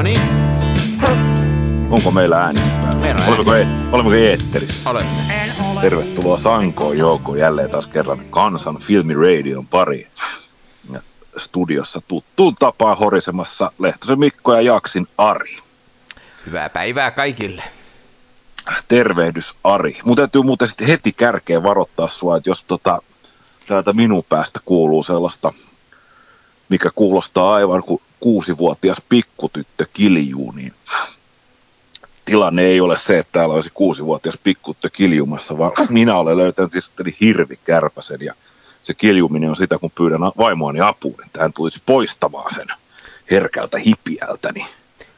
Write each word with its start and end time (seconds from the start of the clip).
No 0.00 0.04
niin. 0.04 0.20
Onko 1.90 2.10
meillä 2.10 2.44
ääni 2.44 2.60
päällä? 2.60 3.00
Meillä 3.00 3.20
on 3.20 3.28
Olemmeko, 3.28 3.54
e- 3.54 3.66
olemmeko 3.92 4.14
eetterissä? 4.14 4.90
Olemme. 4.90 5.22
Tervetuloa 5.80 6.38
Sankoon 6.38 6.98
joukkoon 6.98 7.38
jälleen 7.38 7.70
taas 7.70 7.86
kerran 7.86 8.18
Kansan 8.30 8.78
Filmiradion 8.78 9.66
pariin. 9.66 10.06
Ja 10.92 11.00
studiossa 11.38 12.02
tuttuun 12.08 12.54
tapaan 12.58 12.98
horisemassa 12.98 13.72
Lehtosen 13.78 14.18
Mikko 14.18 14.54
ja 14.54 14.60
Jaksin 14.60 15.08
Ari. 15.18 15.58
Hyvää 16.46 16.68
päivää 16.68 17.10
kaikille. 17.10 17.62
Tervehdys 18.88 19.54
Ari. 19.64 19.98
Mun 20.04 20.16
täytyy 20.16 20.42
muuten 20.42 20.68
sitten 20.68 20.88
heti 20.88 21.12
kärkeen 21.12 21.62
varoittaa 21.62 22.08
sua, 22.08 22.36
että 22.36 22.50
jos 22.50 22.64
tota, 22.64 23.02
täältä 23.66 23.92
minun 23.92 24.24
päästä 24.28 24.60
kuuluu 24.64 25.02
sellaista, 25.02 25.52
mikä 26.68 26.90
kuulostaa 26.94 27.54
aivan 27.54 27.82
kuin 27.82 28.02
kuusivuotias 28.20 29.02
pikkutyttö 29.08 29.86
kiljuu, 29.92 30.52
niin 30.52 30.74
tilanne 32.24 32.62
ei 32.62 32.80
ole 32.80 32.98
se, 32.98 33.18
että 33.18 33.32
täällä 33.32 33.54
olisi 33.54 33.70
kuusivuotias 33.74 34.38
pikkutyttö 34.44 34.90
kiljumassa, 34.90 35.58
vaan 35.58 35.72
minä 35.88 36.16
olen 36.16 36.36
löytänyt 36.36 36.72
sitten 36.80 37.14
hirvikärpäsen 37.20 38.20
ja 38.20 38.34
se 38.82 38.94
kiljuminen 38.94 39.50
on 39.50 39.56
sitä, 39.56 39.78
kun 39.78 39.90
pyydän 39.94 40.20
vaimoani 40.20 40.80
apuun, 40.80 41.24
että 41.26 41.40
hän 41.40 41.52
tulisi 41.52 41.82
poistamaan 41.86 42.54
sen 42.54 42.68
herkältä 43.30 43.78
hipiältäni. 43.78 44.66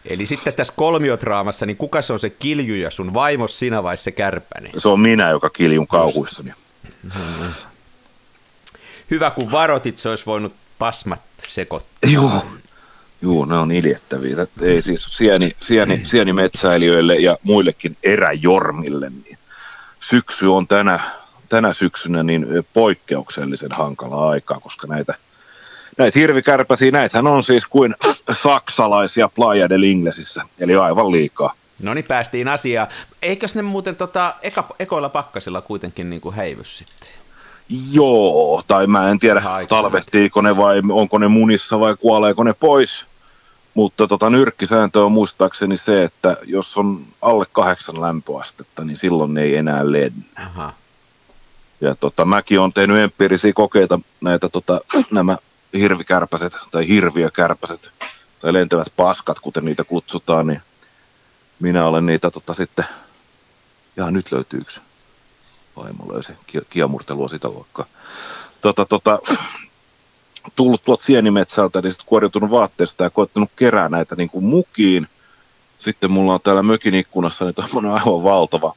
Eli 0.05 0.27
sitten 0.27 0.55
tässä 0.55 0.73
kolmiodraamassa, 0.77 1.67
niin 1.67 1.77
kuka 1.77 2.03
se 2.03 2.13
on 2.13 2.19
se 2.19 2.31
kilju 2.31 2.75
ja 2.75 2.91
sun 2.91 3.15
vaimos 3.15 3.59
sinä 3.59 3.83
vai 3.83 3.97
se 3.97 4.11
kärpäni? 4.11 4.71
Se 4.79 4.89
on 4.89 5.01
minä, 5.01 5.31
joka 5.31 5.51
kiljun 5.51 5.87
kauhuissani. 5.87 6.53
Hyvä, 9.11 9.31
kun 9.31 9.53
varotit, 9.53 9.99
se 9.99 10.09
olisi 10.09 10.27
voinut 10.27 10.53
pasmat 10.79 11.21
sekoittaa. 11.43 12.11
Joo, 12.11 12.47
Joo, 13.23 13.45
ne 13.45 13.57
on 13.57 13.73
iljettäviä. 13.73 14.37
Tät- 14.37 14.65
Ei 14.65 14.83
siis 14.83 15.07
sieni, 15.11 15.53
sieni, 15.61 16.03
sienimetsäilijöille 16.05 17.15
ja 17.15 17.37
muillekin 17.43 17.97
eräjormille. 18.03 19.11
Niin 19.11 19.39
syksy 20.01 20.47
on 20.47 20.67
tänä, 20.67 21.01
tänä 21.49 21.73
syksynä 21.73 22.23
niin 22.23 22.47
poikkeuksellisen 22.75 23.73
hankala 23.73 24.29
aikaa, 24.31 24.61
koska 24.61 24.87
näitä, 24.87 25.15
näitä 25.99 26.19
hirvikärpäsiä, 26.19 26.91
näitähän 26.91 27.27
on 27.27 27.45
siis 27.45 27.67
kuin 27.67 27.95
saksalaisia 28.33 29.29
Playa 29.29 29.69
del 29.69 29.83
Inglesissä, 29.83 30.43
eli 30.59 30.77
aivan 30.77 31.13
liikaa. 31.13 31.55
No 31.83 31.95
niin, 31.95 32.05
päästiin 32.05 32.49
asiaan. 32.49 32.89
Eikös 33.23 33.55
ne 33.57 33.63
muuten 33.63 33.97
tota, 33.97 34.35
eka, 34.43 34.65
ekoilla 34.79 35.09
pakkasilla 35.09 35.61
kuitenkin 35.61 36.11
niin 36.11 36.21
kuin 36.21 36.35
häivys 36.35 36.79
sitten? 36.79 37.09
Joo, 37.93 38.63
tai 38.67 38.87
mä 38.87 39.11
en 39.11 39.19
tiedä, 39.19 39.43
talvettiiko 39.69 40.41
ne 40.43 40.57
vai 40.57 40.83
onko 40.93 41.19
ne 41.19 41.29
munissa 41.29 41.81
vai 41.81 41.97
kuoleeko 41.97 42.45
ne 42.45 42.53
pois. 42.61 43.07
Mutta 43.75 44.09
tota, 44.09 44.31
nyrkkisääntö 44.31 45.05
on 45.05 45.13
muistaakseni 45.13 45.77
se, 45.77 46.05
että 46.05 46.37
jos 46.45 46.77
on 46.77 47.07
alle 47.23 47.47
kahdeksan 47.53 48.01
lämpöastetta, 48.01 48.85
niin 48.85 48.97
silloin 48.97 49.35
ne 49.35 49.43
ei 49.43 49.57
enää 49.57 49.93
lennä. 49.93 50.25
Aha. 50.37 50.73
Ja 51.81 51.95
tota, 51.95 52.25
mäkin 52.25 52.61
on 52.61 52.73
tehnyt 52.73 52.97
empiirisiä 52.99 53.53
kokeita 53.53 54.01
näitä 54.21 54.49
tota, 54.49 54.81
nämä 55.11 55.37
hirvikärpäset 55.75 56.53
tai 56.71 56.89
hirviökärpäset 56.89 57.91
tai 58.41 58.53
lentävät 58.53 58.93
paskat, 58.97 59.41
kuten 59.41 59.65
niitä 59.65 59.85
kutsutaan, 59.85 60.47
niin 60.47 60.63
minä 61.61 61.87
olen 61.87 62.07
niitä 62.07 62.31
tota, 62.31 62.55
sitten, 62.55 62.85
ja 63.97 64.11
nyt 64.11 64.33
löytyy 64.33 64.61
yksi 64.61 64.81
vaimo 65.77 66.13
löysi 66.13 66.33
ki- 66.47 66.67
kiamurtelua 66.71 67.29
sitä 67.29 67.49
luokkaa. 67.49 67.87
Tota, 68.61 68.85
tota, 68.85 69.19
tullut 70.57 70.85
tuolta 70.85 71.05
sienimetsältä, 71.05 71.81
niin 71.81 71.93
sitten 71.93 72.09
kuoriutunut 72.09 72.51
vaatteesta 72.51 73.05
ja 73.05 73.11
koettanut 73.11 73.51
kerää 73.57 73.89
näitä 73.89 74.15
niin 74.17 74.31
kuin 74.31 74.45
mukiin. 74.45 75.09
Sitten 75.79 76.11
mulla 76.11 76.35
on 76.35 76.41
täällä 76.41 76.63
mökin 76.63 76.95
ikkunassa 76.95 77.45
niin 77.45 77.55
tommonen 77.55 77.91
aivan 77.91 78.25
valtava 78.25 78.75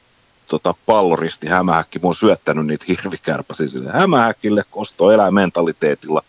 tota, 0.48 0.74
palloristi 0.86 1.46
hämähäkki. 1.46 1.98
Mä 1.98 2.06
oon 2.06 2.14
syöttänyt 2.14 2.66
niitä 2.66 2.84
hirvikärpäsiä 2.88 3.68
sille 3.68 3.90
hämähäkille 3.92 4.64
kostoeläinmentaliteetilla. 4.70 6.22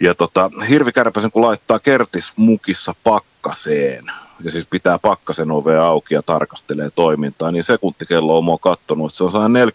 Ja 0.00 0.14
tota, 0.14 0.50
hirvikärpäsen 0.68 1.30
kun 1.30 1.42
laittaa 1.42 1.78
kertis 1.78 2.32
mukissa 2.36 2.94
pakkaseen, 3.04 4.04
ja 4.44 4.50
siis 4.50 4.66
pitää 4.70 4.98
pakkasen 4.98 5.50
ovea 5.50 5.86
auki 5.86 6.14
ja 6.14 6.22
tarkastelee 6.22 6.90
toimintaa, 6.90 7.50
niin 7.50 7.64
sekuntikello 7.64 8.38
on 8.38 8.44
mua 8.44 8.58
kattonut, 8.58 9.10
että 9.10 9.18
se 9.18 9.24
on 9.24 9.32
sellainen 9.32 9.68
45-55 9.68 9.72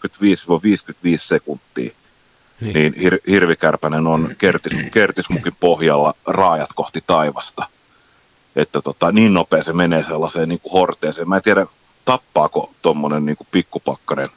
sekuntia. 1.16 1.92
Niin. 2.60 2.74
Niin, 2.74 2.94
hir- 2.94 3.20
hirvikärpänen 3.26 4.06
on 4.06 4.34
kertis, 4.38 4.72
kertismukin 4.92 5.56
pohjalla 5.60 6.14
raajat 6.26 6.70
kohti 6.74 7.04
taivasta. 7.06 7.66
Että 8.56 8.82
tota, 8.82 9.12
niin 9.12 9.34
nopea 9.34 9.62
se 9.62 9.72
menee 9.72 10.02
sellaiseen 10.04 10.48
niin 10.48 10.60
kuin 10.60 10.72
horteeseen. 10.72 11.28
Mä 11.28 11.36
en 11.36 11.42
tiedä, 11.42 11.66
tappaako 12.04 12.72
tuommoinen 12.82 13.26
niin 13.26 13.36
kuin 13.36 13.48
pikkupakkanen 13.50 14.28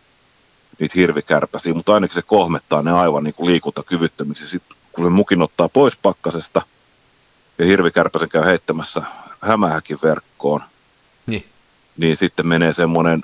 niitä 0.79 0.93
hirvikärpäsiä, 0.95 1.73
mutta 1.73 1.93
ainakin 1.93 2.15
se 2.15 2.21
kohmettaa 2.21 2.81
ne 2.81 2.91
aivan 2.91 3.23
niin 3.23 3.33
kuin 3.33 3.49
liikuntakyvyttömiksi. 3.51 4.47
Sitten 4.47 4.77
kun 4.91 5.05
se 5.05 5.09
mukin 5.09 5.41
ottaa 5.41 5.69
pois 5.69 5.97
pakkasesta 6.01 6.61
ja 7.57 7.65
hirvikärpäsen 7.65 8.29
käy 8.29 8.45
heittämässä 8.45 9.01
hämähäkin 9.41 9.97
verkkoon, 10.03 10.61
Niin. 11.27 11.45
niin 11.97 12.17
sitten 12.17 12.47
menee 12.47 12.73
semmoinen 12.73 13.23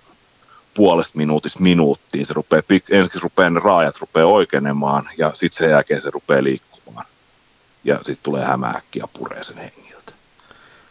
puolesta 0.76 1.18
minuutista 1.18 1.60
minuuttiin. 1.60 2.26
Se 2.26 2.34
rupeaa, 2.34 2.62
ensin 2.90 3.22
rupeaa 3.22 3.50
ne 3.50 3.60
raajat 3.64 3.98
rupeaa 3.98 4.28
oikeenemaan 4.28 5.10
ja 5.18 5.32
sitten 5.34 5.58
sen 5.58 5.70
jälkeen 5.70 6.02
se 6.02 6.10
rupeaa 6.10 6.44
liikkumaan. 6.44 7.06
Ja 7.84 7.96
sitten 7.96 8.24
tulee 8.24 8.46
hämähäkki 8.46 9.00
ja 9.00 9.08
puree 9.08 9.44
sen 9.44 9.58
hengiltä. 9.58 10.14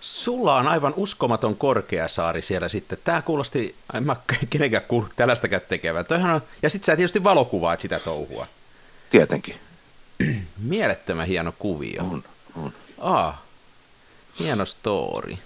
Sulla 0.01 0.57
on 0.57 0.69
aivan 0.69 0.95
uskomaton 0.97 1.57
korkeasaari 1.57 2.43
siellä 2.43 2.69
sitten. 2.69 2.99
Tämä 3.05 3.23
kuulosti, 3.23 3.75
en 3.95 4.05
mä 4.05 4.17
kenenkään 4.51 4.83
kuullut 4.89 5.13
tällaistäkään 5.17 5.63
tekevän. 5.69 6.07
Toihan 6.07 6.35
on, 6.35 6.43
ja 6.63 6.71
sitten 6.71 6.87
sä 6.87 6.97
tietysti 6.97 7.25
valokuvaat 7.25 7.81
sitä 7.81 7.99
touhua. 7.99 8.47
Tietenkin. 9.11 9.55
Mielettömän 10.59 11.27
hieno 11.27 11.53
kuvio. 11.59 12.03
On, 12.03 12.25
on. 12.57 12.73
Aa, 12.99 13.43
hieno 14.39 14.65
story. 14.65 15.37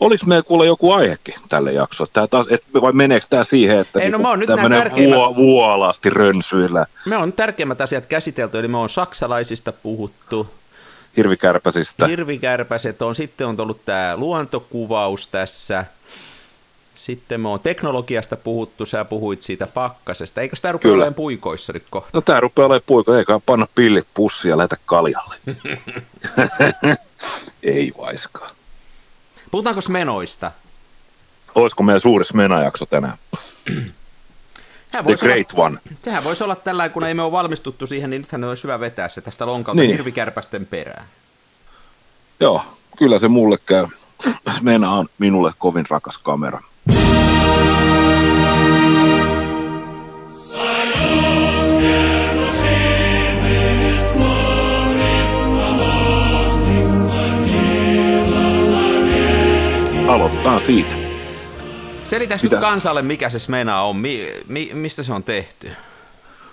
Olis 0.00 0.26
meillä 0.26 0.42
kuule 0.42 0.66
joku 0.66 0.92
aihekin 0.92 1.34
tälle 1.48 1.72
jaksolle? 1.72 2.10
Tää 2.12 2.26
taas, 2.26 2.46
et, 2.50 2.64
vai 2.82 2.92
meneekö 2.92 3.26
tämä 3.30 3.44
siihen, 3.44 3.78
että 3.78 4.00
Ei, 4.00 4.10
no 4.10 4.18
niinku 4.18 4.22
mä 4.22 4.28
oon 4.28 4.38
nyt 4.38 4.48
tärkeimmät- 4.48 5.14
vuo, 5.16 5.36
vuolaasti 5.36 6.10
rönsyillä 6.10 6.86
Me 7.06 7.16
on 7.16 7.32
tärkeimmät 7.32 7.80
asiat 7.80 8.06
käsitelty, 8.06 8.58
eli 8.58 8.68
me 8.68 8.78
on 8.78 8.90
saksalaisista 8.90 9.72
puhuttu, 9.72 10.50
hirvikärpäsistä? 11.16 12.06
hirvikärpäset 12.06 13.02
on, 13.02 13.14
sitten 13.14 13.46
on 13.46 13.60
ollut 13.60 13.84
tämä 13.84 14.16
luontokuvaus 14.16 15.28
tässä, 15.28 15.84
sitten 16.94 17.40
me 17.40 17.48
on 17.48 17.60
teknologiasta 17.60 18.36
puhuttu, 18.36 18.86
sä 18.86 19.04
puhuit 19.04 19.42
siitä 19.42 19.66
pakkasesta. 19.66 20.40
Eikö 20.40 20.56
tämä 20.62 20.72
rupea 20.72 20.82
Kyllä. 20.82 20.94
olemaan 20.94 21.14
puikoissa 21.14 21.72
nyt 21.72 21.84
kohta? 21.90 22.10
No 22.12 22.20
tää 22.20 22.40
rupeaa 22.40 22.66
olemaan 22.66 22.82
puiko, 22.86 23.14
eikä 23.14 23.40
panna 23.46 23.66
pillit 23.74 24.06
pussiin 24.14 24.50
ja 24.50 24.56
lähetä 24.56 24.76
kaljalle. 24.86 25.34
Ei 27.62 27.92
vaiskaan. 27.98 28.50
Puhutaanko 29.50 29.80
menoista? 29.88 30.52
Olisiko 31.54 31.82
meidän 31.82 32.00
suuri 32.00 32.24
Smena-jakso 32.24 32.86
tänään? 32.86 33.18
The 34.90 35.04
voisi 35.04 35.24
Great 35.24 35.52
olla, 35.52 35.64
One. 35.64 35.78
Sehän 36.04 36.24
voisi 36.24 36.44
olla 36.44 36.56
tällä, 36.56 36.88
kun 36.88 37.04
ei 37.04 37.14
me 37.14 37.22
ole 37.22 37.32
valmistuttu 37.32 37.86
siihen, 37.86 38.10
niin 38.10 38.22
nythän 38.22 38.44
olisi 38.44 38.62
hyvä 38.62 38.80
vetää 38.80 39.08
se 39.08 39.20
tästä 39.20 39.46
lonkalta 39.46 39.80
Niin. 39.80 39.90
hirvikärpästen 39.90 40.66
perään. 40.66 41.04
Joo, 42.40 42.62
kyllä 42.98 43.18
se 43.18 43.28
mulle 43.28 43.58
käy. 43.66 43.86
Smena 44.56 44.92
on 44.92 45.08
minulle 45.18 45.52
kovin 45.58 45.86
rakas 45.90 46.18
kamera. 46.18 46.62
Aloitetaan 60.16 60.60
siitä. 60.60 60.94
Selitäks 62.04 62.42
Mitä? 62.42 62.56
nyt 62.56 62.60
kansalle, 62.60 63.02
mikä 63.02 63.30
se 63.30 63.38
Smena 63.38 63.82
on, 63.82 63.96
mi, 63.96 64.32
mi, 64.48 64.70
mistä 64.74 65.02
se 65.02 65.12
on 65.12 65.22
tehty? 65.22 65.70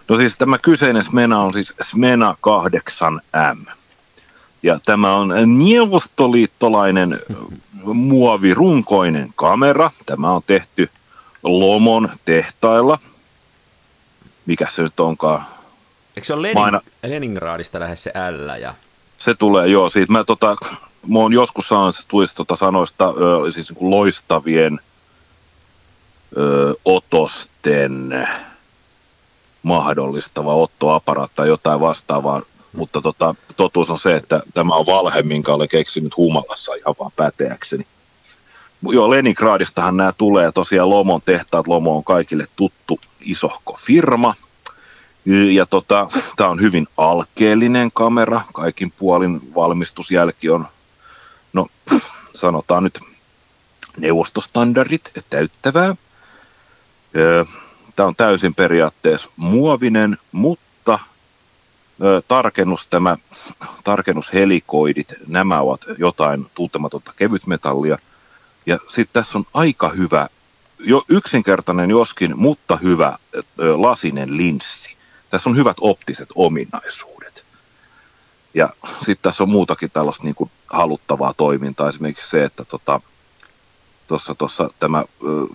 No 0.07 0.18
siis 0.18 0.38
tämä 0.38 0.57
kyseinen 0.57 1.04
Smena 1.04 1.42
on 1.42 1.54
siis 1.54 1.74
Smena 1.81 2.38
8M. 2.48 3.71
Ja 4.63 4.80
tämä 4.86 5.15
on 5.15 5.33
neuvostoliittolainen 5.45 7.19
muovirunkoinen 7.83 9.30
kamera. 9.36 9.92
Tämä 10.06 10.31
on 10.31 10.42
tehty 10.48 10.89
Lomon 11.44 12.09
tehtailla. 12.25 13.00
Mikä 14.45 14.68
se 14.69 14.81
nyt 14.81 15.00
onkaan? 15.00 15.45
Eikö 16.18 16.25
se 16.25 16.33
ole 16.33 16.42
Lenin, 16.42 16.57
Maina- 16.57 16.81
Leningradista 17.04 17.80
lähes 17.80 18.04
se 18.04 18.13
L 18.31 18.62
ja... 18.62 18.74
Se 19.18 19.33
tulee, 19.33 19.68
joo, 19.68 19.89
siitä 19.89 20.12
mä 20.12 20.24
tota, 20.24 20.56
mä 21.08 21.20
oon 21.20 21.34
joskus 21.34 21.68
se 21.70 21.76
tulisi 22.08 22.36
tota 22.36 22.56
sanoista, 22.56 23.14
ö, 23.18 23.52
siis 23.52 23.70
niin 23.70 23.78
kuin 23.78 23.90
loistavien 23.90 24.80
ö, 26.38 26.76
otosten 26.86 28.28
mahdollistava 29.64 30.56
ottoaparaatti 30.56 31.36
tai 31.36 31.48
jotain 31.48 31.80
vastaavaa. 31.80 32.42
mutta 32.74 33.02
tota, 33.02 33.36
totuus 33.56 33.90
on 33.90 34.00
se, 34.00 34.16
että 34.16 34.42
tämä 34.54 34.76
on 34.76 34.86
valhe, 34.86 35.22
minkä 35.22 35.54
olen 35.54 35.70
keksinyt 35.70 36.18
humalassa 36.18 36.74
ihan 36.74 36.96
vaan 37.00 37.12
päteäkseni. 37.16 37.86
Joo, 38.92 39.10
Leningradistahan 39.10 39.98
nämä 39.98 40.14
tulee, 40.18 40.52
tosiaan 40.52 40.90
Lomon 40.90 41.22
tehtaat, 41.26 41.68
Lomo 41.68 41.98
on 41.98 42.04
kaikille 42.04 42.48
tuttu 42.56 43.00
isohko 43.22 43.80
firma, 43.86 44.36
ja 45.52 45.66
tota, 45.66 46.08
tämä 46.36 46.50
on 46.50 46.62
hyvin 46.62 46.88
alkeellinen 46.98 47.92
kamera, 47.94 48.42
kaikin 48.54 48.94
puolin 48.98 49.56
valmistusjälki 49.56 50.50
on, 50.50 50.68
no 51.54 51.68
sanotaan 52.36 52.84
nyt 52.84 53.00
neuvostostandardit 53.98 55.12
täyttävää. 55.30 55.96
Tämä 57.96 58.08
on 58.08 58.16
täysin 58.16 58.56
periaatteessa 58.56 59.30
muovinen, 59.36 60.18
mutta 60.32 61.00
tarkennus, 62.28 62.88
tämä, 62.88 63.18
tarkennushelikoidit, 63.84 65.14
nämä 65.28 65.60
ovat 65.60 65.82
jotain 65.98 66.46
tuntematonta 66.56 67.14
kevytmetallia. 67.16 67.98
Ja 68.66 68.80
sitten 68.88 69.24
tässä 69.24 69.38
on 69.38 69.46
aika 69.54 69.90
hyvä, 69.90 70.28
jo 70.80 71.06
yksinkertainen 71.10 71.90
joskin, 71.90 72.34
mutta 72.36 72.78
hyvä 72.78 73.18
lasinen 73.58 74.38
linssi. 74.38 74.96
Tässä 75.30 75.50
on 75.50 75.56
hyvät 75.56 75.78
optiset 75.82 76.30
ominaisuudet. 76.36 77.44
Ja 78.54 78.70
sitten 79.00 79.18
tässä 79.22 79.44
on 79.44 79.50
muutakin 79.50 79.92
tällaista 79.92 80.24
niin 80.24 80.36
kuin 80.36 80.52
haluttavaa 80.74 81.34
toimintaa, 81.34 81.90
esimerkiksi 81.90 82.30
se, 82.30 82.44
että 82.44 82.66
tota, 82.66 83.02
tuossa 84.08 84.36
tossa 84.36 84.70
tämä 84.80 85.04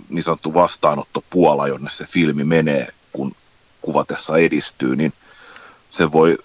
niin 0.08 0.22
sanottu 0.22 0.54
vastaanottopuola, 0.54 1.68
jonne 1.68 1.90
se 1.90 2.06
filmi 2.06 2.44
menee, 2.44 2.88
kun 3.12 3.32
kuvatessa 3.82 4.36
edistyy, 4.36 4.96
niin 4.96 5.12
se 5.90 6.12
voi, 6.12 6.38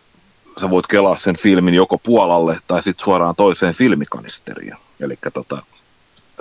sä 0.61 0.69
voit 0.69 0.87
kelaa 0.87 1.15
sen 1.15 1.37
filmin 1.37 1.73
joko 1.73 1.97
puolalle 1.97 2.59
tai 2.67 2.83
sitten 2.83 3.03
suoraan 3.03 3.35
toiseen 3.35 3.73
filmikanisteriin. 3.73 4.75
Eli 4.99 5.17
tota, 5.33 5.63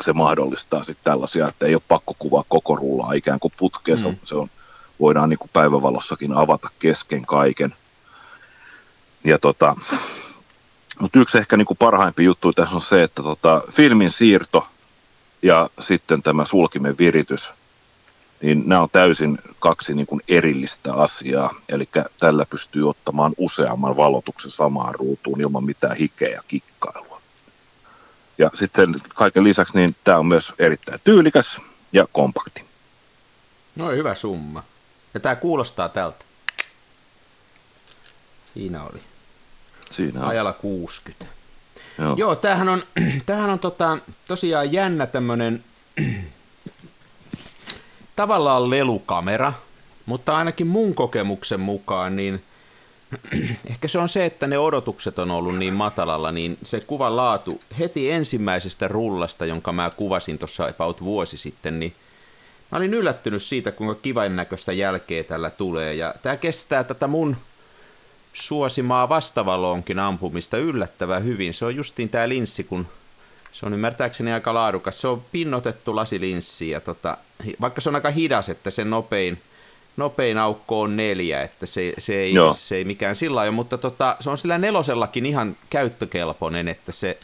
se 0.01 0.13
mahdollistaa 0.13 0.85
sitten 0.85 1.05
tällaisia, 1.05 1.49
että 1.49 1.67
ei 1.67 1.75
ole 1.75 1.83
pakko 1.89 2.17
kuvaa 2.19 2.45
koko 2.49 2.77
rullaa 2.77 3.13
ikään 3.13 3.41
kuin 3.41 3.53
putkeen, 3.57 3.99
mm. 4.03 4.17
se 4.25 4.35
on, 4.35 4.51
voidaan 5.01 5.29
niin 5.29 5.39
kuin 5.39 5.51
päivävalossakin 5.53 6.33
avata 6.33 6.69
kesken 6.79 7.27
kaiken. 7.27 7.75
Ja 9.25 9.39
tota, 9.39 9.77
mutta 11.01 11.19
yksi 11.19 11.39
ehkä 11.39 11.57
niin 11.57 11.67
kuin 11.67 11.77
parhaimpi 11.77 12.25
juttu 12.25 12.53
tässä 12.53 12.75
on 12.75 12.83
se, 12.83 13.03
että 13.03 13.23
tota, 13.23 13.63
filmin 13.71 14.11
siirto 14.11 14.67
ja 15.43 15.71
sitten 15.81 16.23
tämä 16.23 16.45
sulkimen 16.45 16.99
viritys, 16.99 17.51
niin 18.43 18.63
nämä 18.67 18.83
on 18.83 18.89
täysin 18.93 19.39
kaksi 19.59 19.95
niin 19.95 20.07
kuin 20.07 20.21
erillistä 20.29 20.95
asiaa. 20.95 21.55
Eli 21.69 21.89
tällä 22.21 22.47
pystyy 22.47 22.89
ottamaan 22.89 23.33
useamman 23.37 23.97
valotuksen 23.97 24.51
samaan 24.51 24.95
ruutuun 24.95 25.41
ilman 25.41 25.65
mitään 25.65 25.97
hikeä 25.97 26.29
ja 26.29 26.43
kikkailua. 26.49 27.21
Ja 28.39 28.51
sitten 28.55 29.03
kaiken 29.15 29.45
lisäksi 29.45 29.79
niin 29.79 29.97
tämä 30.05 30.19
on 30.19 30.27
myös 30.27 30.53
erittäin 30.59 31.01
tyylikäs 31.05 31.59
ja 31.93 32.07
kompakti. 32.13 32.65
No 33.77 33.91
hyvä 33.91 34.15
summa. 34.15 34.63
Ja 35.15 35.21
tämä 35.21 35.37
kuulostaa 35.37 35.89
tältä. 35.89 36.25
Siinä 38.55 38.85
oli. 38.85 39.12
Siinä 39.93 40.21
on. 40.21 40.27
Ajalla 40.27 40.53
60. 40.53 41.27
Joo, 41.99 42.15
Joo 42.17 42.37
tämähän 42.37 42.69
on, 42.69 42.83
tämähän 43.27 43.51
on 43.51 43.59
tota, 43.59 43.99
tosiaan 44.29 44.73
jännä 44.73 45.07
tämmöinen 45.07 45.65
tavallaan 48.17 48.71
lelukamera, 48.71 49.53
mutta 50.07 50.37
ainakin 50.37 50.67
mun 50.67 50.95
kokemuksen 50.95 51.61
mukaan 51.61 52.17
niin 52.17 52.43
ehkä 53.71 53.89
se 53.89 53.99
on 53.99 54.09
se, 54.09 54.25
että 54.25 54.47
ne 54.47 54.59
odotukset 54.59 55.19
on 55.19 55.31
ollut 55.31 55.59
niin 55.59 55.75
matalalla, 55.75 56.33
niin 56.33 56.59
se 56.63 56.81
kuvan 56.81 57.17
laatu 57.17 57.61
heti 57.79 58.11
ensimmäisestä 58.11 58.89
rullasta, 58.89 59.47
jonka 59.47 59.73
mä 59.73 59.91
kuvasin 59.91 60.39
tuossa 60.39 60.67
about 60.67 61.05
vuosi 61.05 61.37
sitten, 61.37 61.81
niin 61.81 61.95
mä 62.73 62.79
olin 62.79 62.95
yllättynyt 62.95 63.43
siitä, 63.43 63.73
kuinka 63.73 63.95
kivan 63.95 64.37
näköistä 64.37 64.73
jälkeä 64.73 65.25
tällä 65.25 65.51
tulee. 65.51 65.95
Ja 65.95 66.15
tämä 66.23 66.37
kestää 66.37 66.85
tätä 66.85 67.07
mun 67.07 67.37
suosimaa 68.33 69.09
vastavaloonkin 69.09 69.99
ampumista 69.99 70.57
yllättävän 70.57 71.25
hyvin. 71.25 71.55
Se 71.55 71.65
on 71.65 71.77
justiin 71.77 72.09
tämä 72.09 72.29
linssi, 72.29 72.65
kun 72.65 72.87
se 73.53 73.67
on 73.67 73.75
ymmärtääkseni 73.75 74.33
aika 74.33 74.55
laadukas. 74.55 75.01
Se 75.01 75.09
on 75.09 75.23
pinnotettu 75.33 75.97
lasilinssi 75.97 76.71
ja 76.71 76.81
tota, 76.81 77.19
vaikka 77.61 77.81
se 77.81 77.89
on 77.89 77.95
aika 77.95 78.11
hidas, 78.11 78.49
että 78.49 78.71
se 78.71 78.85
nopein, 78.85 79.43
nopein 79.97 80.39
aukko 80.39 80.81
on 80.81 80.97
neljä, 80.97 81.43
että 81.43 81.67
se, 81.67 81.93
se, 81.99 82.15
ei, 82.15 82.35
se 82.57 82.77
ei 82.77 82.85
mikään 82.85 83.17
sillä 83.17 83.35
lailla, 83.35 83.53
mutta 83.53 83.79
tota, 83.79 84.17
se 84.21 84.31
on 84.31 84.39
sillä 84.39 84.59
nelosellakin 84.59 85.27
ihan 85.27 85.57
käyttökelpoinen, 85.71 86.69
että 86.69 86.93
se, 86.93 87.19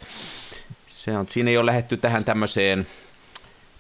se 0.87 1.19
on, 1.19 1.29
siinä 1.29 1.51
ei 1.51 1.57
ole 1.57 1.67
lähetty 1.67 1.97
tähän 1.97 2.25
tämmöiseen, 2.25 2.87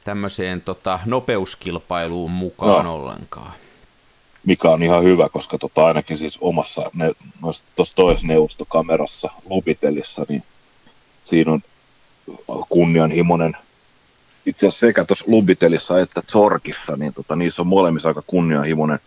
tämmöiseen 0.04 0.60
tota, 0.60 0.98
nopeuskilpailuun 1.06 2.30
mukaan 2.30 2.84
no. 2.84 2.94
ollenkaan 2.94 3.52
mikä 4.46 4.70
on 4.70 4.82
ihan 4.82 5.04
hyvä, 5.04 5.28
koska 5.28 5.58
tota, 5.58 5.86
ainakin 5.86 6.18
siis 6.18 6.38
omassa, 6.40 6.90
ne, 6.94 7.12
tuossa 7.76 7.94
toisessa 7.94 8.26
neuvostokamerassa, 8.26 9.30
Lubitelissa, 9.50 10.26
niin 10.28 10.42
siinä 11.24 11.52
on 11.52 11.62
kunnianhimoinen, 12.68 13.56
itse 14.46 14.66
asiassa 14.66 14.86
sekä 14.86 15.04
tuossa 15.04 15.24
Lubitelissa 15.28 16.00
että 16.00 16.22
Zorkissa, 16.32 16.96
niin 16.96 17.14
tota, 17.14 17.36
niissä 17.36 17.62
on 17.62 17.66
molemmissa 17.66 18.08
aika 18.08 18.22
kunnianhimoinen 18.26 18.98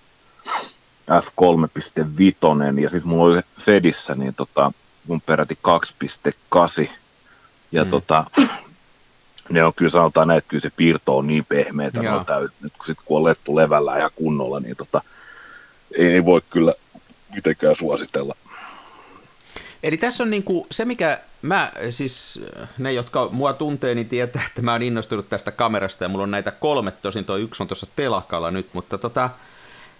F3.5, 1.10 2.82
ja 2.82 2.90
sitten 2.90 3.10
mulla 3.10 3.34
oli 3.34 3.42
Fedissä, 3.60 4.16
niin 4.16 4.36
tota, 4.36 4.72
mun 5.08 5.22
peräti 5.22 5.58
2.8, 6.86 6.90
ja 7.72 7.84
mm. 7.86 7.90
tota, 7.90 8.26
ne 9.50 9.64
on 9.64 9.74
kyllä 9.74 9.92
sanotaan 9.92 10.28
näin, 10.28 10.38
että 10.38 10.50
kyllä 10.50 10.62
se 10.62 10.70
piirto 10.76 11.18
on 11.18 11.28
niin 11.28 11.46
pehmeä, 11.46 11.88
että 11.88 12.02
nyt 12.62 12.74
kun, 12.78 12.86
sit, 12.86 12.98
kun 13.06 13.18
on 13.18 13.24
lettu 13.24 13.56
levällä 13.56 13.98
ja 13.98 14.10
kunnolla, 14.16 14.60
niin 14.60 14.76
tota, 14.76 15.02
ei 15.98 16.26
voi 16.26 16.42
kyllä 16.50 16.74
mitenkään 17.36 17.76
suositella. 17.76 18.36
Eli 19.84 19.98
tässä 19.98 20.24
on 20.24 20.30
niin 20.30 20.44
kuin 20.44 20.68
se, 20.72 20.86
mikä 20.86 21.20
mä, 21.42 21.72
siis 21.90 22.42
ne, 22.78 22.94
jotka 22.94 23.30
mua 23.32 23.54
tuntee, 23.54 23.96
niin 23.96 24.10
tietää, 24.10 24.46
että 24.48 24.62
mä 24.62 24.72
oon 24.72 24.82
innostunut 24.82 25.30
tästä 25.30 25.52
kamerasta 25.52 26.04
ja 26.04 26.10
mulla 26.10 26.24
on 26.24 26.32
näitä 26.32 26.52
kolme, 26.52 26.92
tosin 26.92 27.26
toi 27.26 27.42
yksi 27.42 27.64
on 27.64 27.68
tuossa 27.68 27.88
telakalla 27.96 28.52
nyt, 28.52 28.68
mutta 28.74 28.98
tota, 28.98 29.30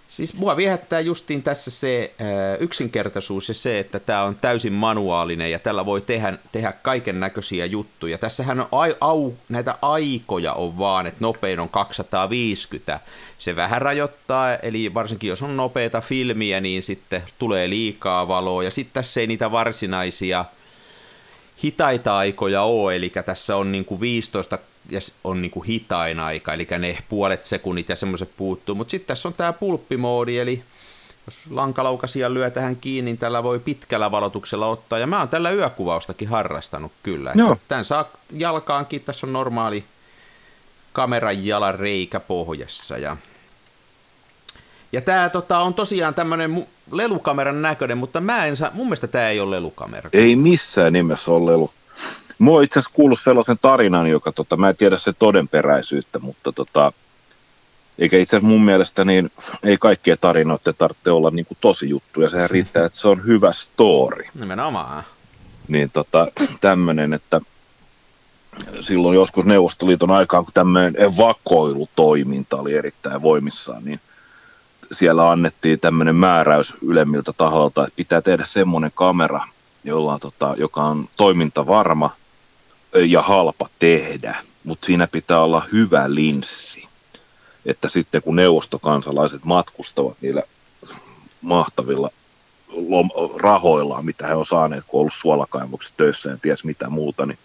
Siis 0.08 0.34
mua 0.34 0.56
viehättää 0.56 1.00
justiin 1.00 1.42
tässä 1.42 1.70
se 1.70 2.14
äh, 2.20 2.26
yksinkertaisuus 2.60 3.48
ja 3.48 3.54
se, 3.54 3.78
että 3.78 4.00
tämä 4.00 4.22
on 4.22 4.36
täysin 4.36 4.72
manuaalinen 4.72 5.50
ja 5.50 5.58
tällä 5.58 5.86
voi 5.86 6.00
tehdä, 6.00 6.38
tehdä 6.52 6.72
kaiken 6.72 7.20
näköisiä 7.20 7.66
juttuja. 7.66 8.18
Tässähän 8.18 8.60
on 8.60 8.68
ai, 8.72 8.96
au, 9.00 9.32
näitä 9.48 9.78
aikoja 9.82 10.52
on 10.52 10.78
vaan, 10.78 11.06
että 11.06 11.18
nopein 11.20 11.60
on 11.60 11.68
250. 11.68 13.00
Se 13.38 13.56
vähän 13.56 13.82
rajoittaa, 13.82 14.56
eli 14.56 14.94
varsinkin 14.94 15.28
jos 15.28 15.42
on 15.42 15.56
nopeita 15.56 16.00
filmiä, 16.00 16.60
niin 16.60 16.82
sitten 16.82 17.22
tulee 17.38 17.70
liikaa 17.70 18.28
valoa. 18.28 18.62
Ja 18.62 18.70
sitten 18.70 18.94
tässä 18.94 19.20
ei 19.20 19.26
niitä 19.26 19.50
varsinaisia 19.50 20.44
hitaita 21.64 22.16
aikoja 22.16 22.62
ole, 22.62 22.96
eli 22.96 23.12
tässä 23.26 23.56
on 23.56 23.72
niin 23.72 23.84
kuin 23.84 24.00
15 24.00 24.58
ja 24.90 25.00
on 25.24 25.42
niin 25.42 25.50
kuin 25.50 25.66
hitain 25.66 26.20
aika, 26.20 26.54
eli 26.54 26.66
ne 26.78 26.98
puolet 27.08 27.44
sekunnit 27.44 27.88
ja 27.88 27.96
semmoiset 27.96 28.30
puuttuu. 28.36 28.74
Mutta 28.74 28.90
sitten 28.90 29.06
tässä 29.06 29.28
on 29.28 29.34
tämä 29.34 29.52
pulppimoodi, 29.52 30.38
eli 30.38 30.62
jos 31.26 31.50
lankalaukasia 31.50 32.34
lyö 32.34 32.50
tähän 32.50 32.76
kiinni, 32.76 33.10
niin 33.10 33.18
tällä 33.18 33.42
voi 33.42 33.58
pitkällä 33.58 34.10
valotuksella 34.10 34.66
ottaa. 34.66 34.98
Ja 34.98 35.06
mä 35.06 35.18
oon 35.18 35.28
tällä 35.28 35.50
yökuvaustakin 35.50 36.28
harrastanut 36.28 36.92
kyllä. 37.02 37.32
Joo. 37.34 37.56
Tämän 37.68 37.84
saa 37.84 38.08
jalkaankin, 38.32 39.00
tässä 39.00 39.26
on 39.26 39.32
normaali 39.32 39.84
kameran 40.92 41.46
jalan 41.46 41.74
reikä 41.74 42.20
pohjassa. 42.20 42.98
Ja, 42.98 43.16
ja 44.92 45.00
tämä 45.00 45.28
tota, 45.28 45.58
on 45.58 45.74
tosiaan 45.74 46.14
tämmöinen 46.14 46.66
lelukameran 46.92 47.62
näköinen, 47.62 47.98
mutta 47.98 48.20
mä 48.20 48.46
en 48.46 48.56
saa, 48.56 48.70
mun 48.74 48.86
mielestä 48.86 49.06
tämä 49.06 49.28
ei 49.28 49.40
ole 49.40 49.56
lelukamera. 49.56 50.10
Ei 50.12 50.36
missään 50.36 50.92
nimessä 50.92 51.30
ole 51.30 51.52
lelu. 51.52 51.70
Mua 52.38 52.58
on 52.58 52.64
itse 52.64 52.78
asiassa 52.78 52.96
kuullut 52.96 53.20
sellaisen 53.20 53.56
tarinan, 53.62 54.06
joka 54.06 54.32
tota, 54.32 54.56
mä 54.56 54.68
en 54.68 54.76
tiedä 54.76 54.98
se 54.98 55.12
todenperäisyyttä, 55.12 56.18
mutta 56.18 56.52
tota, 56.52 56.92
eikä 57.98 58.18
itse 58.18 58.36
asiassa 58.36 58.48
mun 58.48 58.64
mielestä 58.64 59.04
niin 59.04 59.32
ei 59.62 59.78
kaikkien 59.78 60.18
tarinoiden 60.20 60.74
tarvitse 60.78 61.10
olla 61.10 61.30
niin 61.30 61.46
kuin 61.46 61.58
tosi 61.60 61.88
juttuja, 61.88 62.30
sehän 62.30 62.50
riittää, 62.50 62.86
että 62.86 62.98
se 62.98 63.08
on 63.08 63.24
hyvä 63.24 63.52
story. 63.52 64.24
Nimenomaan. 64.38 65.04
Niin 65.68 65.90
tota, 65.90 66.28
tämmöinen, 66.60 67.12
että 67.12 67.40
silloin 68.80 69.14
joskus 69.14 69.44
Neuvostoliiton 69.44 70.10
aikaan, 70.10 70.44
kun 70.44 70.54
tämmöinen 70.54 71.16
vakoilutoiminta 71.16 72.56
oli 72.56 72.74
erittäin 72.74 73.22
voimissaan, 73.22 73.84
niin 73.84 74.00
siellä 74.92 75.30
annettiin 75.30 75.80
tämmöinen 75.80 76.16
määräys 76.16 76.74
ylemmiltä 76.82 77.32
taholta, 77.32 77.86
että 77.86 77.96
pitää 77.96 78.20
tehdä 78.20 78.44
semmoinen 78.44 78.92
kamera, 78.94 79.46
jolla, 79.84 80.18
tota, 80.18 80.54
joka 80.58 80.82
on 80.82 81.08
toimintavarma 81.16 82.10
ja 82.94 83.22
halpa 83.22 83.68
tehdä, 83.78 84.36
mutta 84.64 84.86
siinä 84.86 85.06
pitää 85.06 85.40
olla 85.40 85.66
hyvä 85.72 86.14
linssi. 86.14 86.88
Että 87.66 87.88
sitten 87.88 88.22
kun 88.22 88.36
neuvostokansalaiset 88.36 89.44
matkustavat 89.44 90.16
niillä 90.20 90.42
mahtavilla 91.42 92.10
lom- 92.68 93.40
rahoillaan, 93.40 94.04
mitä 94.04 94.26
he 94.26 94.34
on 94.34 94.46
saaneet, 94.46 94.84
kun 94.86 94.98
on 94.98 95.00
ollut 95.00 95.14
suolakaivoksessa 95.20 95.94
töissä 95.96 96.30
ja 96.30 96.38
ties 96.42 96.64
mitä 96.64 96.88
muuta, 96.88 97.26
niin 97.26 97.38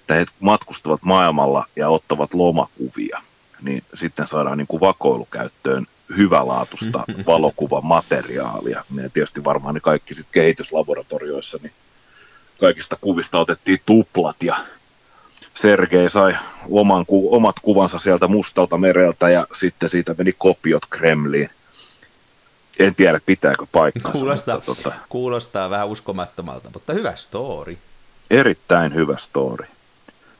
että 0.00 0.14
he 0.14 0.26
matkustavat 0.40 1.02
maailmalla 1.02 1.66
ja 1.76 1.88
ottavat 1.88 2.34
lomakuvia, 2.34 3.22
niin 3.62 3.82
sitten 3.94 4.26
saadaan 4.26 4.58
niin 4.58 4.66
kuin 4.66 4.80
vakoilukäyttöön 4.80 5.86
hyvälaatuista 6.16 7.04
valokuvamateriaalia. 7.26 8.84
Ja 8.94 9.10
tietysti 9.10 9.44
varmaan 9.44 9.74
ne 9.74 9.80
kaikki 9.80 10.14
sitten 10.14 10.32
kehityslaboratorioissa, 10.32 11.58
niin 11.62 11.72
kaikista 12.60 12.96
kuvista 13.00 13.38
otettiin 13.38 13.80
tuplat 13.86 14.42
ja 14.42 14.56
Sergei 15.54 16.10
sai 16.10 16.36
oman, 16.70 17.04
omat 17.30 17.56
kuvansa 17.62 17.98
sieltä 17.98 18.28
mustalta 18.28 18.76
mereltä 18.78 19.30
ja 19.30 19.46
sitten 19.58 19.88
siitä 19.88 20.14
meni 20.18 20.34
kopiot 20.38 20.82
Kremliin. 20.90 21.50
En 22.78 22.94
tiedä, 22.94 23.20
pitääkö 23.26 23.66
paikkaa. 23.72 24.12
Kuulostaa, 24.12 24.54
mutta, 24.54 24.74
tota, 24.74 24.92
kuulostaa 25.08 25.70
vähän 25.70 25.88
uskomattomalta, 25.88 26.70
mutta 26.72 26.92
hyvä 26.92 27.16
story. 27.16 27.78
Erittäin 28.30 28.94
hyvä 28.94 29.16
story. 29.16 29.66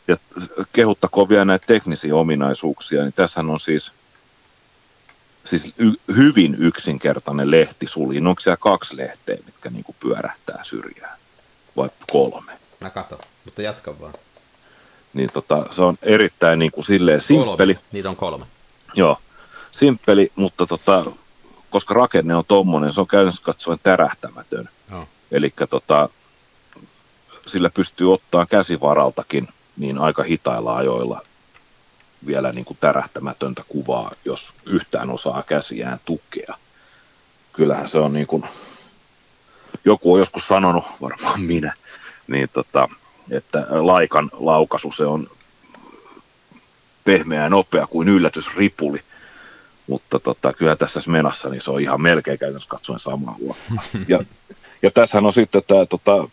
Ja 0.08 0.16
kehuttakoon 0.72 1.28
vielä 1.28 1.44
näitä 1.44 1.66
teknisiä 1.66 2.14
ominaisuuksia, 2.14 3.02
niin 3.02 3.12
tässä 3.12 3.40
on 3.40 3.60
siis, 3.60 3.92
siis 5.44 5.72
y- 5.78 6.14
hyvin 6.16 6.54
yksinkertainen 6.58 7.50
lehtisuli. 7.50 8.18
Onko 8.18 8.40
siellä 8.40 8.56
kaksi 8.56 8.96
lehteä, 8.96 9.36
mitkä 9.46 9.70
niinku 9.70 9.94
pyörähtää 10.00 10.64
syrjään? 10.64 11.18
Vai 11.76 11.88
kolme? 12.12 12.52
Mä 12.80 12.90
katon, 12.90 13.18
mutta 13.44 13.62
jatka 13.62 14.00
vaan 14.00 14.14
niin 15.14 15.30
tota, 15.32 15.66
se 15.70 15.82
on 15.82 15.98
erittäin 16.02 16.58
niin 16.58 16.72
kuin 16.72 16.84
silleen 16.84 17.20
simppeli. 17.20 17.74
Kolme. 17.74 17.88
Niitä 17.92 18.10
on 18.10 18.16
kolme. 18.16 18.46
Joo, 18.94 19.18
simppeli, 19.70 20.32
mutta 20.36 20.66
tota, 20.66 21.04
koska 21.70 21.94
rakenne 21.94 22.34
on 22.34 22.44
tommonen, 22.48 22.92
se 22.92 23.00
on 23.00 23.06
käytännössä 23.06 23.44
katsoen 23.44 23.78
tärähtämätön. 23.82 24.68
Oh. 24.92 25.08
Eli 25.30 25.54
tota, 25.70 26.08
sillä 27.46 27.70
pystyy 27.70 28.12
ottaa 28.12 28.46
käsivaraltakin 28.46 29.48
niin 29.76 29.98
aika 29.98 30.22
hitailla 30.22 30.76
ajoilla 30.76 31.20
vielä 32.26 32.52
niin 32.52 32.64
kuin 32.64 32.78
tärähtämätöntä 32.80 33.62
kuvaa, 33.68 34.10
jos 34.24 34.52
yhtään 34.66 35.10
osaa 35.10 35.42
käsiään 35.42 36.00
tukea. 36.04 36.54
Kyllähän 37.52 37.88
se 37.88 37.98
on 37.98 38.12
niin 38.12 38.26
kuin, 38.26 38.44
joku 39.84 40.12
on 40.12 40.18
joskus 40.18 40.48
sanonut, 40.48 40.84
varmaan 41.00 41.40
minä, 41.40 41.74
niin 42.26 42.48
tota, 42.52 42.88
että 43.30 43.66
laikan 43.70 44.30
laukaisu 44.32 44.92
se 44.92 45.04
on 45.04 45.28
pehmeä 47.04 47.42
ja 47.42 47.48
nopea 47.48 47.86
kuin 47.86 48.08
yllätysripuli, 48.08 49.00
mutta 49.86 50.18
tota, 50.18 50.52
kyllä 50.52 50.76
tässä 50.76 51.00
Smenassa 51.00 51.48
niin 51.48 51.62
se 51.62 51.70
on 51.70 51.80
ihan 51.80 52.00
melkein 52.00 52.38
käytännössä 52.38 52.68
katsoen 52.68 53.00
sama 53.00 53.36
luokkaa. 53.38 53.84
Ja, 54.08 54.24
ja 54.82 54.90
tässähän 54.90 55.26
on 55.26 55.32
sitten 55.32 55.62
tämä 55.66 55.86
tota, 55.86 56.28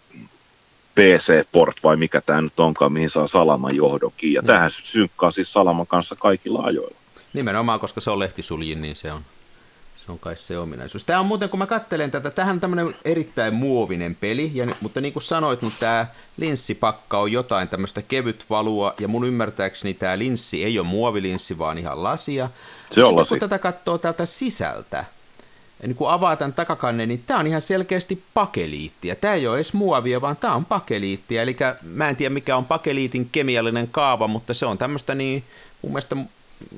PC-port 0.96 1.84
vai 1.84 1.98
mikä 1.98 2.22
tämä 2.22 2.42
nyt 2.42 2.60
onkaan, 2.60 2.92
mihin 2.92 3.10
saa 3.10 3.28
Salaman 3.28 3.76
johdonkin. 3.76 4.34
Ja 4.34 4.42
no. 4.42 4.48
tähän 4.48 4.72
synkkaa 4.72 5.32
siis 5.32 5.54
Salaman 5.54 5.88
kanssa 5.88 6.16
kaikilla 6.16 6.64
ajoilla. 6.64 6.98
Nimenomaan, 7.34 7.80
koska 7.80 8.02
se 8.02 8.12
on 8.12 8.20
lehtisuljin, 8.20 8.82
niin 8.82 8.96
se 8.96 9.12
on 9.12 9.22
se 10.06 10.12
on 10.12 10.20
kai 10.20 10.38
se 10.38 10.58
ominaisuus. 10.58 11.06
Tämä 11.06 11.20
on 11.20 11.26
muuten, 11.26 11.50
kun 11.50 11.60
mä 11.60 11.66
katselen 11.66 12.12
tätä, 12.12 12.32
tähän 12.32 12.54
on 12.54 12.60
tämmöinen 12.60 12.96
erittäin 13.06 13.54
muovinen 13.54 14.16
peli, 14.16 14.52
ja, 14.54 14.68
mutta 14.82 15.02
niin 15.02 15.14
kuin 15.14 15.24
sanoit, 15.24 15.62
niin 15.62 15.74
tämä 15.80 16.08
linssipakka 16.38 17.20
on 17.20 17.32
jotain 17.32 17.68
tämmöistä 17.68 18.02
kevyt 18.02 18.46
valua, 18.50 18.94
ja 19.00 19.08
mun 19.08 19.28
ymmärtääkseni 19.28 19.94
tämä 19.94 20.18
linssi 20.18 20.64
ei 20.64 20.80
ole 20.80 20.88
muovilinssi, 20.88 21.58
vaan 21.58 21.78
ihan 21.78 22.04
lasia. 22.04 22.50
Se 22.92 23.04
on 23.04 23.16
lasi. 23.16 23.30
kun 23.30 23.40
tätä 23.40 23.60
katsoo 23.60 23.98
täältä 23.98 24.26
sisältä, 24.26 25.06
ja 25.82 25.88
niin 25.88 25.96
kun 25.96 26.12
avaa 26.12 26.36
tämän 26.36 26.54
takakannen, 26.54 27.10
niin 27.10 27.24
tämä 27.28 27.40
on 27.40 27.48
ihan 27.48 27.62
selkeästi 27.62 28.24
pakeliittia. 28.34 29.16
Tämä 29.16 29.34
ei 29.34 29.48
ole 29.48 29.58
edes 29.58 29.74
muovia, 29.74 30.22
vaan 30.22 30.38
tämä 30.38 30.56
on 30.56 30.66
pakeliittia. 30.66 31.42
Eli 31.42 31.56
mä 31.82 32.10
en 32.10 32.16
tiedä, 32.16 32.34
mikä 32.34 32.58
on 32.58 32.66
pakeliitin 32.66 33.30
kemiallinen 33.32 33.88
kaava, 33.92 34.28
mutta 34.28 34.54
se 34.54 34.66
on 34.66 34.78
tämmöistä 34.78 35.16
niin, 35.16 35.44
mun 35.82 35.92
mielestä 35.92 36.16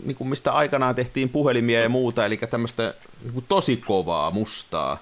niin 0.06 0.16
kuin 0.16 0.28
mistä 0.28 0.52
aikanaan 0.52 0.96
tehtiin 0.96 1.30
puhelimia 1.30 1.82
ja 1.82 1.90
muuta, 1.90 2.26
eli 2.26 2.38
tämmöistä 2.38 2.94
niin 3.24 3.34
kuin 3.34 3.46
tosi 3.50 3.78
kovaa 3.78 4.32
mustaa. 4.32 4.98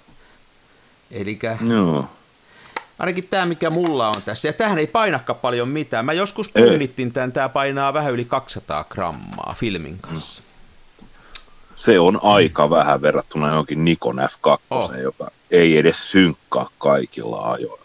Eli 1.11 1.39
no. 1.61 2.09
ainakin 2.99 3.27
tämä, 3.27 3.45
mikä 3.45 3.69
mulla 3.69 4.07
on 4.07 4.21
tässä, 4.25 4.47
ja 4.47 4.53
tähän 4.53 4.77
ei 4.77 4.87
painakaan 4.87 5.39
paljon 5.39 5.69
mitään. 5.69 6.05
Mä 6.05 6.13
joskus 6.13 6.49
punnittin 6.49 7.11
tämän, 7.11 7.31
tämä 7.31 7.49
painaa 7.49 7.93
vähän 7.93 8.13
yli 8.13 8.25
200 8.25 8.83
grammaa 8.83 9.55
filmin 9.59 9.99
kanssa. 9.99 10.43
Se 11.75 11.99
on 11.99 12.19
aika 12.23 12.67
mm. 12.67 12.71
vähän 12.71 13.01
verrattuna 13.01 13.47
johonkin 13.47 13.85
Nikon 13.85 14.19
F2, 14.19 14.59
oh. 14.69 14.93
joka 14.93 15.31
ei 15.51 15.77
edes 15.77 16.11
synkkaa 16.11 16.69
kaikilla 16.77 17.51
ajoilla. 17.51 17.80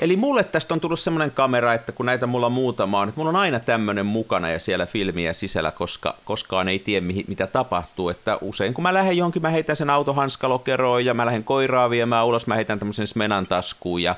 Eli 0.00 0.16
mulle 0.16 0.44
tästä 0.44 0.74
on 0.74 0.80
tullut 0.80 1.00
semmoinen 1.00 1.30
kamera, 1.30 1.74
että 1.74 1.92
kun 1.92 2.06
näitä 2.06 2.26
mulla 2.26 2.48
muutama 2.48 3.00
on, 3.00 3.08
että 3.08 3.18
mulla 3.18 3.28
on 3.30 3.36
aina 3.36 3.60
tämmöinen 3.60 4.06
mukana 4.06 4.50
ja 4.50 4.58
siellä 4.58 4.86
filmiä 4.86 5.32
sisällä, 5.32 5.70
koska 5.70 6.16
koskaan 6.24 6.68
ei 6.68 6.78
tiedä 6.78 7.06
mitä 7.28 7.46
tapahtuu. 7.46 8.08
Että 8.08 8.38
usein 8.40 8.74
kun 8.74 8.82
mä 8.82 8.94
lähden 8.94 9.16
johonkin, 9.16 9.42
mä 9.42 9.48
heitän 9.48 9.76
sen 9.76 9.90
autohanskalokeroon 9.90 11.04
ja 11.04 11.14
mä 11.14 11.26
lähden 11.26 11.44
koiraa 11.44 11.90
viemään 11.90 12.26
ulos, 12.26 12.46
mä 12.46 12.54
heitän 12.54 12.78
tämmöisen 12.78 13.06
smenan 13.06 13.46
taskuun 13.46 14.02
ja 14.02 14.14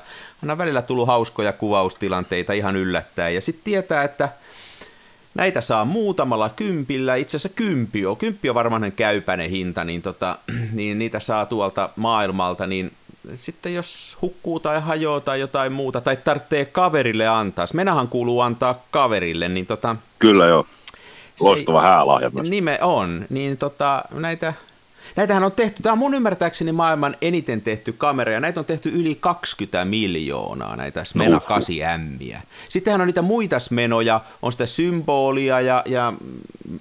on 0.49 0.57
välillä 0.57 0.81
tullut 0.81 1.07
hauskoja 1.07 1.53
kuvaustilanteita 1.53 2.53
ihan 2.53 2.75
yllättäen. 2.75 3.35
Ja 3.35 3.41
sitten 3.41 3.63
tietää, 3.63 4.03
että 4.03 4.29
näitä 5.35 5.61
saa 5.61 5.85
muutamalla 5.85 6.49
kympillä, 6.49 7.15
itse 7.15 7.37
asiassa 7.37 7.55
kympi 7.55 8.05
on, 8.05 8.17
kymppi 8.17 8.49
on 8.49 8.55
varmaan 8.55 8.91
käypäinen 8.91 9.49
hinta, 9.49 9.83
niin, 9.83 10.01
tota, 10.01 10.37
niin 10.71 10.99
niitä 10.99 11.19
saa 11.19 11.45
tuolta 11.45 11.89
maailmalta, 11.95 12.67
niin 12.67 12.91
sitten 13.35 13.73
jos 13.73 14.17
hukkuu 14.21 14.59
tai 14.59 14.81
hajoaa 14.81 15.19
tai 15.19 15.39
jotain 15.39 15.71
muuta, 15.71 16.01
tai 16.01 16.17
tarvitsee 16.17 16.65
kaverille 16.65 17.27
antaa, 17.27 17.65
menahan 17.73 18.07
kuuluu 18.07 18.41
antaa 18.41 18.83
kaverille, 18.91 19.49
niin 19.49 19.65
tota... 19.65 19.95
Kyllä 20.19 20.45
joo, 20.45 20.65
loistava 21.39 21.81
häälahja 21.81 22.29
myös. 22.29 22.49
Nime 22.49 22.79
on, 22.81 23.25
niin 23.29 23.57
tota, 23.57 24.03
näitä, 24.11 24.53
näitähän 25.15 25.43
on 25.43 25.51
tehty, 25.51 25.83
tämä 25.83 25.93
on 25.93 25.99
mun 25.99 26.13
ymmärtääkseni 26.13 26.71
maailman 26.71 27.15
eniten 27.21 27.61
tehty 27.61 27.93
kamera, 27.93 28.31
ja 28.31 28.39
näitä 28.39 28.59
on 28.59 28.65
tehty 28.65 28.89
yli 28.89 29.15
20 29.15 29.85
miljoonaa, 29.85 30.75
näitä 30.75 31.03
Smena 31.03 31.39
8 31.39 31.75
M. 31.97 32.17
Sittenhän 32.69 33.01
on 33.01 33.07
niitä 33.07 33.21
muita 33.21 33.59
Smenoja, 33.59 34.21
on 34.41 34.51
sitä 34.51 34.65
symbolia, 34.65 35.61
ja, 35.61 35.83
ja 35.85 36.13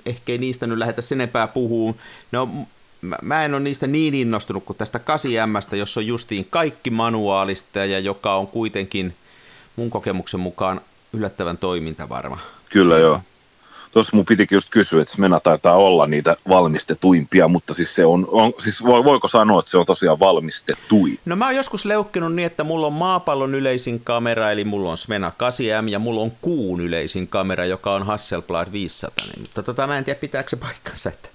ehkä 0.06 0.32
ei 0.32 0.38
niistä 0.38 0.66
nyt 0.66 0.78
lähdetä 0.78 1.02
sen 1.02 1.20
enempää 1.20 1.46
puhumaan. 1.46 2.00
Ne 2.32 2.38
on 2.38 2.66
mä, 3.02 3.16
mä 3.23 3.44
en 3.44 3.54
ole 3.54 3.61
niistä 3.62 3.87
niin 3.87 4.14
innostunut 4.14 4.64
kuin 4.64 4.76
tästä 4.76 4.99
8 4.99 5.32
jossa 5.73 6.00
on 6.00 6.06
justiin 6.06 6.47
kaikki 6.50 6.90
manuaalista 6.90 7.78
ja 7.78 7.99
joka 7.99 8.35
on 8.35 8.47
kuitenkin 8.47 9.14
mun 9.76 9.90
kokemuksen 9.90 10.40
mukaan 10.40 10.80
yllättävän 11.12 11.59
toimintavarma. 11.59 12.38
Kyllä 12.71 12.99
joo. 12.99 13.21
Tuossa 13.92 14.16
mun 14.16 14.25
pitikin 14.25 14.56
just 14.56 14.71
kysyä, 14.71 15.02
että 15.02 15.14
Smena 15.14 15.40
taitaa 15.40 15.76
olla 15.76 16.06
niitä 16.06 16.37
valmistetuimpia, 16.49 17.49
mutta 17.49 17.75
siis 17.75 17.94
se 17.94 18.04
on, 18.04 18.28
on 18.30 18.52
siis 18.59 18.82
voiko 18.82 19.28
sanoa, 19.28 19.61
että 19.61 19.71
se 19.71 19.78
on 19.78 19.87
tosiaan 19.87 20.21
valmistetuin? 20.21 21.18
No 21.25 21.37
mä 21.37 21.44
oon 21.44 21.56
joskus 21.56 21.85
leukkinut 21.85 22.35
niin, 22.35 22.47
että 22.47 22.64
mulla 22.64 22.87
on 22.87 22.92
maapallon 22.92 23.54
yleisin 23.54 24.00
kamera, 24.00 24.50
eli 24.50 24.64
mulla 24.64 24.90
on 24.90 24.99
Smena 24.99 25.32
8M, 25.42 25.88
ja 25.88 25.99
mulla 25.99 26.21
on 26.21 26.32
kuun 26.40 26.80
yleisin 26.80 27.28
kamera, 27.28 27.64
joka 27.64 27.90
on 27.90 28.06
Hasselblad 28.06 28.73
500, 28.73 29.26
mutta 29.38 29.62
tota, 29.62 29.87
mä 29.87 29.99
en 29.99 30.04
tiedä 30.04 30.21
pitääkö 30.21 30.50
se 30.50 30.56
paikkansa, 30.56 31.09
että 31.09 31.28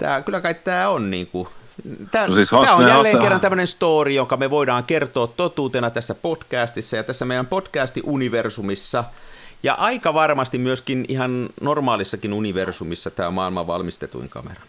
Tää, 0.00 0.22
kyllä 0.22 0.40
kai 0.40 0.54
tämä 0.54 0.88
on 0.88 1.10
niin 1.10 1.26
kuin, 1.26 1.48
Tämä, 2.10 2.28
no 2.28 2.34
siis 2.34 2.50
tämä 2.50 2.74
on 2.74 2.88
jälleen 2.88 3.14
hasta... 3.14 3.22
kerran 3.22 3.40
tämmöinen 3.40 3.66
story, 3.66 4.10
jonka 4.10 4.36
me 4.36 4.50
voidaan 4.50 4.84
kertoa 4.84 5.26
totuutena 5.26 5.90
tässä 5.90 6.14
podcastissa 6.14 6.96
ja 6.96 7.02
tässä 7.02 7.24
meidän 7.24 7.46
podcasti-universumissa. 7.46 9.04
Ja 9.62 9.74
aika 9.74 10.14
varmasti 10.14 10.58
myöskin 10.58 11.04
ihan 11.08 11.48
normaalissakin 11.60 12.32
universumissa 12.32 13.10
tämä 13.10 13.28
on 13.28 13.34
maailman 13.34 13.66
valmistetuin 13.66 14.28
kamera. 14.28 14.60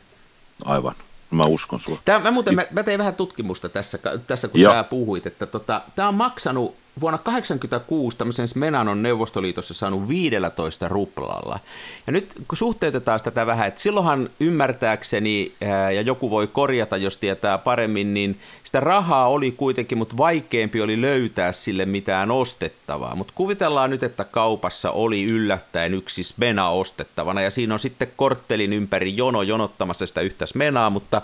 Aivan. 0.65 0.95
Mä 1.31 1.43
uskon 1.43 1.79
sua. 1.79 2.00
Tämä, 2.05 2.19
mä, 2.19 2.31
muuten, 2.31 2.55
mä, 2.55 2.65
mä 2.71 2.83
tein 2.83 2.97
vähän 2.97 3.15
tutkimusta 3.15 3.69
tässä, 3.69 4.00
tässä 4.27 4.47
kun 4.47 4.61
ja. 4.61 4.69
sä 4.69 4.83
puhuit, 4.83 5.25
että 5.25 5.45
tota, 5.45 5.81
tämä 5.95 6.07
on 6.07 6.15
maksanut 6.15 6.75
vuonna 7.01 7.17
1986 7.17 8.17
tämmöisen 8.17 8.48
Smenan 8.48 8.88
on 8.88 9.03
Neuvostoliitossa 9.03 9.74
saanut 9.74 10.07
15 10.07 10.88
ruplalla. 10.88 11.60
Ja 12.07 12.13
nyt 12.13 12.33
kun 12.48 12.57
suhteutetaan 12.57 13.19
tätä 13.24 13.45
vähän, 13.45 13.67
että 13.67 13.81
silloinhan 13.81 14.29
ymmärtääkseni, 14.39 15.51
ja 15.95 16.01
joku 16.01 16.29
voi 16.29 16.48
korjata, 16.48 16.98
jos 16.98 17.17
tietää 17.17 17.57
paremmin, 17.57 18.13
niin 18.13 18.39
sitä 18.63 18.79
rahaa 18.79 19.27
oli 19.27 19.51
kuitenkin, 19.51 19.98
mutta 19.98 20.17
vaikeampi 20.17 20.81
oli 20.81 21.01
löytää 21.01 21.51
sille 21.51 21.86
mitään 21.86 22.31
ostettavaa. 22.31 23.15
Mutta 23.15 23.33
kuvitellaan 23.36 23.89
nyt, 23.89 24.03
että 24.03 24.24
kaupassa 24.24 24.91
oli 24.91 25.24
yllättäen 25.24 25.93
yksi 25.93 26.24
Smena 26.24 26.69
ostettavana, 26.69 27.41
ja 27.41 27.51
siinä 27.51 27.74
on 27.74 27.79
sitten 27.79 28.12
korttelin 28.15 28.74
ympäri 28.74 29.17
jono 29.17 29.41
jonottamassa 29.41 30.05
sitä 30.05 30.21
yhtä 30.21 30.45
Smenaa, 30.45 30.89
mutta 30.89 31.21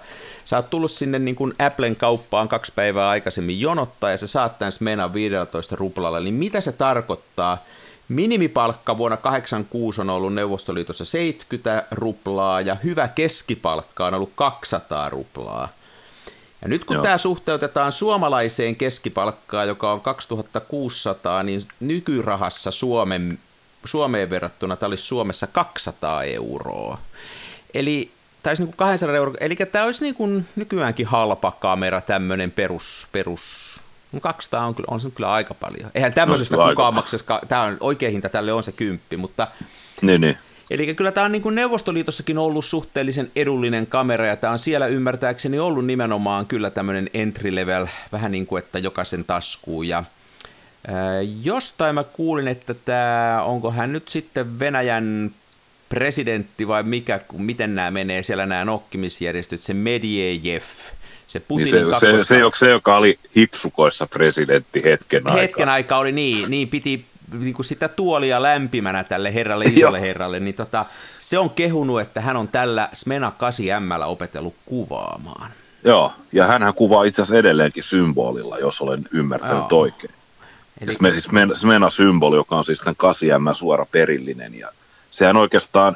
sä 0.47 0.55
oot 0.55 0.69
tullut 0.69 0.91
sinne 0.91 1.19
niin 1.19 1.35
kuin 1.35 1.53
Applen 1.59 1.95
kauppaan 1.95 2.47
kaksi 2.47 2.71
päivää 2.75 3.09
aikaisemmin 3.09 3.59
jonottaa, 3.59 4.11
ja 4.11 4.17
sä 4.17 4.27
saat 4.27 4.59
tämän 4.59 4.71
Smenan 4.71 5.13
15 5.13 5.75
ruplalla, 5.75 6.19
niin 6.19 6.33
mitä 6.33 6.61
se 6.61 6.71
tarkoittaa? 6.71 7.57
Minimipalkka 8.09 8.97
vuonna 8.97 9.17
86 9.17 10.01
on 10.01 10.09
ollut 10.09 10.33
Neuvostoliitossa 10.33 11.05
70 11.05 11.85
ruplaa 11.91 12.61
ja 12.61 12.75
hyvä 12.75 13.07
keskipalkka 13.07 14.07
on 14.07 14.13
ollut 14.13 14.31
200 14.35 15.09
ruplaa. 15.09 15.69
Ja 16.61 16.67
nyt 16.67 16.85
kun 16.85 16.95
Joo. 16.95 17.03
tämä 17.03 17.17
suhteutetaan 17.17 17.91
suomalaiseen 17.91 18.75
keskipalkkaan, 18.75 19.67
joka 19.67 19.91
on 19.91 20.01
2600, 20.01 21.43
niin 21.43 21.61
nykyrahassa 21.79 22.71
Suomen, 22.71 23.39
Suomeen 23.85 24.29
verrattuna 24.29 24.75
tämä 24.75 24.87
olisi 24.87 25.03
Suomessa 25.03 25.47
200 25.47 26.23
euroa. 26.23 26.97
Eli 27.73 28.11
taisi 28.47 28.61
niin 28.63 28.67
kuin 28.67 28.77
200 28.77 29.15
euroa, 29.15 29.35
eli 29.39 29.55
tämä 29.55 29.85
olisi 29.85 30.03
niin 30.03 30.15
kuin 30.15 30.45
nykyäänkin 30.55 31.05
halpa 31.05 31.51
kamera, 31.51 32.01
tämmöinen 32.01 32.51
perus, 32.51 33.07
perus 33.11 33.41
200 34.21 34.65
on, 34.65 34.75
kyllä, 34.75 34.87
on 34.91 34.99
se 34.99 35.09
kyllä 35.09 35.31
aika 35.31 35.53
paljon. 35.53 35.91
Eihän 35.95 36.13
tämmöisestä 36.13 36.57
no, 36.57 36.69
kukaan 36.69 36.93
maksaisi, 36.93 37.25
tämä 37.47 37.63
on 37.63 37.77
oikea 37.79 38.09
hinta 38.09 38.29
tälle 38.29 38.53
on 38.53 38.63
se 38.63 38.71
kymppi, 38.71 39.17
mutta... 39.17 39.47
Niin, 40.01 40.21
niin. 40.21 40.37
Eli 40.69 40.95
kyllä 40.95 41.11
tämä 41.11 41.25
on 41.25 41.31
niin 41.31 41.41
kuin 41.41 41.55
Neuvostoliitossakin 41.55 42.37
ollut 42.37 42.65
suhteellisen 42.65 43.31
edullinen 43.35 43.87
kamera, 43.87 44.25
ja 44.25 44.35
tämä 44.35 44.53
on 44.53 44.59
siellä 44.59 44.87
ymmärtääkseni 44.87 45.59
ollut 45.59 45.85
nimenomaan 45.85 46.45
kyllä 46.45 46.69
tämmöinen 46.69 47.09
entry 47.13 47.55
level, 47.55 47.87
vähän 48.11 48.31
niin 48.31 48.45
kuin 48.45 48.63
että 48.63 48.79
jokaisen 48.79 49.23
taskuun, 49.23 49.87
ja 49.87 50.03
jostain 51.43 51.95
mä 51.95 52.03
kuulin, 52.03 52.47
että 52.47 52.73
tämä, 52.73 53.41
onko 53.45 53.71
hän 53.71 53.93
nyt 53.93 54.07
sitten 54.07 54.59
Venäjän 54.59 55.31
presidentti 55.89 56.67
vai 56.67 56.83
mikä, 56.83 57.19
miten 57.37 57.75
nämä 57.75 57.91
menee 57.91 58.23
siellä 58.23 58.45
nämä 58.45 58.65
nokkimisjärjestöt, 58.65 59.61
se 59.61 59.73
Medvedev, 59.73 60.63
se 61.27 61.39
Putinin 61.39 61.73
niin 61.73 61.85
se, 61.85 61.91
kakkoska... 61.91 62.17
se, 62.17 62.39
se, 62.39 62.59
se, 62.59 62.69
joka 62.69 62.97
oli 62.97 63.19
hipsukoissa 63.35 64.07
presidentti 64.07 64.79
hetken 64.83 65.27
aikaa. 65.27 65.41
Hetken 65.41 65.69
aikaa 65.69 65.99
oli 65.99 66.11
niin, 66.11 66.51
niin 66.51 66.67
piti 66.67 67.05
niin 67.39 67.53
kuin 67.53 67.65
sitä 67.65 67.87
tuolia 67.87 68.41
lämpimänä 68.41 69.03
tälle 69.03 69.33
herralle, 69.33 69.65
isolle 69.65 70.01
herralle, 70.01 70.39
niin 70.39 70.55
tota, 70.55 70.85
se 71.19 71.37
on 71.37 71.49
kehunut, 71.49 72.01
että 72.01 72.21
hän 72.21 72.37
on 72.37 72.47
tällä 72.47 72.89
Smena 72.93 73.31
8M 73.39 74.05
opetellut 74.05 74.55
kuvaamaan. 74.65 75.51
Joo, 75.83 76.13
ja 76.31 76.47
hän 76.47 76.73
kuvaa 76.75 77.03
itse 77.03 77.21
asiassa 77.21 77.39
edelleenkin 77.39 77.83
symbolilla, 77.83 78.59
jos 78.59 78.81
olen 78.81 79.03
ymmärtänyt 79.11 79.71
Joo. 79.71 79.81
oikein. 79.81 80.13
Eli... 80.81 80.93
Siis 80.93 81.27
Smena-symboli, 81.59 82.35
joka 82.35 82.57
on 82.57 82.65
siis 82.65 82.79
tämän 82.79 82.95
8M 83.51 83.55
suora 83.55 83.85
perillinen, 83.91 84.55
ja 84.55 84.71
sehän 85.17 85.37
oikeastaan, 85.37 85.95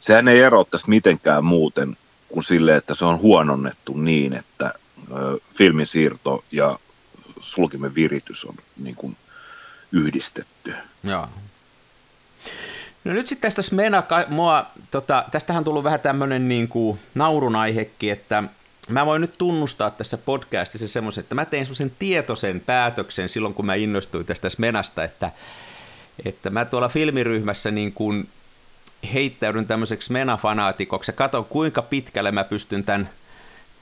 sehän 0.00 0.28
ei 0.28 0.40
ero 0.40 0.64
tästä 0.64 0.88
mitenkään 0.88 1.44
muuten 1.44 1.96
kuin 2.28 2.44
sille, 2.44 2.76
että 2.76 2.94
se 2.94 3.04
on 3.04 3.20
huononnettu 3.20 3.96
niin, 3.96 4.32
että 4.32 4.74
filmin 5.54 5.86
siirto 5.86 6.44
ja 6.52 6.78
sulkimen 7.40 7.94
viritys 7.94 8.44
on 8.44 8.54
niin 8.82 8.94
kuin 8.94 9.16
yhdistetty. 9.92 10.74
Joo. 11.04 11.28
No 13.04 13.12
nyt 13.12 13.26
sitten 13.26 13.48
tästä 13.48 13.62
Smena, 13.62 14.02
mua, 14.28 14.66
tota, 14.90 15.24
tästähän 15.30 15.60
on 15.60 15.64
tullut 15.64 15.84
vähän 15.84 16.00
tämmöinen 16.00 16.48
niin 16.48 16.68
kuin 16.68 16.98
naurun 17.14 17.56
aihekin, 17.56 18.12
että 18.12 18.42
mä 18.88 19.06
voin 19.06 19.20
nyt 19.20 19.38
tunnustaa 19.38 19.90
tässä 19.90 20.18
podcastissa 20.18 20.88
semmoisen, 20.88 21.22
että 21.22 21.34
mä 21.34 21.44
tein 21.44 21.64
semmoisen 21.64 21.92
tietoisen 21.98 22.60
päätöksen 22.60 23.28
silloin, 23.28 23.54
kun 23.54 23.66
mä 23.66 23.74
innostuin 23.74 24.26
tästä 24.26 24.50
Smenasta, 24.50 25.04
että, 25.04 25.30
että 26.24 26.50
mä 26.50 26.64
tuolla 26.64 26.88
filmiryhmässä 26.88 27.70
niin 27.70 27.92
kuin 27.92 28.28
heittäydyn 29.14 29.66
tämmöiseksi 29.66 30.12
Mena-fanaatikoksi 30.12 31.08
ja 31.08 31.12
katson, 31.12 31.44
kuinka 31.44 31.82
pitkälle 31.82 32.32
mä 32.32 32.44
pystyn 32.44 32.84
tämän, 32.84 33.10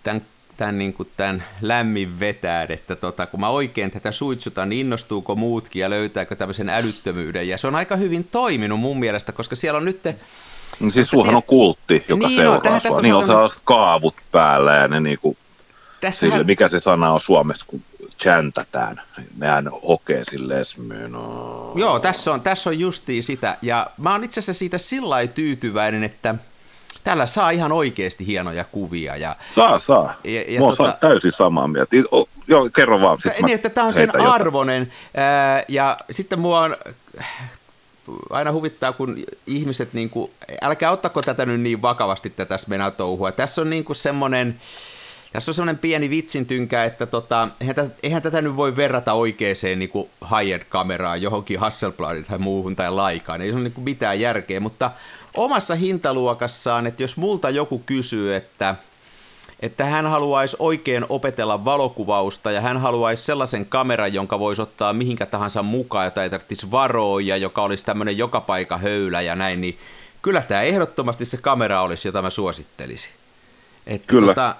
tämän 0.03 0.23
tämän, 0.61 0.79
niin 0.79 0.93
kuin 0.93 1.11
tämän 1.17 1.45
lämmin 1.61 2.21
vetää, 2.21 2.67
että 2.69 2.97
tota, 2.97 3.27
kun 3.27 3.41
mä 3.41 3.49
oikein 3.49 3.91
tätä 3.91 4.13
suitsutan, 4.13 4.69
niin 4.69 4.81
innostuuko 4.81 5.37
muutkin 5.37 5.81
ja 5.81 5.91
löytääkö 5.91 6.37
tämmöisen 6.37 6.69
älyttömyyden. 6.69 7.49
Ja 7.49 7.59
se 7.59 7.67
on 7.67 7.75
aika 7.75 7.97
hyvin 7.97 8.25
toiminut 8.25 8.81
mun 8.81 8.99
mielestä, 8.99 9.33
koska 9.33 9.57
siellä 9.57 9.79
on 9.79 9.85
nyt... 9.85 10.01
No 10.81 10.91
siis 10.91 11.09
sullahan 11.09 11.37
on 11.37 11.43
kultti, 11.43 12.05
joka 12.09 12.29
niin, 12.29 12.37
seuraa 12.37 12.57
no, 12.57 12.61
tähän, 12.61 12.81
sua. 12.83 13.01
Niin 13.01 13.15
on 13.15 13.27
sellaiset 13.27 13.61
kaavut 13.65 14.15
päällä 14.33 14.75
ja 14.75 14.89
ne 14.89 15.01
niinku, 15.01 15.37
Tässähän... 16.01 16.33
sille, 16.33 16.45
mikä 16.45 16.69
se 16.69 16.81
sana 16.81 17.13
on 17.13 17.21
suomessa, 17.21 17.65
kun 17.69 17.83
chantätään. 18.23 19.03
Nehän 19.37 19.69
hokee 19.89 20.25
silleen 20.31 20.65
no. 21.09 21.73
Joo, 21.75 21.99
tässä 21.99 22.33
on, 22.33 22.41
tässä 22.41 22.71
on 22.71 22.79
justiin 22.79 23.23
sitä. 23.23 23.57
Ja 23.63 23.91
mä 23.99 24.13
oon 24.13 24.25
itse 24.25 24.41
asiassa 24.41 24.59
siitä 24.59 24.79
sillä 24.79 25.27
tyytyväinen, 25.27 26.05
että– 26.05 26.35
Tällä 27.05 27.27
saa 27.27 27.51
ihan 27.51 27.73
oikeasti 27.73 28.27
hienoja 28.27 28.65
kuvia. 28.65 29.17
Ja, 29.17 29.37
saa, 29.55 29.79
saa. 29.79 30.15
Ja, 30.25 30.43
ja 30.49 30.61
Mä 30.61 30.67
tota, 30.67 30.97
täysin 31.01 31.33
samaa 31.33 31.69
mieltä. 31.69 31.97
O, 32.13 32.29
joo, 32.49 32.71
kerro 32.75 33.01
vaan. 33.01 33.19
Sit 33.21 33.33
niin, 33.43 33.55
että 33.55 33.71
tämä 33.71 33.87
on 33.87 33.95
sen 33.95 34.21
arvonen. 34.21 34.93
Ää, 35.17 35.65
ja 35.69 35.97
sitten 36.11 36.39
mua 36.39 36.61
on 36.61 36.77
aina 38.31 38.53
huvittaa, 38.53 38.93
kun 38.93 39.25
ihmiset, 39.47 39.93
niin 39.93 40.11
kuin, 40.11 40.31
älkää 40.63 40.91
ottako 40.91 41.23
tätä 41.23 41.47
nyt 41.47 41.61
niin 41.61 41.83
vakavasti 41.83 42.31
tätä 42.31 42.59
Smena-touhua. 42.59 43.33
Tässä 43.33 43.61
on 43.61 43.71
niin 43.71 43.85
kuin 43.85 43.97
semmoinen, 43.97 44.61
tässä 45.33 45.51
on 45.51 45.55
semmoinen 45.55 45.79
pieni 45.79 46.11
vitsintynkä, 46.11 46.85
että 46.85 47.07
tota, 47.07 47.49
eihän, 47.61 47.77
tätä, 47.77 47.91
eihän 48.03 48.23
tätä 48.23 48.43
nyt 48.43 48.57
voi 48.57 48.77
verrata 48.77 49.13
oikeaan 49.13 49.57
niin 49.77 49.91
high-end-kameraan, 50.31 51.23
johonkin 51.23 51.61
Hasselbladin 51.61 52.25
tai 52.25 52.39
muuhun 52.39 52.77
tai 52.77 52.91
laikaan. 52.91 53.43
Ei 53.43 53.49
se 53.49 53.55
ole 53.55 53.63
niin 53.63 53.85
mitään 53.85 54.21
järkeä, 54.21 54.61
mutta 54.61 54.91
omassa 55.35 55.75
hintaluokassaan, 55.75 56.87
että 56.87 57.03
jos 57.03 57.17
multa 57.17 57.51
joku 57.51 57.79
kysyy, 57.79 58.35
että 58.35 58.75
että 59.61 59.85
hän 59.85 60.07
haluaisi 60.07 60.57
oikein 60.59 61.07
opetella 61.09 61.65
valokuvausta 61.65 62.51
ja 62.51 62.61
hän 62.61 62.79
haluaisi 62.79 63.25
sellaisen 63.25 63.67
kameran, 63.67 64.15
jonka 64.15 64.39
voisi 64.39 64.63
ottaa 64.63 64.93
mihinkä 64.93 65.27
tahansa 65.27 65.63
mukaan, 65.63 66.05
jota 66.05 66.23
ei 66.23 66.31
tarvitsisi 66.31 66.71
varoa 66.71 67.21
ja 67.21 67.37
joka 67.37 67.63
olisi 67.63 67.87
tämmöinen 67.87 68.19
joka 68.19 68.41
paikka 68.41 68.79
höylä 68.79 69.21
ja 69.21 69.37
näin, 69.37 69.61
niin 69.61 69.79
kyllä 70.23 70.43
tämä 70.43 70.63
ehdottomasti 70.63 71.25
se 71.25 71.37
kamera 71.37 71.83
olisi, 71.83 72.09
jota 72.09 72.23
mä 72.23 72.31
suosittelisin. 72.31 73.11
Että 73.87 74.07
kyllä. 74.07 74.27
Tota, 74.27 74.57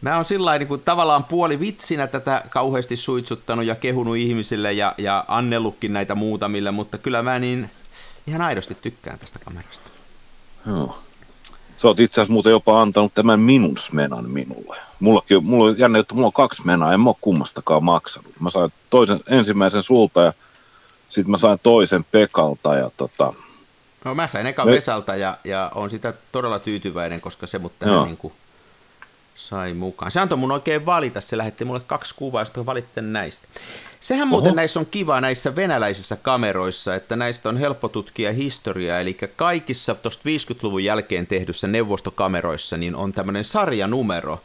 mä 0.00 0.16
oon 0.16 0.24
sillä 0.24 0.58
niin 0.58 0.80
tavallaan 0.84 1.24
puoli 1.24 1.60
vitsinä 1.60 2.06
tätä 2.06 2.44
kauheasti 2.50 2.96
suitsuttanut 2.96 3.64
ja 3.64 3.74
kehunut 3.74 4.16
ihmisille 4.16 4.72
ja, 4.72 4.94
ja 4.98 5.24
annellutkin 5.28 5.92
näitä 5.92 6.14
muutamille, 6.14 6.70
mutta 6.70 6.98
kyllä 6.98 7.22
mä 7.22 7.38
niin 7.38 7.70
ihan 8.26 8.42
aidosti 8.42 8.74
tykkään 8.74 9.18
tästä 9.18 9.38
kamerasta. 9.38 9.90
Joo. 10.66 10.98
Sä 11.76 11.88
oot 11.88 12.00
itse 12.00 12.20
asiassa 12.20 12.32
muuten 12.32 12.50
jopa 12.50 12.80
antanut 12.80 13.14
tämän 13.14 13.40
minun 13.40 13.78
smenan 13.78 14.30
minulle. 14.30 14.76
Mullakin, 15.00 15.44
mulla 15.44 15.70
on 15.70 15.78
jännä, 15.78 15.98
että 15.98 16.14
mulla 16.14 16.26
on 16.26 16.32
kaksi 16.32 16.62
menaa, 16.66 16.94
en 16.94 17.00
mä 17.00 17.10
ole 17.10 17.16
kummastakaan 17.20 17.84
maksanut. 17.84 18.32
Mä 18.40 18.50
sain 18.50 18.72
toisen, 18.90 19.20
ensimmäisen 19.26 19.82
sulta 19.82 20.22
ja 20.22 20.32
sitten 21.08 21.30
mä 21.30 21.36
sain 21.36 21.58
toisen 21.62 22.04
Pekalta 22.04 22.74
ja 22.74 22.90
tota... 22.96 23.32
No 24.04 24.14
mä 24.14 24.26
sain 24.26 24.46
eka 24.46 24.64
Me... 24.64 24.70
Vesalta 24.70 25.16
ja, 25.16 25.38
ja 25.44 25.72
on 25.74 25.90
sitä 25.90 26.14
todella 26.32 26.58
tyytyväinen, 26.58 27.20
koska 27.20 27.46
se 27.46 27.58
mut 27.58 27.72
tähän 27.78 28.04
niin 28.04 28.16
kuin 28.16 28.32
sai 29.40 29.74
mukaan. 29.74 30.10
Se 30.10 30.20
antoi 30.20 30.38
mun 30.38 30.52
oikein 30.52 30.86
valita, 30.86 31.20
se 31.20 31.36
lähetti 31.36 31.64
mulle 31.64 31.80
kaksi 31.80 32.14
kuvaa, 32.14 32.44
sitten 32.44 32.66
valitte 32.66 33.00
näistä. 33.00 33.48
Sehän 34.00 34.28
Oho. 34.28 34.30
muuten 34.30 34.56
näissä 34.56 34.80
on 34.80 34.86
kiva 34.86 35.20
näissä 35.20 35.56
venäläisissä 35.56 36.16
kameroissa, 36.16 36.94
että 36.94 37.16
näistä 37.16 37.48
on 37.48 37.56
helppo 37.56 37.88
tutkia 37.88 38.32
historiaa, 38.32 39.00
eli 39.00 39.16
kaikissa 39.36 39.94
tuosta 39.94 40.22
50-luvun 40.28 40.84
jälkeen 40.84 41.26
tehdyssä 41.26 41.66
neuvostokameroissa 41.66 42.76
niin 42.76 42.96
on 42.96 43.12
tämmöinen 43.12 43.44
sarjanumero, 43.44 44.40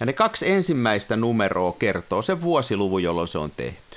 ja 0.00 0.06
ne 0.06 0.12
kaksi 0.12 0.50
ensimmäistä 0.50 1.16
numeroa 1.16 1.76
kertoo 1.78 2.22
sen 2.22 2.42
vuosiluvun, 2.42 3.02
jolloin 3.02 3.28
se 3.28 3.38
on 3.38 3.52
tehty. 3.56 3.96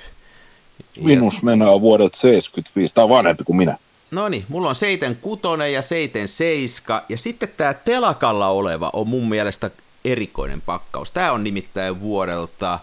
Minus 1.00 1.42
mennään 1.42 1.72
on 1.72 1.80
vuodelta 1.80 2.16
75, 2.16 2.94
tämä 2.94 3.02
on 3.02 3.10
vanhempi 3.10 3.44
kuin 3.44 3.56
minä. 3.56 3.78
No 4.10 4.28
niin, 4.28 4.44
mulla 4.48 4.68
on 4.68 4.74
76 4.74 5.72
ja 5.72 5.82
77, 5.82 7.02
ja 7.08 7.18
sitten 7.18 7.48
tämä 7.56 7.74
telakalla 7.74 8.48
oleva 8.48 8.90
on 8.92 9.08
mun 9.08 9.28
mielestä 9.28 9.70
erikoinen 10.04 10.60
pakkaus. 10.60 11.10
Tämä 11.10 11.32
on 11.32 11.44
nimittäin 11.44 12.00
vuodelta 12.00 12.78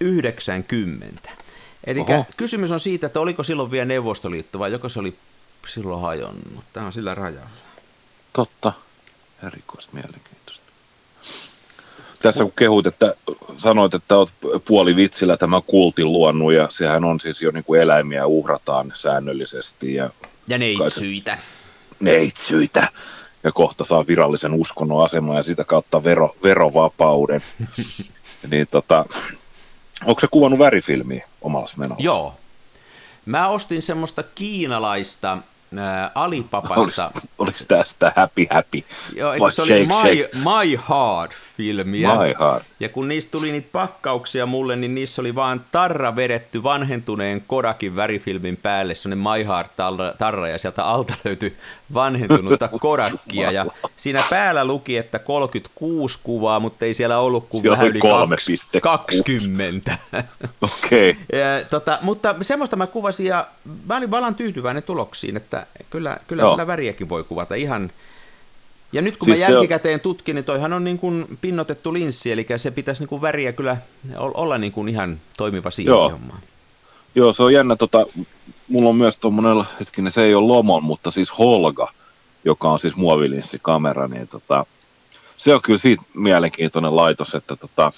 90. 0.00 1.30
Eli 1.84 2.00
kysymys 2.36 2.70
on 2.70 2.80
siitä, 2.80 3.06
että 3.06 3.20
oliko 3.20 3.42
silloin 3.42 3.70
vielä 3.70 3.84
Neuvostoliitto 3.84 4.58
vai 4.58 4.72
joko 4.72 4.88
se 4.88 5.00
oli 5.00 5.16
silloin 5.68 6.02
hajonnut. 6.02 6.64
Tämä 6.72 6.86
on 6.86 6.92
sillä 6.92 7.14
rajalla. 7.14 7.50
Totta. 8.32 8.72
Erikoista 9.46 9.92
mielenkiintoista. 9.92 10.62
Tässä 12.22 12.44
kun 12.44 12.52
kehut, 12.58 12.86
että 12.86 13.14
sanoit, 13.58 13.94
että 13.94 14.16
olet 14.16 14.32
puoli 14.64 14.96
vitsillä 14.96 15.36
tämä 15.36 15.60
kultin 15.66 16.12
luonnut 16.12 16.52
ja 16.52 16.68
sehän 16.70 17.04
on 17.04 17.20
siis 17.20 17.42
jo 17.42 17.50
niin 17.50 17.64
kuin 17.64 17.80
eläimiä 17.80 18.26
uhrataan 18.26 18.92
säännöllisesti. 18.94 19.94
Ja, 19.94 20.10
ja 20.48 20.58
neitsyitä. 20.58 21.38
Neitsyitä. 22.00 22.88
Ja 23.46 23.52
kohta 23.52 23.84
saa 23.84 24.06
virallisen 24.06 24.54
uskonnon 24.54 25.04
aseman 25.04 25.36
ja 25.36 25.42
sitä 25.42 25.64
kautta 25.64 26.04
vero, 26.04 26.36
verovapauden. 26.42 27.42
niin 28.50 28.66
tota, 28.70 29.04
Onko 30.04 30.20
se 30.20 30.28
kuvannut 30.30 30.58
värifilmiä 30.58 31.28
omalla 31.40 31.68
menolla? 31.76 31.96
Joo. 31.98 32.34
Mä 33.26 33.48
ostin 33.48 33.82
semmoista 33.82 34.22
kiinalaista 34.22 35.38
ää, 35.78 36.10
Alipapasta. 36.14 37.04
Oliko, 37.14 37.28
oliko 37.38 37.58
tämä 37.68 37.84
sitä 37.84 38.12
Happy 38.16 38.46
Happy? 38.50 38.84
Joo, 39.16 39.32
eikö 39.32 39.50
se 39.50 39.54
shake, 39.54 39.74
oli 39.74 39.86
my, 39.86 39.92
shake. 39.94 40.30
my 40.34 40.76
Hard 40.76 41.32
filmiä. 41.56 42.10
Ja 42.80 42.88
kun 42.88 43.08
niistä 43.08 43.30
tuli 43.30 43.52
niitä 43.52 43.68
pakkauksia 43.72 44.46
mulle, 44.46 44.76
niin 44.76 44.94
niissä 44.94 45.22
oli 45.22 45.34
vaan 45.34 45.60
tarra 45.72 46.16
vedetty 46.16 46.62
vanhentuneen 46.62 47.44
Kodakin 47.46 47.96
värifilmin 47.96 48.56
päälle, 48.56 48.94
semmoinen 48.94 49.32
My 49.32 49.46
Heart 49.46 49.70
tarra, 50.18 50.48
ja 50.48 50.58
sieltä 50.58 50.84
alta 50.84 51.14
löytyi 51.24 51.56
vanhentunutta 51.94 52.68
Kodakia. 52.80 53.50
Ja 53.50 53.66
siinä 53.96 54.24
päällä 54.30 54.64
luki, 54.64 54.96
että 54.96 55.18
36 55.18 56.18
kuvaa, 56.22 56.60
mutta 56.60 56.84
ei 56.84 56.94
siellä 56.94 57.18
ollut 57.18 57.48
kuin 57.48 57.64
vähän 57.70 57.86
yli 57.86 58.00
20. 58.82 59.98
Okei. 60.62 61.10
Okay. 61.10 61.64
tota, 61.70 61.98
mutta 62.02 62.34
semmoista 62.42 62.76
mä 62.76 62.86
kuvasin, 62.86 63.26
ja 63.26 63.46
mä 63.86 63.96
olin 63.96 64.10
valan 64.10 64.34
tyytyväinen 64.34 64.82
tuloksiin, 64.82 65.36
että 65.36 65.66
kyllä, 65.90 66.16
kyllä 66.26 66.50
sillä 66.50 66.66
väriäkin 66.66 67.08
voi 67.08 67.24
kuvata 67.24 67.54
ihan 67.54 67.90
ja 68.92 69.02
nyt 69.02 69.16
kun 69.16 69.26
siis 69.26 69.38
mä 69.38 69.44
jälkikäteen 69.44 69.94
on... 69.94 70.00
tutkin, 70.00 70.34
niin 70.34 70.44
toihan 70.44 70.72
on 70.72 70.84
niin 70.84 70.98
kuin 70.98 71.38
pinnotettu 71.40 71.92
linssi, 71.92 72.32
eli 72.32 72.46
se 72.56 72.70
pitäisi 72.70 73.02
niin 73.02 73.08
kuin 73.08 73.22
väriä 73.22 73.52
kyllä 73.52 73.76
olla 74.18 74.58
niin 74.58 74.72
kuin 74.72 74.88
ihan 74.88 75.20
toimiva 75.36 75.70
siihen 75.70 75.90
Joo. 75.90 76.10
hommaan. 76.10 76.40
Joo, 77.14 77.32
se 77.32 77.42
on 77.42 77.52
jännä. 77.52 77.76
Tota, 77.76 78.06
mulla 78.68 78.88
on 78.88 78.96
myös 78.96 79.18
tuommoinen, 79.18 79.64
hetkinen, 79.80 80.12
se 80.12 80.22
ei 80.22 80.34
ole 80.34 80.46
Lomon, 80.46 80.84
mutta 80.84 81.10
siis 81.10 81.38
Holga, 81.38 81.92
joka 82.44 82.70
on 82.70 82.78
siis 82.78 82.96
muovilinssikamera, 82.96 84.08
niin 84.08 84.28
tota, 84.28 84.66
se 85.36 85.54
on 85.54 85.62
kyllä 85.62 85.78
siitä 85.78 86.02
mielenkiintoinen 86.14 86.96
laitos, 86.96 87.34
että 87.34 87.56
tota, 87.56 87.92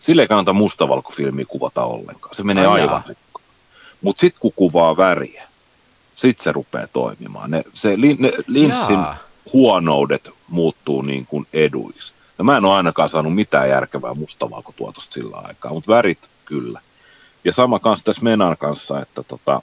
sille 0.00 0.22
ei 0.22 0.28
kannata 0.28 0.52
mustavalkofilmiä 0.52 1.44
kuvata 1.48 1.84
ollenkaan. 1.84 2.34
Se 2.34 2.42
menee 2.42 2.66
Ai 2.66 2.80
aivan 2.80 3.02
Mutta 4.00 4.20
sitten 4.20 4.40
kun 4.40 4.52
kuvaa 4.56 4.96
väriä, 4.96 5.48
sitten 6.16 6.44
se 6.44 6.52
rupeaa 6.52 6.86
toimimaan. 6.86 7.50
Ne, 7.50 7.64
se 7.74 8.00
li, 8.00 8.16
ne, 8.18 8.32
linssin 8.46 8.98
Jaa 8.98 9.31
huonoudet 9.52 10.30
muuttuu 10.48 11.02
niin 11.02 11.26
kuin 11.26 11.46
eduiksi. 11.52 12.12
Ja 12.38 12.44
mä 12.44 12.56
en 12.56 12.64
ole 12.64 12.74
ainakaan 12.74 13.08
saanut 13.08 13.34
mitään 13.34 13.68
järkevää 13.68 14.14
mustavalkotuotosta 14.14 15.12
sillä 15.12 15.36
aikaa, 15.36 15.72
mutta 15.72 15.92
värit 15.92 16.18
kyllä. 16.44 16.80
Ja 17.44 17.52
sama 17.52 17.78
kanssa 17.78 18.04
tässä 18.04 18.22
Menan 18.22 18.56
kanssa, 18.56 19.00
että 19.00 19.22
tota, 19.22 19.62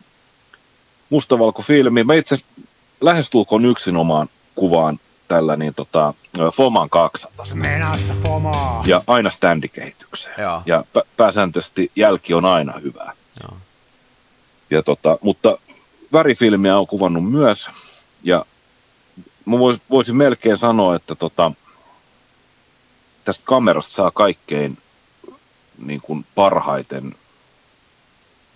mustavalkofilmi, 1.09 2.03
mä 2.03 2.13
itse 2.13 2.37
lähestulkoon 3.01 3.65
yksinomaan 3.65 4.29
kuvaan 4.55 4.99
tällä 5.27 5.55
niin 5.55 5.73
tota, 5.73 6.13
Foman 6.53 6.89
200. 6.89 7.45
Menassa 7.53 8.13
Fomaa. 8.23 8.83
Ja 8.85 9.03
aina 9.07 9.29
standikehitykseen. 9.29 10.35
Joo. 10.37 10.61
Ja 10.65 10.83
p- 10.93 11.17
pääsääntöisesti 11.17 11.91
jälki 11.95 12.33
on 12.33 12.45
aina 12.45 12.79
hyvää. 12.79 13.13
Joo. 13.43 13.57
Ja 14.69 14.83
tota, 14.83 15.17
mutta 15.21 15.57
värifilmiä 16.13 16.77
on 16.77 16.87
kuvannut 16.87 17.31
myös, 17.31 17.69
ja 18.23 18.45
mä 19.49 19.59
vois, 19.59 19.79
voisin 19.89 20.15
melkein 20.15 20.57
sanoa, 20.57 20.95
että 20.95 21.15
tota, 21.15 21.51
tästä 23.25 23.43
kamerasta 23.45 23.95
saa 23.95 24.11
kaikkein 24.11 24.77
niin 25.77 26.01
kuin 26.01 26.25
parhaiten 26.35 27.15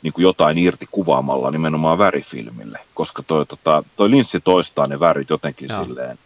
niin 0.01 0.13
kuin 0.13 0.23
jotain 0.23 0.57
irti 0.57 0.87
kuvaamalla 0.91 1.51
nimenomaan 1.51 1.97
värifilmille, 1.97 2.79
koska 2.93 3.23
toi, 3.23 3.45
tota, 3.45 3.83
toi 3.95 4.11
linssi 4.11 4.39
toistaa 4.39 4.87
ne 4.87 4.99
värit 4.99 5.29
jotenkin 5.29 5.69
Joo. 5.69 5.83
silleen 5.83 6.19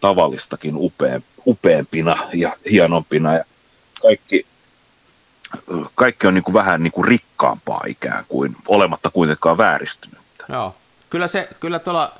tavallistakin 0.00 0.74
upea, 0.76 1.20
upeampina 1.46 2.28
ja 2.34 2.56
hienompina 2.70 3.34
ja 3.34 3.44
kaikki, 4.02 4.46
kaikki 5.94 6.26
on 6.26 6.34
niin 6.34 6.44
kuin 6.44 6.54
vähän 6.54 6.82
niin 6.82 6.92
kuin 6.92 7.08
rikkaampaa 7.08 7.84
ikään 7.86 8.24
kuin, 8.28 8.56
olematta 8.68 9.10
kuitenkaan 9.10 9.58
vääristynyt. 9.58 10.18
Joo, 10.48 10.74
kyllä 11.10 11.28
se, 11.28 11.48
kyllä 11.60 11.78
tuolla 11.78 12.12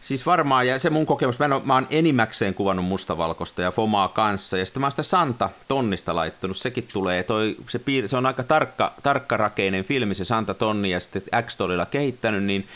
Siis 0.00 0.26
varmaan, 0.26 0.66
ja 0.66 0.78
se 0.78 0.90
mun 0.90 1.06
kokemus, 1.06 1.38
mä, 1.38 1.44
en 1.44 1.52
ole, 1.52 1.62
mä 1.64 1.74
oon 1.74 1.86
enimmäkseen 1.90 2.54
kuvannut 2.54 2.84
mustavalkoista 2.84 3.62
ja 3.62 3.70
Fomaa 3.70 4.08
kanssa, 4.08 4.58
ja 4.58 4.66
sitten 4.66 4.80
mä 4.80 4.86
oon 4.86 4.92
sitä 4.92 5.02
Santa 5.02 5.50
tonnista 5.68 6.14
laittanut, 6.14 6.56
sekin 6.56 6.88
tulee, 6.92 7.22
toi, 7.22 7.56
se, 7.68 7.78
piir, 7.78 8.08
se 8.08 8.16
on 8.16 8.26
aika 8.26 8.42
tarkka, 8.42 8.92
tarkkarakeinen 9.02 9.84
filmi, 9.84 10.14
se 10.14 10.24
Santa 10.24 10.54
tonni, 10.54 10.90
ja 10.90 11.00
sitten 11.00 11.22
x 11.46 11.58
kehittänyt, 11.90 12.44
niin 12.44 12.66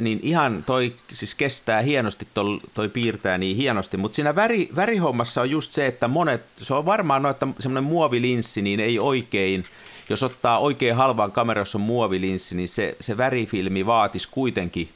niin 0.00 0.20
ihan 0.22 0.64
toi 0.66 0.94
siis 1.12 1.34
kestää 1.34 1.82
hienosti, 1.82 2.28
toi, 2.34 2.60
toi 2.74 2.88
piirtää 2.88 3.38
niin 3.38 3.56
hienosti, 3.56 3.96
mutta 3.96 4.16
siinä 4.16 4.34
väri, 4.34 4.68
värihommassa 4.76 5.40
on 5.40 5.50
just 5.50 5.72
se, 5.72 5.86
että 5.86 6.08
monet, 6.08 6.44
se 6.56 6.74
on 6.74 6.86
varmaan 6.86 7.22
no, 7.22 7.30
että 7.30 7.46
semmoinen 7.60 7.84
muovilinssi, 7.84 8.62
niin 8.62 8.80
ei 8.80 8.98
oikein, 8.98 9.64
jos 10.08 10.22
ottaa 10.22 10.58
oikein 10.58 10.96
halvaan 10.96 11.32
kamerassa 11.32 11.78
on 11.78 11.82
muovilinssi, 11.82 12.54
niin 12.54 12.68
se, 12.68 12.96
se 13.00 13.16
värifilmi 13.16 13.86
vaatisi 13.86 14.28
kuitenkin 14.30 14.88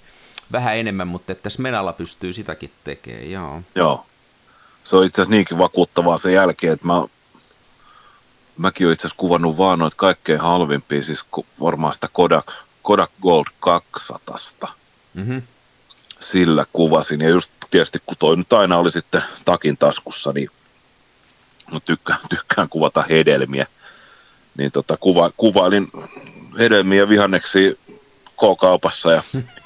vähän 0.53 0.77
enemmän, 0.77 1.09
mutta 1.09 1.33
että 1.33 1.51
Smenalla 1.51 1.93
pystyy 1.93 2.33
sitäkin 2.33 2.71
tekemään, 2.85 3.31
joo. 3.31 3.63
Joo. 3.75 4.07
Se 4.85 4.97
on 4.97 5.07
itse 5.07 5.23
asiassa 5.23 5.37
niinkin 5.37 5.59
vakuuttavaa 5.59 6.19
sen 6.19 6.33
jälkeen, 6.33 6.73
että 6.73 6.87
mä, 6.87 7.05
mäkin 8.57 8.87
olen 8.87 8.95
itse 8.95 9.07
asiassa 9.07 9.21
kuvannut 9.21 9.57
vaan 9.57 9.79
noita 9.79 9.97
kaikkein 9.97 10.41
halvimpia, 10.41 11.03
siis 11.03 11.25
varmaan 11.61 11.95
sitä 11.95 12.09
Kodak, 12.13 12.53
Kodak 12.83 13.11
Gold 13.23 13.47
200. 13.61 14.75
Mm-hmm. 15.15 15.43
Sillä 16.21 16.67
kuvasin, 16.73 17.21
ja 17.21 17.29
just 17.29 17.51
tietysti 17.71 18.03
kun 18.07 18.17
toi 18.19 18.37
nyt 18.37 18.53
aina 18.53 18.77
oli 18.77 18.93
sitten 18.93 19.23
takin 19.45 19.77
taskussa, 19.77 20.33
niin 20.33 20.51
mä 21.73 21.81
tykkään, 21.81 22.21
tykkään 22.31 22.69
kuvata 22.69 23.05
hedelmiä, 23.09 23.67
niin 24.57 24.73
tota, 24.73 24.97
kuva, 24.97 25.31
kuvailin 25.37 25.89
hedelmiä 26.59 27.09
vihanneksi 27.09 27.79
K-kaupassa 28.37 29.13
ja 29.13 29.23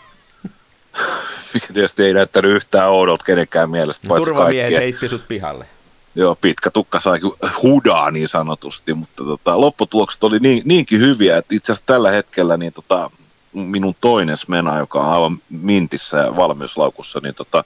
mikä 1.54 1.66
tietysti 1.72 2.02
ei 2.02 2.14
näyttänyt 2.14 2.50
yhtään 2.50 2.90
oudolta 2.90 3.24
kenenkään 3.24 3.70
mielestä. 3.70 4.08
Turvamiehet 4.08 4.74
heitti 4.74 5.08
sut 5.08 5.28
pihalle. 5.28 5.66
Joo, 6.14 6.36
pitkä 6.40 6.70
tukka 6.70 7.00
sai 7.00 7.20
hudaa 7.62 8.10
niin 8.10 8.28
sanotusti, 8.28 8.94
mutta 8.94 9.24
tota, 9.24 9.60
lopputulokset 9.60 10.24
oli 10.24 10.38
niin, 10.38 10.62
niinkin 10.64 11.00
hyviä, 11.00 11.36
että 11.36 11.54
itse 11.54 11.72
asiassa 11.72 11.86
tällä 11.86 12.10
hetkellä 12.10 12.56
niin 12.56 12.72
tota, 12.72 13.10
minun 13.52 13.94
toinen 14.00 14.36
smena, 14.36 14.78
joka 14.78 15.00
on 15.00 15.12
aivan 15.12 15.38
mintissä 15.50 16.18
ja 16.18 16.36
valmiuslaukussa, 16.36 17.20
niin 17.22 17.34
tota, 17.34 17.64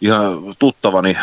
ihan 0.00 0.56
tuttavani, 0.58 1.16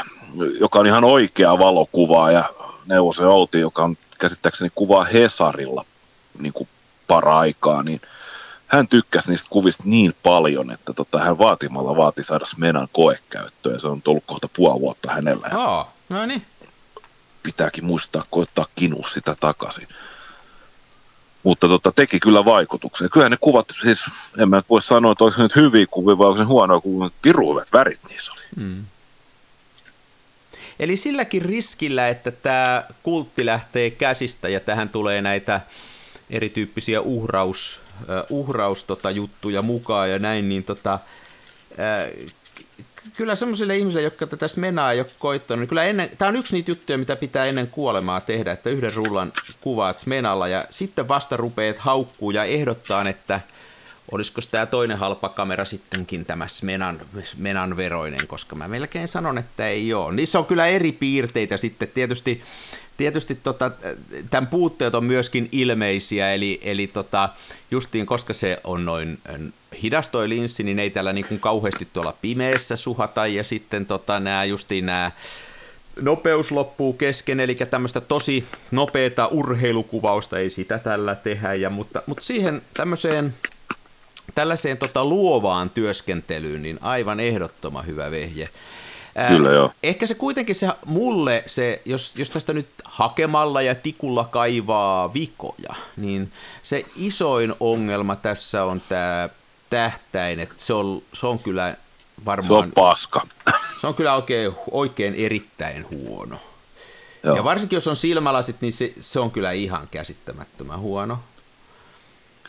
joka 0.59 0.79
on 0.79 0.87
ihan 0.87 1.03
oikea 1.03 1.59
valokuvaa 1.59 2.31
ja 2.31 2.43
Neuvosen 2.85 3.27
Outi, 3.27 3.59
joka 3.59 3.83
on 3.83 3.97
käsittääkseni 4.19 4.71
kuvaa 4.75 5.03
Hesarilla 5.03 5.85
niin 6.39 6.53
kuin 6.53 6.69
para-aikaa, 7.07 7.83
niin 7.83 8.01
hän 8.71 8.87
tykkäsi 8.87 9.29
niistä 9.29 9.47
kuvista 9.49 9.83
niin 9.85 10.15
paljon, 10.23 10.71
että 10.71 10.93
tota, 10.93 11.19
hän 11.19 11.37
vaatimalla 11.37 11.95
vaati 11.95 12.23
saada 12.23 12.45
Smenan 12.45 12.87
koekäyttöön. 12.91 13.79
Se 13.79 13.87
on 13.87 14.01
tullut 14.01 14.23
kohta 14.25 14.49
puoli 14.55 14.81
vuotta 14.81 15.11
hänellä. 15.11 15.49
Oh, 15.53 15.87
no 16.09 16.25
niin. 16.25 16.45
Pitääkin 17.43 17.85
muistaa 17.85 18.23
koittaa 18.29 18.65
kinua 18.75 19.09
sitä 19.13 19.35
takaisin. 19.39 19.87
Mutta 21.43 21.67
tota, 21.67 21.91
teki 21.91 22.19
kyllä 22.19 22.45
vaikutuksen. 22.45 23.09
Kyllä 23.09 23.29
ne 23.29 23.37
kuvat, 23.41 23.67
siis 23.81 24.05
en 24.37 24.49
mä 24.49 24.63
voi 24.69 24.81
sanoa, 24.81 25.11
että 25.11 25.23
olisi 25.23 25.41
nyt 25.41 25.55
hyviä 25.55 25.85
kuvia 25.91 26.17
vai 26.17 26.27
onko 26.27 26.39
ne 26.39 26.45
huonoja 26.45 26.81
kuvia, 26.81 27.03
mutta 27.03 27.19
piruivat 27.21 27.73
värit 27.73 27.99
niissä 28.09 28.31
oli. 28.31 28.41
Mm. 28.55 28.85
Eli 30.79 30.97
silläkin 30.97 31.41
riskillä, 31.41 32.09
että 32.09 32.31
tämä 32.31 32.83
kultti 33.03 33.45
lähtee 33.45 33.89
käsistä 33.89 34.49
ja 34.49 34.59
tähän 34.59 34.89
tulee 34.89 35.21
näitä 35.21 35.61
erityyppisiä 36.29 37.01
uhraus, 37.01 37.81
uh, 37.85 37.90
uhraus 38.29 38.83
tota, 38.83 39.11
juttuja 39.11 39.61
mukaan 39.61 40.11
ja 40.11 40.19
näin, 40.19 40.49
niin 40.49 40.63
tota, 40.63 40.99
kyllä 43.15 43.35
semmoisille 43.35 43.77
ihmisille, 43.77 44.01
jotka 44.01 44.27
tätä 44.27 44.47
smenaa 44.47 44.91
ole 44.91 45.05
koittanut, 45.19 45.59
niin 45.59 45.67
kyllä 45.67 45.83
ennen, 45.83 46.09
tämä 46.17 46.29
on 46.29 46.35
yksi 46.35 46.55
niitä 46.55 46.71
juttuja, 46.71 46.97
mitä 46.97 47.15
pitää 47.15 47.45
ennen 47.45 47.67
kuolemaa 47.67 48.21
tehdä, 48.21 48.51
että 48.51 48.69
yhden 48.69 48.93
rullan 48.93 49.33
kuvaat 49.61 49.99
smenalla 49.99 50.47
ja 50.47 50.65
sitten 50.69 51.07
vasta 51.07 51.37
rupeat 51.37 51.79
haukkuu 51.79 52.31
ja 52.31 52.43
ehdottaa, 52.43 53.09
että 53.09 53.39
olisiko 54.11 54.41
tämä 54.51 54.65
toinen 54.65 54.97
halpa 54.97 55.29
kamera 55.29 55.65
sittenkin 55.65 56.25
tämä 56.25 56.47
Smenan, 56.47 57.01
Smenan 57.23 57.77
veroinen, 57.77 58.27
koska 58.27 58.55
mä 58.55 58.67
melkein 58.67 59.07
sanon, 59.07 59.37
että 59.37 59.67
ei 59.67 59.93
ole. 59.93 60.13
Niissä 60.13 60.39
on 60.39 60.45
kyllä 60.45 60.67
eri 60.67 60.91
piirteitä 60.91 61.57
sitten 61.57 61.87
tietysti 61.87 62.43
tietysti 62.97 63.35
tota, 63.35 63.71
tämän 64.29 64.47
puutteet 64.47 64.95
on 64.95 65.03
myöskin 65.03 65.49
ilmeisiä, 65.51 66.33
eli, 66.33 66.59
eli 66.63 66.87
tota, 66.87 67.29
justiin 67.71 68.05
koska 68.05 68.33
se 68.33 68.59
on 68.63 68.85
noin 68.85 69.19
hidas 69.83 70.07
toi 70.07 70.29
linssi, 70.29 70.63
niin 70.63 70.79
ei 70.79 70.89
tällä 70.89 71.13
niin 71.13 71.25
kuin 71.25 71.39
kauheasti 71.39 71.87
tuolla 71.93 72.17
pimeässä 72.21 72.75
suhata, 72.75 73.27
ja 73.27 73.43
sitten 73.43 73.85
tota, 73.85 74.19
nämä 74.19 74.45
justiin 74.45 74.85
nämä 74.85 75.11
nopeus 76.01 76.51
loppuu 76.51 76.93
kesken, 76.93 77.39
eli 77.39 77.55
tämmöistä 77.55 78.01
tosi 78.01 78.45
nopeata 78.71 79.27
urheilukuvausta 79.27 80.39
ei 80.39 80.49
sitä 80.49 80.79
tällä 80.79 81.15
tehdä, 81.15 81.53
ja, 81.53 81.69
mutta, 81.69 82.03
mutta 82.05 82.23
siihen 82.23 82.61
tämmöiseen 82.73 83.33
tällaiseen 84.35 84.77
tota, 84.77 85.05
luovaan 85.05 85.69
työskentelyyn, 85.69 86.61
niin 86.61 86.77
aivan 86.81 87.19
ehdottoman 87.19 87.85
hyvä 87.85 88.11
vehje. 88.11 88.49
Kyllä 89.27 89.51
joo. 89.51 89.71
Ehkä 89.83 90.07
se 90.07 90.15
kuitenkin 90.15 90.55
se 90.55 90.67
mulle, 90.85 91.43
se, 91.47 91.81
jos, 91.85 92.13
jos 92.17 92.29
tästä 92.29 92.53
nyt 92.53 92.67
hakemalla 92.83 93.61
ja 93.61 93.75
tikulla 93.75 94.23
kaivaa 94.23 95.13
vikoja, 95.13 95.75
niin 95.97 96.31
se 96.63 96.85
isoin 96.95 97.53
ongelma 97.59 98.15
tässä 98.15 98.63
on 98.63 98.81
tämä 98.89 99.29
tähtäin, 99.69 100.39
että 100.39 100.55
se 100.57 100.73
on, 100.73 101.01
se 101.13 101.27
on 101.27 101.39
kyllä 101.39 101.75
varmaan... 102.25 102.61
Se 102.61 102.65
on 102.65 102.71
paska. 102.71 103.27
Se 103.81 103.87
on 103.87 103.93
kyllä 103.95 104.15
oikein, 104.15 104.51
oikein 104.71 105.15
erittäin 105.15 105.85
huono. 105.89 106.39
Joo. 107.23 107.35
Ja 107.35 107.43
varsinkin 107.43 107.77
jos 107.77 107.87
on 107.87 107.95
silmälasit, 107.95 108.61
niin 108.61 108.73
se, 108.73 108.93
se 108.99 109.19
on 109.19 109.31
kyllä 109.31 109.51
ihan 109.51 109.87
käsittämättömän 109.91 110.79
huono. 110.79 111.19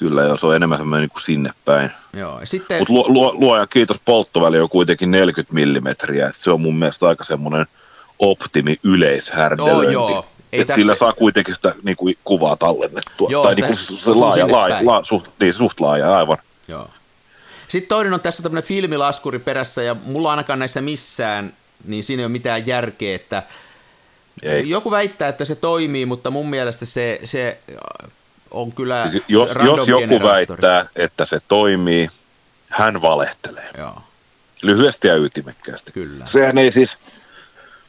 Kyllä, 0.02 0.22
joo, 0.22 0.36
se 0.36 0.46
on 0.46 0.56
enemmän 0.56 0.78
semmoinen 0.78 1.08
niin 1.14 1.24
sinne 1.24 1.50
päin. 1.64 1.90
Joo, 2.12 2.40
ja 2.40 2.46
sitten... 2.46 2.78
Mutta 2.78 2.92
luo, 2.92 3.04
luo, 3.08 3.34
luoja 3.34 3.66
kiitos, 3.66 3.96
polttoväli 4.04 4.60
on 4.60 4.68
kuitenkin 4.68 5.10
40 5.10 5.54
millimetriä, 5.54 6.28
että 6.28 6.42
se 6.42 6.50
on 6.50 6.60
mun 6.60 6.78
mielestä 6.78 7.06
aika 7.06 7.24
semmoinen 7.24 7.66
optimi 8.18 8.76
yleishärdelöinti. 8.82 9.96
Oh, 9.96 10.10
joo. 10.10 10.26
Ei 10.52 10.60
Et 10.60 10.66
tä- 10.66 10.74
sillä 10.74 10.94
saa 10.94 11.12
kuitenkin 11.12 11.54
sitä 11.54 11.74
niin 11.82 11.96
kuin, 11.96 12.18
kuvaa 12.24 12.56
tallennettua. 12.56 13.28
Joo, 13.30 13.42
tai 13.42 13.52
että 13.52 13.66
niin 13.66 13.78
kuin, 13.88 13.98
se 13.98 14.10
laaja, 14.10 14.52
laaja, 14.52 14.78
laaja, 14.82 15.04
suht, 15.04 15.26
niin, 15.40 15.54
suht 15.54 15.80
laaja, 15.80 16.16
aivan. 16.16 16.38
Joo. 16.68 16.88
Sitten 17.68 17.88
toinen 17.88 18.14
on 18.14 18.20
tässä 18.20 18.42
tämmöinen 18.42 18.68
filmilaskuri 18.68 19.38
perässä, 19.38 19.82
ja 19.82 19.96
mulla 20.04 20.30
ainakaan 20.30 20.58
näissä 20.58 20.80
missään, 20.80 21.52
niin 21.84 22.04
siinä 22.04 22.20
ei 22.20 22.24
ole 22.24 22.32
mitään 22.32 22.66
järkeä, 22.66 23.16
että 23.16 23.42
Ei. 24.42 24.68
joku 24.68 24.90
väittää, 24.90 25.28
että 25.28 25.44
se 25.44 25.54
toimii, 25.54 26.06
mutta 26.06 26.30
mun 26.30 26.50
mielestä 26.50 26.86
se, 26.86 27.20
se 27.24 27.58
on 28.52 28.72
kyllä 28.72 29.10
Siis 29.10 29.24
jos, 29.28 29.50
jos 29.64 29.88
joku 29.88 30.22
väittää, 30.22 30.86
että 30.96 31.24
se 31.24 31.40
toimii, 31.48 32.08
hän 32.68 33.02
valehtelee. 33.02 33.70
Joo, 33.78 34.02
Lyhyesti 34.62 35.08
ja 35.08 35.16
ytimekkäästi. 35.16 35.92
kyllä. 35.92 36.26
Sehän 36.26 36.58
ei 36.58 36.72
siis, 36.72 36.96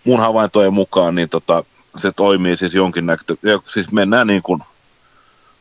mun 0.03 0.19
havaintojen 0.19 0.73
mukaan, 0.73 1.15
niin 1.15 1.29
tota, 1.29 1.63
se 1.97 2.11
toimii 2.11 2.57
siis 2.57 2.73
jonkinnäköistä, 2.73 3.33
siis 3.65 3.91
mennään 3.91 4.27
niin 4.27 4.43
kuin 4.43 4.63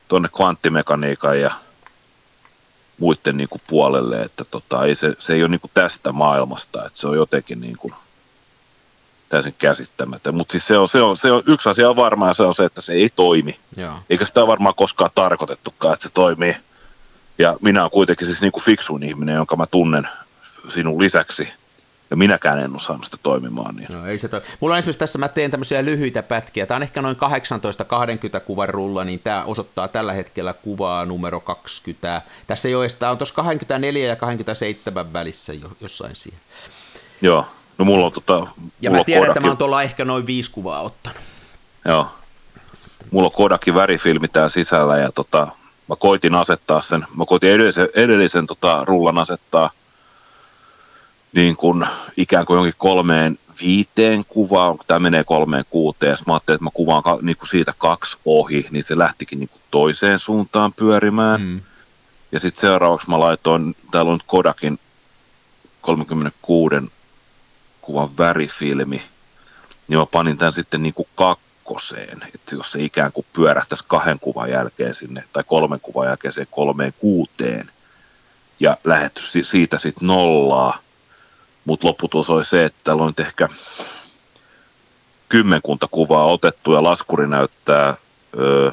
tuonne 0.09 0.29
kvanttimekaniikan 0.37 1.41
ja 1.41 1.51
muiden 2.99 3.37
niin 3.37 3.49
kuin 3.49 3.63
puolelle, 3.67 4.23
että 4.23 4.45
tota, 4.45 4.85
ei 4.85 4.95
se, 4.95 5.15
se 5.19 5.33
ei 5.33 5.43
ole 5.43 5.49
niin 5.49 5.61
kuin 5.61 5.71
tästä 5.75 6.13
maailmasta, 6.13 6.87
että 6.87 6.99
se 6.99 7.09
on 7.09 7.17
jotenkin 7.17 7.61
niin 7.61 7.77
kuin 7.79 7.95
täysin 9.33 9.55
käsittämätön. 9.59 10.35
Mutta 10.35 10.53
siis 10.53 10.67
se 10.67 10.79
on, 10.79 10.89
se 10.89 11.03
on, 11.03 11.17
se 11.17 11.33
on, 11.33 11.43
yksi 11.47 11.69
asia 11.69 11.91
on 11.91 11.97
varma 11.97 12.29
ja 12.29 12.35
se 12.35 12.43
on 12.43 12.55
se, 12.55 12.65
että 12.65 12.81
se 12.81 12.93
ei 12.93 13.11
toimi. 13.17 13.59
Joo. 13.77 13.93
Eikä 14.11 14.25
sitä 14.25 14.47
varmaan 14.47 14.75
koskaan 14.75 15.11
tarkoitettukaan, 15.15 15.95
että 15.95 16.09
se 16.09 16.15
toimii. 16.15 16.57
Ja 17.39 17.57
minä 17.61 17.81
olen 17.81 17.91
kuitenkin 17.91 18.27
siis 18.27 18.41
niin 18.41 18.53
kuin 18.53 18.63
fiksuin 18.63 19.03
ihminen, 19.03 19.35
jonka 19.35 19.57
mä 19.57 19.67
tunnen 19.67 20.09
sinun 20.69 21.03
lisäksi. 21.03 21.49
Ja 22.11 22.17
minäkään 22.17 22.59
en 22.59 22.73
ole 22.73 22.81
saanut 22.81 23.05
sitä 23.05 23.17
toimimaan. 23.23 23.77
Niin. 23.77 23.87
No, 23.91 24.07
ei 24.07 24.19
se 24.19 24.29
toi. 24.29 24.41
Mulla 24.61 24.75
on 24.75 24.79
esimerkiksi 24.79 24.99
tässä, 24.99 25.19
mä 25.19 25.29
teen 25.29 25.51
tämmöisiä 25.51 25.85
lyhyitä 25.85 26.23
pätkiä. 26.23 26.67
Tämä 26.67 26.77
on 26.77 26.83
ehkä 26.83 27.03
noin 27.03 27.17
18-20 28.37 28.41
kuvan 28.41 28.69
rulla, 28.69 29.05
niin 29.05 29.21
tämä 29.21 29.45
osoittaa 29.45 29.89
tällä 29.89 30.13
hetkellä 30.13 30.53
kuvaa 30.53 31.05
numero 31.05 31.41
20. 31.41 32.23
Tässä 32.47 32.69
ei 32.69 32.75
ole 32.75 32.89
tää 32.99 33.11
on 33.11 33.19
tuossa 33.19 33.35
24 33.35 34.09
ja 34.09 34.17
27 34.17 35.13
välissä 35.13 35.53
jo, 35.53 35.69
jossain 35.81 36.15
siihen. 36.15 36.41
Joo, 37.23 37.47
no 37.79 37.85
mulla 37.85 38.07
on 38.07 38.13
tota... 38.13 38.33
Ja 38.33 38.91
mulla 38.91 38.97
mä 38.97 38.99
on 38.99 39.05
tiedän, 39.05 39.25
että 39.25 39.41
Kodakin- 39.41 39.43
mä 39.43 39.49
oon 39.49 39.57
tuolla 39.57 39.83
ehkä 39.83 40.05
noin 40.05 40.27
viisi 40.27 40.51
kuvaa 40.51 40.81
ottanut. 40.81 41.21
Joo. 41.85 42.09
Mulla 43.11 43.27
on 43.27 43.33
Kodakin 43.33 43.75
värifilmi 43.75 44.29
täällä 44.29 44.49
sisällä 44.49 44.99
ja 44.99 45.13
tota, 45.13 45.49
mä 45.89 45.97
koitin 45.97 46.35
asettaa 46.35 46.81
sen, 46.81 47.07
mä 47.17 47.25
koitin 47.27 47.51
edellisen, 47.51 47.89
edellisen 47.95 48.47
tota, 48.47 48.85
rullan 48.85 49.19
asettaa 49.19 49.71
niin 51.33 51.57
kuin 51.57 51.87
ikään 52.17 52.47
kuin 52.47 52.57
jonkin 52.57 52.75
kolmeen 52.79 53.39
viiteen 53.61 54.25
kuvaan, 54.25 54.77
kun 54.77 54.87
tämä 54.87 55.01
menee 55.01 55.25
kolmeen 55.25 55.65
kuuteen, 55.71 56.11
ja 56.11 56.17
mä 56.27 56.33
ajattelin, 56.33 56.57
että 56.57 56.65
mä 56.65 56.71
kuvaan 56.75 57.03
ka, 57.03 57.19
niin 57.23 57.37
kuin 57.37 57.49
siitä 57.49 57.75
kaksi 57.79 58.17
ohi, 58.25 58.67
niin 58.71 58.85
se 58.85 58.99
lähtikin 58.99 59.39
niin 59.41 59.49
kuin 59.49 59.61
toiseen 59.71 60.19
suuntaan 60.19 60.73
pyörimään. 60.73 61.41
Mm. 61.41 61.61
Ja 62.33 62.41
sitten 62.41 62.61
seuraavaksi 62.61 63.11
mä 63.11 63.21
laitoin, 63.21 63.77
täällä 63.91 64.11
on 64.11 64.15
nyt 64.15 64.27
Kodakin 64.27 64.79
36 65.81 66.75
kuvan 67.83 68.19
värifilmi, 68.19 69.03
niin 69.89 69.99
mä 69.99 70.07
panin 70.07 70.39
tämän 70.39 70.53
sitten 70.53 70.83
niin 70.83 70.95
kuin 70.95 71.09
kakkoseen, 71.15 72.23
että 72.35 72.55
jos 72.55 72.73
se 72.73 72.83
ikään 72.83 73.13
kuin 73.13 73.27
pyörähtäisi 73.33 73.85
kahden 73.89 74.19
kuvan 74.21 74.51
jälkeen 74.51 74.95
sinne, 74.95 75.25
tai 75.33 75.45
kolmen 75.47 75.81
kuvan 75.81 76.07
jälkeen 76.07 76.33
siihen 76.33 76.49
kolmeen 76.51 76.95
kuuteen, 76.99 77.71
ja 78.61 78.77
lähetty 78.85 79.23
si- 79.23 79.45
siitä 79.45 79.79
sitten 79.79 80.07
nollaa, 80.07 80.79
mutta 81.65 81.87
lopputulos 81.87 82.31
oli 82.31 82.45
se, 82.45 82.65
että 82.65 82.79
täällä 82.85 83.03
on 83.03 83.15
ehkä 83.19 83.49
kymmenkunta 85.29 85.89
kuvaa 85.91 86.25
otettu, 86.27 86.73
ja 86.73 86.83
laskuri 86.83 87.29
näyttää 87.29 87.95
öö, 88.39 88.71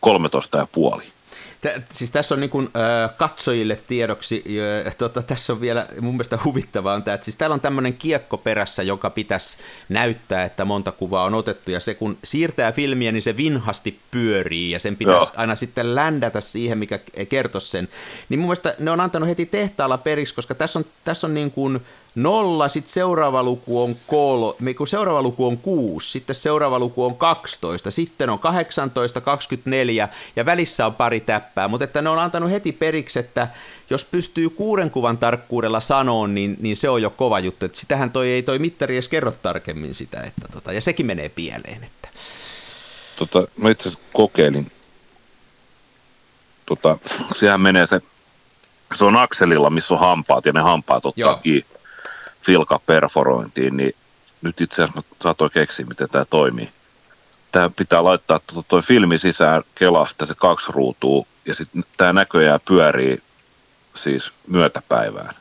13 0.00 0.58
ja 0.58 0.66
puoli. 0.72 1.12
Tä, 1.60 1.82
siis 1.92 2.10
tässä 2.10 2.34
on 2.34 2.40
niin 2.40 2.50
kuin, 2.50 2.68
äh, 2.76 3.16
katsojille 3.16 3.80
tiedoksi, 3.86 4.44
äh, 4.86 4.96
tota, 4.96 5.22
tässä 5.22 5.52
on 5.52 5.60
vielä 5.60 5.86
mun 6.00 6.14
mielestä 6.14 6.38
huvittavaa 6.44 6.94
on 6.94 7.02
tämä, 7.02 7.14
että 7.14 7.24
siis 7.24 7.36
täällä 7.36 7.54
on 7.54 7.60
tämmöinen 7.60 7.94
kiekko 7.94 8.36
perässä, 8.36 8.82
joka 8.82 9.10
pitäisi 9.10 9.58
näyttää, 9.88 10.44
että 10.44 10.64
monta 10.64 10.92
kuvaa 10.92 11.24
on 11.24 11.34
otettu, 11.34 11.70
ja 11.70 11.80
se 11.80 11.94
kun 11.94 12.18
siirtää 12.24 12.72
filmiä, 12.72 13.12
niin 13.12 13.22
se 13.22 13.36
vinhasti 13.36 13.98
pyörii, 14.10 14.70
ja 14.70 14.78
sen 14.78 14.96
pitäisi 14.96 15.32
Joo. 15.32 15.40
aina 15.40 15.56
sitten 15.56 15.94
ländätä 15.94 16.40
siihen, 16.40 16.78
mikä 16.78 16.98
kertoisi 17.28 17.70
sen. 17.70 17.88
Niin 18.28 18.40
mun 18.40 18.46
mielestä 18.46 18.74
ne 18.78 18.90
on 18.90 19.00
antanut 19.00 19.28
heti 19.28 19.46
tehtaalla 19.46 19.98
periksi, 19.98 20.34
koska 20.34 20.54
tässä 20.54 20.78
on, 20.78 20.84
tässä 21.04 21.26
on 21.26 21.34
niin 21.34 21.50
kuin 21.50 21.80
nolla, 22.14 22.68
sitten 22.68 22.92
seuraava 22.92 23.42
luku 23.42 23.82
on 23.82 23.96
kol, 24.06 24.52
kun 24.76 24.88
seuraava 24.88 25.22
luku 25.22 25.46
on 25.46 25.58
6, 25.58 26.10
sitten 26.10 26.36
seuraava 26.36 26.78
luku 26.78 27.04
on 27.04 27.16
12, 27.16 27.90
sitten 27.90 28.30
on 28.30 28.38
18, 28.38 29.20
24 29.20 30.08
ja 30.36 30.46
välissä 30.46 30.86
on 30.86 30.94
pari 30.94 31.20
täppää, 31.20 31.68
mutta 31.68 31.84
että 31.84 32.02
ne 32.02 32.08
on 32.08 32.18
antanut 32.18 32.50
heti 32.50 32.72
periksi, 32.72 33.18
että 33.18 33.48
jos 33.90 34.04
pystyy 34.04 34.50
kuuden 34.50 34.90
kuvan 34.90 35.18
tarkkuudella 35.18 35.80
sanoon, 35.80 36.34
niin, 36.34 36.56
niin 36.60 36.76
se 36.76 36.88
on 36.88 37.02
jo 37.02 37.10
kova 37.10 37.38
juttu, 37.38 37.64
että 37.64 37.78
sitähän 37.78 38.10
toi 38.10 38.28
ei 38.28 38.42
toi 38.42 38.58
mittari 38.58 38.94
edes 38.94 39.08
kerro 39.08 39.32
tarkemmin 39.32 39.94
sitä, 39.94 40.20
että 40.20 40.48
tota, 40.52 40.72
ja 40.72 40.80
sekin 40.80 41.06
menee 41.06 41.28
pieleen, 41.28 41.84
että. 41.84 42.08
Tota, 43.16 43.48
mä 43.56 43.70
itse 43.70 43.90
kokeilin, 44.12 44.72
tota, 46.66 46.98
sehän 47.38 47.60
menee 47.60 47.86
se, 47.86 48.00
se 48.94 49.04
on 49.04 49.16
akselilla, 49.16 49.70
missä 49.70 49.94
on 49.94 50.00
hampaat, 50.00 50.46
ja 50.46 50.52
ne 50.52 50.60
hampaat 50.60 51.06
ottaa 51.06 51.12
Joo. 51.16 51.38
kiinni 51.42 51.79
filkaperforointiin, 52.42 53.76
niin 53.76 53.94
nyt 54.42 54.60
itse 54.60 54.82
asiassa 54.82 54.98
mä 55.00 55.16
saatoin 55.22 55.50
keksiä, 55.50 55.86
miten 55.86 56.08
tämä 56.08 56.24
toimii. 56.24 56.68
Tämä 57.52 57.70
pitää 57.76 58.04
laittaa 58.04 58.40
tuo 58.46 58.64
toi 58.68 58.82
filmi 58.82 59.18
sisään 59.18 59.62
Kelasta 59.74 60.26
se 60.26 60.34
kaksi 60.34 60.66
ruutua, 60.72 61.26
ja 61.46 61.54
sitten 61.54 61.84
tämä 61.96 62.12
näköjään 62.12 62.60
pyörii 62.68 63.22
siis 63.96 64.32
myötäpäivään. 64.46 65.34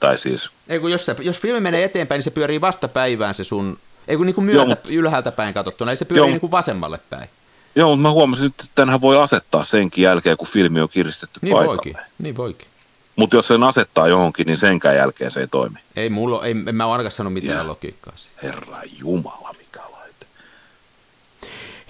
Tai 0.00 0.18
siis, 0.18 0.50
Ei 0.68 0.80
kun 0.80 0.90
jos, 0.90 1.04
se, 1.04 1.16
jos 1.20 1.40
filmi 1.40 1.60
menee 1.60 1.84
eteenpäin, 1.84 2.16
niin 2.18 2.24
se 2.24 2.30
pyörii 2.30 2.60
vastapäivään 2.60 3.34
se 3.34 3.44
sun, 3.44 3.78
ei 4.08 4.16
kun 4.16 4.26
niin 4.26 4.34
kuin 4.34 4.44
myötä, 4.44 4.70
Joo, 4.70 4.76
ylhäältä 5.00 5.32
päin 5.32 5.54
katsottuna, 5.54 5.90
ei 5.90 5.96
se 5.96 6.04
pyörii 6.04 6.20
Joo. 6.20 6.28
niin 6.30 6.40
kuin 6.40 6.50
vasemmalle 6.50 7.00
päin. 7.10 7.28
joo, 7.76 7.88
mutta 7.88 8.02
mä 8.02 8.10
huomasin, 8.10 8.46
että 8.46 8.64
tämänhän 8.74 9.00
voi 9.00 9.22
asettaa 9.22 9.64
senkin 9.64 10.02
jälkeen, 10.04 10.36
kun 10.36 10.48
filmi 10.48 10.80
on 10.80 10.88
kiristetty 10.88 11.40
Niin 11.42 11.52
paikalle. 11.52 11.76
voikin, 11.76 11.96
niin 12.18 12.36
voikin. 12.36 12.68
Mutta 13.16 13.36
jos 13.36 13.46
sen 13.46 13.62
asettaa 13.62 14.08
johonkin, 14.08 14.46
niin 14.46 14.58
senkään 14.58 14.96
jälkeen 14.96 15.30
se 15.30 15.40
ei 15.40 15.48
toimi. 15.48 15.78
Ei 15.96 16.10
mulla, 16.10 16.44
ei, 16.44 16.54
en 16.66 16.74
mä 16.74 16.84
ole 16.86 16.92
ainakaan 16.92 17.12
sanonut 17.12 17.34
mitään 17.34 17.58
Joo. 17.58 17.66
logiikkaa 17.66 18.12
siihen. 18.16 18.42
Herra 18.42 18.82
Jumala, 18.98 19.54
mikä 19.58 19.80
laite. 19.92 20.26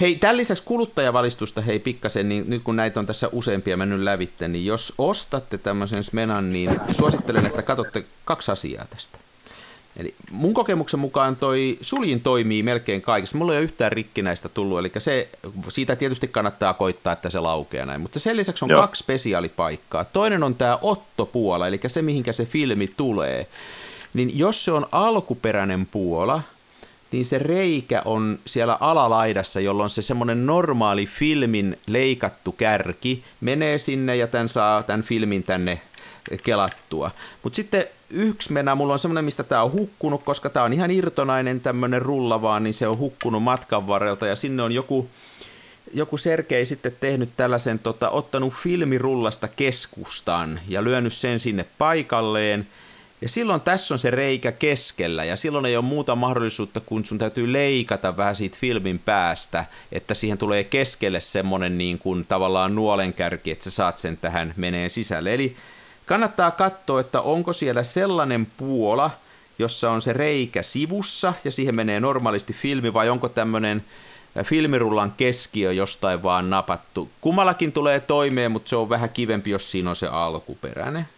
Hei, 0.01 0.17
tämän 0.17 0.37
lisäksi 0.37 0.63
kuluttajavalistusta, 0.67 1.61
hei 1.61 1.79
pikkasen, 1.79 2.29
niin 2.29 2.45
nyt 2.49 2.63
kun 2.63 2.77
näitä 2.77 3.01
on 3.01 3.07
tässä 3.07 3.29
useampia 3.33 3.77
mennyt 3.77 4.01
lävitte, 4.01 4.49
niin 4.49 4.67
jos 4.67 4.95
ostatte 4.99 5.59
tämmöisen 5.59 6.05
Smenan, 6.05 6.53
niin 6.53 6.81
suosittelen, 6.91 7.47
että 7.47 7.63
katsotte 7.63 8.05
kaksi 8.25 8.53
asiaa 8.53 8.85
tästä. 8.85 9.19
Eli 9.97 10.15
mun 10.31 10.55
kokemuksen 10.55 11.01
mukaan 11.01 11.37
toi 11.37 11.79
suljin 11.81 12.21
toimii 12.21 12.63
melkein 12.63 13.03
kaikissa. 13.03 13.39
Mulla 13.39 13.53
ei 13.53 13.59
ole 13.59 13.65
yhtään 13.65 13.93
rikkinäistä 13.93 14.49
tullut, 14.49 14.79
eli 14.79 14.93
se, 14.99 15.29
siitä 15.69 15.97
tietysti 15.97 16.29
kannattaa 16.29 16.75
koittaa, 16.75 17.13
että 17.13 17.31
se 17.31 17.41
laukeaa 17.41 17.87
näin. 17.87 18.01
Mutta 18.01 18.21
sen 18.21 18.37
lisäksi 18.37 18.65
on 18.65 18.71
Joo. 18.71 18.81
kaksi 18.81 19.01
spesiaalipaikkaa. 19.01 20.05
Toinen 20.05 20.43
on 20.43 20.55
tämä 20.55 20.79
Otto-puola, 20.83 21.67
eli 21.67 21.81
se 21.87 22.03
mihinkä 22.03 22.33
se 22.33 22.45
filmi 22.45 22.93
tulee. 22.97 23.47
Niin 24.15 24.39
jos 24.39 24.65
se 24.65 24.73
on 24.73 24.87
alkuperäinen 24.93 25.87
puola, 25.87 26.43
niin 27.13 27.25
se 27.25 27.39
reikä 27.39 28.03
on 28.05 28.39
siellä 28.47 28.77
alalaidassa, 28.81 29.61
jolloin 29.61 29.91
se 29.91 30.03
semmoinen 30.03 30.47
normaali 30.47 31.07
filmin 31.07 31.79
leikattu 31.87 32.53
kärki 32.53 33.25
menee 33.41 33.79
sinne 33.79 34.17
ja 34.17 34.27
tämän 34.27 34.49
saa 34.49 34.83
tämän 34.83 35.03
filmin 35.03 35.43
tänne 35.43 35.81
kelattua. 36.43 37.11
Mutta 37.43 37.57
sitten 37.57 37.87
yksi 38.11 38.53
mennä, 38.53 38.75
mulla 38.75 38.93
on 38.93 38.99
semmoinen, 38.99 39.25
mistä 39.25 39.43
tämä 39.43 39.63
on 39.63 39.73
hukkunut, 39.73 40.23
koska 40.25 40.51
tämä 40.51 40.65
on 40.65 40.73
ihan 40.73 40.91
irtonainen 40.91 41.61
tämmöinen 41.61 42.03
rulla 42.03 42.43
vaan, 42.43 42.65
niin 42.65 42.75
se 42.75 42.89
on 42.89 42.99
hukkunut 42.99 43.43
matkan 43.43 43.87
varrelta 43.87 44.27
ja 44.27 44.37
sinne 44.37 44.63
on 44.63 44.73
joku, 44.73 45.09
joku 45.95 46.17
Sergei 46.17 46.67
sitten 46.67 46.97
tehnyt 47.01 47.31
tällaisen, 47.37 47.79
tota, 47.79 48.11
ottanut 48.11 48.55
filmirullasta 48.55 49.49
keskustan 49.49 50.61
ja 50.69 50.85
lyönyt 50.85 51.13
sen 51.13 51.39
sinne 51.39 51.67
paikalleen. 51.79 52.67
Ja 53.21 53.29
silloin 53.29 53.61
tässä 53.61 53.95
on 53.95 53.99
se 53.99 54.11
reikä 54.11 54.53
keskellä 54.53 55.25
ja 55.25 55.37
silloin 55.37 55.67
ei 55.67 55.77
ole 55.77 55.85
muuta 55.85 56.17
mahdollisuutta, 56.17 56.81
kun 56.81 57.05
sun 57.05 57.19
täytyy 57.19 57.53
leikata 57.53 58.17
vähän 58.17 58.37
siitä 58.37 58.59
filmin 58.61 58.99
päästä, 58.99 59.65
että 59.93 60.15
siihen 60.15 60.39
tulee 60.39 60.65
keskelle 60.65 61.21
semmoinen 61.21 61.79
niin 61.79 61.99
kuin 61.99 62.27
tavallaan 62.27 62.75
nuolenkärki, 62.75 63.51
että 63.51 63.65
sä 63.65 63.71
saat 63.71 63.99
sen 63.99 64.17
tähän 64.17 64.55
menee 64.57 64.89
sisälle. 64.89 65.35
Eli 65.35 65.57
kannattaa 66.07 66.51
katsoa, 66.51 67.01
että 67.01 67.21
onko 67.21 67.53
siellä 67.53 67.83
sellainen 67.83 68.47
puola, 68.57 69.11
jossa 69.59 69.91
on 69.91 70.03
se 70.03 70.13
reikä 70.13 70.63
sivussa 70.63 71.35
ja 71.45 71.51
siihen 71.51 71.75
menee 71.75 72.01
normaalisti 72.01 72.53
filmi 72.53 72.95
vai 72.95 73.09
onko 73.09 73.29
tämmöinen 73.29 73.85
filmirullan 74.43 75.13
keskiö 75.17 75.73
jostain 75.73 76.23
vaan 76.23 76.51
napattu. 76.51 77.11
Kummallakin 77.21 77.73
tulee 77.73 78.01
toimeen, 78.01 78.53
mutta 78.53 78.69
se 78.69 78.77
on 78.77 78.89
vähän 78.89 79.11
kivempi, 79.11 79.51
jos 79.51 79.71
siinä 79.71 79.91
on 79.91 79.97
se 79.97 80.07
alkuperäinen. 80.07 81.09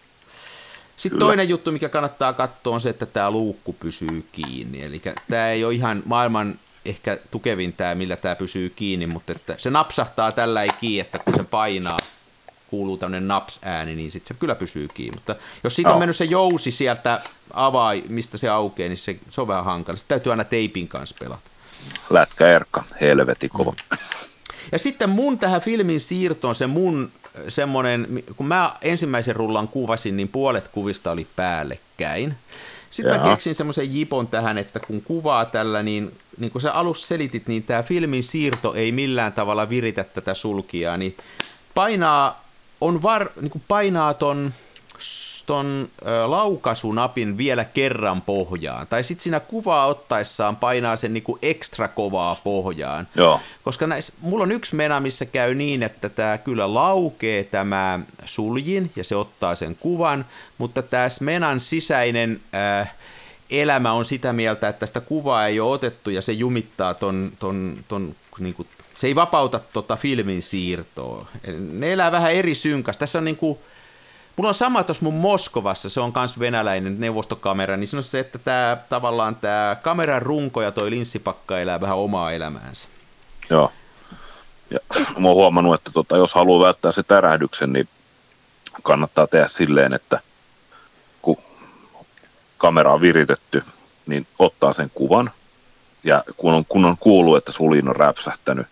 Sitten 0.96 1.18
Kyllä. 1.18 1.29
toinen 1.29 1.49
juttu, 1.49 1.72
mikä 1.72 1.88
kannattaa 1.88 2.33
katsoa, 2.33 2.75
on 2.75 2.81
se, 2.81 2.88
että 2.88 3.07
tämä 3.07 3.31
luukku 3.31 3.72
pysyy 3.72 4.25
kiinni. 4.33 4.83
Eli 4.83 5.03
tämä 5.31 5.51
ei 5.51 5.64
ole 5.64 5.75
ihan 5.75 6.03
maailman 6.05 6.59
ehkä 6.85 7.18
tukevin 7.31 7.72
tämä, 7.72 7.94
millä 7.94 8.16
tämä 8.16 8.37
pysyy 8.37 8.70
kiinni, 8.70 9.07
mutta 9.07 9.33
että 9.33 9.55
se 9.59 9.70
napsahtaa 9.70 10.33
tällä 10.33 10.62
ei 10.62 10.70
kiinni, 10.81 11.01
että 11.01 11.18
kun 11.18 11.35
se 11.35 11.42
painaa, 11.42 12.01
kuuluu 12.70 12.96
tämmöinen 12.96 13.29
naps-ääni, 13.29 13.94
niin 13.94 14.11
sitten 14.11 14.29
se 14.29 14.40
kyllä 14.40 14.55
pysyy 14.55 14.88
kiinni. 14.94 15.16
Mutta 15.16 15.37
jos 15.64 15.76
siitä 15.76 15.92
on 15.92 15.98
mennyt 15.98 16.16
se 16.16 16.24
jousi 16.24 16.70
sieltä 16.70 17.20
avaa, 17.52 17.92
mistä 18.09 18.38
se 18.38 18.48
aukeaa, 18.48 18.88
niin 18.88 18.98
se, 18.98 19.16
se 19.31 19.40
on 19.40 19.48
vähän 19.48 19.64
hankala. 19.64 19.96
Sitten 19.96 20.14
täytyy 20.14 20.33
aina 20.33 20.44
teipin 20.44 20.88
kanssa 20.88 21.16
pelata. 21.20 21.50
Lätkä 22.11 22.48
Erkka, 22.48 22.85
helveti 23.00 23.48
kova. 23.48 23.70
Mm. 23.90 23.98
Ja 24.72 24.79
sitten 24.79 25.11
mun 25.11 25.38
tähän 25.38 25.61
filmin 25.61 26.00
siirtoon 26.00 26.55
se 26.55 26.66
mun 26.66 27.12
semmoinen, 27.48 28.22
kun 28.37 28.46
mä 28.46 28.74
ensimmäisen 28.83 29.37
rullan 29.37 29.68
kuvasin, 29.68 30.16
niin 30.16 30.29
puolet 30.29 30.68
kuvista 30.68 31.11
oli 31.11 31.26
päällekkäin. 31.37 32.35
Sitten 32.90 33.14
Jaha. 33.14 33.24
mä 33.24 33.31
keksin 33.31 33.55
semmoisen 33.55 33.94
jipon 33.94 34.26
tähän, 34.26 34.59
että 34.59 34.81
kun 34.81 35.02
kuvaa 35.02 35.44
tällä, 35.44 35.83
niin, 35.83 36.16
niin 36.38 36.52
kuin 36.52 36.62
sä 36.62 36.72
alussa 36.72 37.07
selitit, 37.07 37.46
niin 37.46 37.62
tämä 37.62 37.83
filmin 37.83 38.24
siirto 38.24 38.74
ei 38.74 38.92
millään 38.92 39.33
tavalla 39.33 39.68
viritä 39.68 40.05
tätä 40.05 40.35
sulkijaa, 40.35 40.96
niin 40.96 41.16
painaa, 41.74 42.45
on 42.81 43.03
var, 43.03 43.31
niin 43.41 43.51
kuin 43.51 43.62
painaa 43.69 44.15
ton 44.15 44.53
ton 45.47 45.89
ö, 46.07 46.31
laukasunapin 46.31 47.39
vielä 47.39 47.65
kerran 47.65 48.23
pohjaan. 48.23 48.87
Tai 48.87 49.05
sitten 49.05 49.23
siinä 49.23 49.41
kuvaa 49.41 49.87
ottaessaan 49.87 50.57
painaa 50.57 50.97
sen 50.97 51.12
niinku 51.12 51.39
ekstra 51.43 51.89
kovaa 51.89 52.41
pohjaan. 52.45 53.09
Joo. 53.15 53.41
Koska 53.62 53.87
näis, 53.87 54.12
mulla 54.21 54.43
on 54.43 54.53
yksi 54.53 54.77
mena, 54.77 55.01
missä 55.01 55.25
käy 55.25 55.55
niin, 55.55 55.83
että 55.83 56.09
tämä 56.09 56.39
kyllä 56.39 56.75
laukee 56.75 57.45
tämä 57.45 58.01
suljin 58.25 58.91
ja 58.97 59.05
se 59.05 59.17
ottaa 59.17 59.55
sen 59.55 59.77
kuvan, 59.81 60.27
mutta 60.59 60.83
tämä 60.83 61.07
menan 61.21 61.61
sisäinen 61.61 62.41
ö, 62.83 62.87
elämä 63.51 63.93
on 63.93 64.05
sitä 64.05 64.33
mieltä, 64.33 64.69
että 64.69 64.87
sitä 64.87 65.01
kuvaa 65.01 65.47
ei 65.47 65.61
ole 65.61 65.71
otettu 65.71 66.11
ja 66.11 66.23
se 66.23 66.33
jumittaa 66.33 66.95
ton, 66.95 67.33
ton, 67.39 67.79
ton 67.89 68.15
niinku, 68.39 68.67
se 68.96 69.06
ei 69.06 69.14
vapauta 69.14 69.61
tota 69.72 69.96
filmin 69.96 70.42
siirtoa. 70.42 71.26
Ne 71.59 71.92
elää 71.92 72.12
vähän 72.12 72.32
eri 72.32 72.54
synkässä. 72.54 73.00
Tässä 73.00 73.18
on 73.18 73.24
niinku, 73.24 73.61
Mulla 74.37 74.48
on 74.48 74.54
sama 74.54 74.85
tuossa 74.85 75.04
mun 75.04 75.14
Moskovassa, 75.14 75.88
se 75.88 76.00
on 76.00 76.12
myös 76.16 76.38
venäläinen 76.38 77.00
neuvostokamera, 77.00 77.76
niin 77.76 77.88
se 77.88 77.96
on 77.96 78.02
se, 78.02 78.18
että 78.18 78.38
tämä, 78.38 78.76
tavallaan 78.88 79.37
tämä 79.37 79.76
kameran 79.82 80.22
runko 80.22 80.62
ja 80.62 80.72
toi 80.72 80.90
linssipakka 80.90 81.61
elää 81.61 81.80
vähän 81.80 81.96
omaa 81.96 82.32
elämäänsä. 82.32 82.88
Joo. 83.50 83.72
Ja 84.70 84.78
mä 85.18 85.28
oon 85.28 85.37
huomannut, 85.37 85.74
että 85.74 85.90
tota, 85.90 86.16
jos 86.16 86.35
haluaa 86.35 86.66
välttää 86.66 86.92
se 86.92 87.02
tärähdyksen, 87.02 87.72
niin 87.72 87.88
kannattaa 88.82 89.26
tehdä 89.26 89.48
silleen, 89.48 89.94
että 89.94 90.20
kun 91.22 91.37
kamera 92.59 92.92
on 92.92 93.00
viritetty, 93.00 93.62
niin 94.06 94.26
ottaa 94.38 94.72
sen 94.72 94.90
kuvan, 94.94 95.30
ja 96.04 96.24
kun 96.37 96.54
on, 96.54 96.64
kun 96.68 96.85
on 96.85 96.96
kuullut, 97.00 97.37
että 97.37 97.52
sulin 97.52 97.88
on 97.88 97.96
räpsähtänyt, 97.96 98.66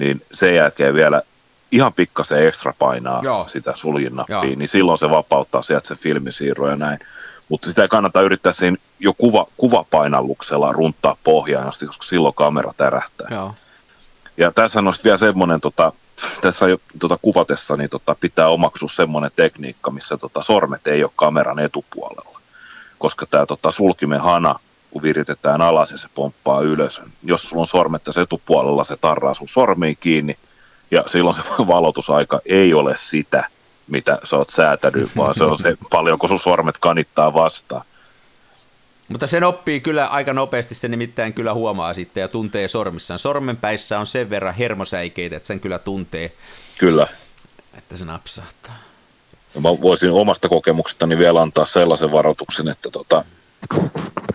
niin 0.00 0.22
sen 0.32 0.54
jälkeen 0.54 0.94
vielä 0.94 1.22
ihan 1.72 1.92
pikkasen 1.92 2.46
ekstra 2.46 2.74
painaa 2.78 3.20
Joo. 3.24 3.48
sitä 3.48 3.72
suljinnappia, 3.76 4.56
niin 4.56 4.68
silloin 4.68 4.98
se 4.98 5.10
vapauttaa 5.10 5.62
sieltä 5.62 5.88
se 5.88 5.94
filmisiirro 5.94 6.68
ja 6.68 6.76
näin. 6.76 6.98
Mutta 7.48 7.68
sitä 7.68 7.82
ei 7.82 7.88
kannata 7.88 8.22
yrittää 8.22 8.52
siinä 8.52 8.76
jo 9.00 9.12
kuva, 9.12 9.46
kuvapainalluksella 9.56 10.72
runtaa 10.72 11.16
pohjaan 11.24 11.68
asti, 11.68 11.86
koska 11.86 12.04
silloin 12.04 12.34
kamera 12.34 12.74
tärähtää. 12.76 13.28
Joo. 13.30 13.54
Ja 14.36 14.50
tässä 14.50 14.78
on 14.78 14.92
vielä 15.04 15.16
semmoinen, 15.16 15.60
tota, 15.60 15.92
tässä 16.40 16.68
jo, 16.68 16.78
tota, 16.98 17.18
kuvatessa 17.22 17.76
niin 17.76 17.90
tota, 17.90 18.16
pitää 18.20 18.48
omaksua 18.48 18.88
semmoinen 18.88 19.30
tekniikka, 19.36 19.90
missä 19.90 20.16
tota, 20.16 20.42
sormet 20.42 20.86
ei 20.86 21.04
ole 21.04 21.12
kameran 21.16 21.58
etupuolella. 21.58 22.40
Koska 22.98 23.26
tämä 23.26 23.46
tota, 23.46 23.70
sulkimen 23.70 24.20
hana, 24.20 24.54
kun 24.90 25.02
viritetään 25.02 25.60
alas 25.60 25.92
ja 25.92 25.98
se 25.98 26.06
pomppaa 26.14 26.60
ylös, 26.60 27.00
jos 27.22 27.42
sulla 27.42 27.60
on 27.60 27.66
sormet 27.66 28.04
tässä 28.04 28.20
etupuolella, 28.20 28.84
se 28.84 28.96
tarraa 28.96 29.34
sun 29.34 29.48
sormiin 29.48 29.96
kiinni, 30.00 30.36
ja 30.90 31.04
silloin 31.06 31.36
se 31.36 31.42
valotusaika 31.74 32.40
ei 32.46 32.74
ole 32.74 32.94
sitä, 32.98 33.44
mitä 33.86 34.18
sä 34.24 34.36
oot 34.36 34.50
säätänyt, 34.50 35.10
vaan 35.16 35.34
se 35.34 35.44
on 35.44 35.58
se 35.58 35.76
paljonko 35.90 36.28
sun 36.28 36.40
sormet 36.40 36.78
kanittaa 36.78 37.34
vastaan. 37.34 37.82
Mutta 39.08 39.26
sen 39.26 39.44
oppii 39.44 39.80
kyllä 39.80 40.06
aika 40.06 40.32
nopeasti, 40.32 40.74
se 40.74 40.88
nimittäin 40.88 41.32
kyllä 41.32 41.54
huomaa 41.54 41.94
sitten 41.94 42.20
ja 42.20 42.28
tuntee 42.28 42.68
sormissaan. 42.68 43.18
Sormenpäissä 43.18 43.98
on 43.98 44.06
sen 44.06 44.30
verran 44.30 44.54
hermosäikeitä, 44.54 45.36
että 45.36 45.46
sen 45.46 45.60
kyllä 45.60 45.78
tuntee. 45.78 46.32
Kyllä. 46.78 47.06
Että 47.78 47.96
se 47.96 48.04
napsahtaa. 48.04 48.74
Mä 49.54 49.68
voisin 49.80 50.10
omasta 50.10 50.48
kokemuksestani 50.48 51.18
vielä 51.18 51.42
antaa 51.42 51.64
sellaisen 51.64 52.12
varoituksen, 52.12 52.68
että 52.68 52.90
tota, 52.90 53.24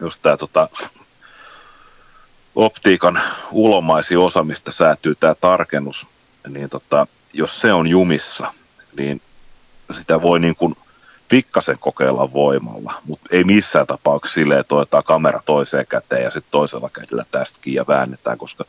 jos 0.02 0.18
tämä 0.18 0.38
tota, 0.38 0.70
optiikan 2.56 3.22
ulomaisi 3.52 4.16
osa, 4.16 4.44
mistä 4.44 4.72
säätyy 4.72 5.16
tämä 5.16 5.36
tarkennus, 5.36 6.08
niin 6.48 6.70
tota, 6.70 7.08
jos 7.34 7.62
se 7.62 7.74
on 7.74 7.88
jumissa, 7.88 8.54
niin 8.98 9.22
sitä 9.92 10.22
voi 10.22 10.40
niin 10.40 10.56
kuin 10.56 10.76
pikkasen 11.30 11.80
kokeilla 11.80 12.34
voimalla, 12.34 12.94
mutta 13.06 13.30
ei 13.32 13.44
missään 13.44 13.88
tapauksessa 13.88 14.34
silleen, 14.34 14.60
että 14.60 14.76
otetaan 14.76 15.04
kamera 15.04 15.42
toiseen 15.46 15.86
käteen 15.90 16.24
ja 16.24 16.32
sitten 16.32 16.52
toisella 16.52 16.90
kädellä 16.90 17.26
tästäkin 17.32 17.74
ja 17.74 17.86
väännetään, 17.88 18.38
koska 18.38 18.66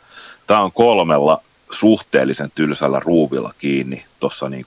tämä 0.46 0.60
on 0.60 0.72
kolmella 0.72 1.42
suhteellisen 1.70 2.52
tylsällä 2.54 3.00
ruuvilla 3.00 3.54
kiinni 3.58 4.04
tuossa 4.20 4.48
niin 4.48 4.66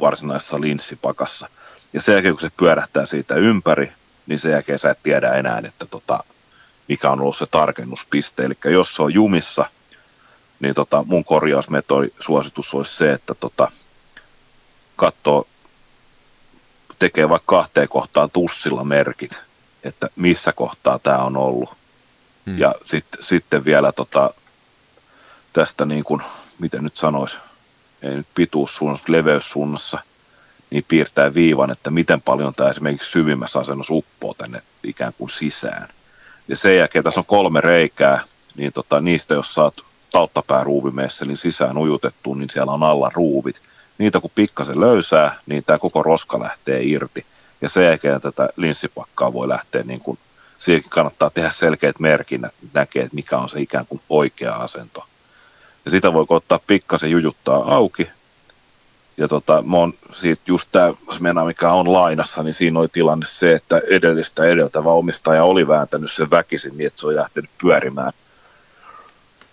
varsinaisessa 0.00 0.60
linssipakassa. 0.60 1.48
Ja 1.92 2.02
sen 2.02 2.12
jälkeen, 2.12 2.34
kun 2.34 2.40
se 2.40 2.50
pyörähtää 2.56 3.06
siitä 3.06 3.34
ympäri, 3.34 3.92
niin 4.26 4.38
sen 4.38 4.52
jälkeen 4.52 4.78
sä 4.78 4.90
et 4.90 5.02
tiedä 5.02 5.32
enää, 5.32 5.62
että 5.64 5.86
tota, 5.86 6.24
mikä 6.88 7.10
on 7.10 7.20
ollut 7.20 7.36
se 7.36 7.46
tarkennuspiste. 7.46 8.44
Eli 8.44 8.54
jos 8.64 8.94
se 8.94 9.02
on 9.02 9.14
jumissa, 9.14 9.70
niin 10.60 10.74
tota, 10.74 11.04
mun 11.06 11.24
korjausmetodi 11.24 12.08
suositus 12.20 12.74
olisi 12.74 12.96
se, 12.96 13.12
että 13.12 13.34
tota, 13.34 13.72
katsoo, 14.96 15.46
tekee 16.98 17.28
vaikka 17.28 17.56
kahteen 17.56 17.88
kohtaan 17.88 18.30
tussilla 18.30 18.84
merkit, 18.84 19.32
että 19.84 20.08
missä 20.16 20.52
kohtaa 20.52 20.98
tämä 20.98 21.18
on 21.18 21.36
ollut. 21.36 21.70
Hmm. 22.46 22.58
Ja 22.58 22.74
sit, 22.84 23.06
sitten 23.20 23.64
vielä 23.64 23.92
tota, 23.92 24.34
tästä 25.52 25.84
niin 25.84 26.04
kuin, 26.04 26.22
miten 26.58 26.84
nyt 26.84 26.96
sanoisi, 26.96 27.36
ei 28.02 28.14
nyt 28.14 28.26
pituussuunnassa, 28.34 29.12
leveyssuunnassa, 29.12 29.98
niin 30.74 30.84
piirtää 30.88 31.34
viivan, 31.34 31.70
että 31.70 31.90
miten 31.90 32.22
paljon 32.22 32.54
tämä 32.54 32.70
esimerkiksi 32.70 33.10
syvimmässä 33.10 33.58
asennossa 33.58 33.94
uppoo 33.94 34.34
tänne 34.34 34.62
ikään 34.84 35.12
kuin 35.18 35.30
sisään. 35.30 35.88
Ja 36.48 36.56
sen 36.56 36.76
jälkeen 36.76 37.04
tässä 37.04 37.20
on 37.20 37.26
kolme 37.26 37.60
reikää, 37.60 38.24
niin 38.56 38.72
tota, 38.72 39.00
niistä 39.00 39.34
jos 39.34 39.54
saat 39.54 39.74
tauttapääruuvimesselin 40.12 41.36
sisään 41.36 41.78
ujutettu, 41.78 42.34
niin 42.34 42.50
siellä 42.50 42.72
on 42.72 42.82
alla 42.82 43.10
ruuvit. 43.14 43.60
Niitä 43.98 44.20
kun 44.20 44.30
pikkasen 44.34 44.80
löysää, 44.80 45.38
niin 45.46 45.64
tämä 45.64 45.78
koko 45.78 46.02
roska 46.02 46.40
lähtee 46.40 46.82
irti. 46.82 47.26
Ja 47.60 47.68
sen 47.68 47.84
jälkeen 47.84 48.20
tätä 48.20 48.48
linssipakkaa 48.56 49.32
voi 49.32 49.48
lähteä, 49.48 49.82
niin 49.82 50.00
kuin, 50.00 50.18
siihenkin 50.58 50.90
kannattaa 50.90 51.30
tehdä 51.30 51.50
selkeät 51.50 52.00
merkinnät, 52.00 52.54
näkee, 52.72 53.02
että 53.02 53.14
mikä 53.14 53.38
on 53.38 53.48
se 53.48 53.60
ikään 53.60 53.86
kuin 53.86 54.00
oikea 54.08 54.54
asento. 54.54 55.04
Ja 55.84 55.90
sitä 55.90 56.12
voi 56.12 56.26
ottaa 56.28 56.60
pikkasen 56.66 57.10
jujuttaa 57.10 57.74
auki. 57.74 58.08
Ja 59.16 59.28
tota, 59.28 59.62
mä 59.62 59.76
oon 59.76 59.94
siitä 60.12 60.42
just 60.46 60.68
tämä 60.72 60.92
mena, 61.20 61.44
mikä 61.44 61.72
on 61.72 61.92
lainassa, 61.92 62.42
niin 62.42 62.54
siinä 62.54 62.80
oli 62.80 62.88
tilanne 62.88 63.26
se, 63.26 63.54
että 63.54 63.80
edellistä 63.90 64.44
edeltävä 64.44 64.90
omistaja 64.90 65.44
oli 65.44 65.68
vääntänyt 65.68 66.12
sen 66.12 66.30
väkisin 66.30 66.78
niin, 66.78 66.86
että 66.86 67.00
se 67.00 67.06
on 67.06 67.16
lähtenyt 67.16 67.50
pyörimään. 67.62 68.12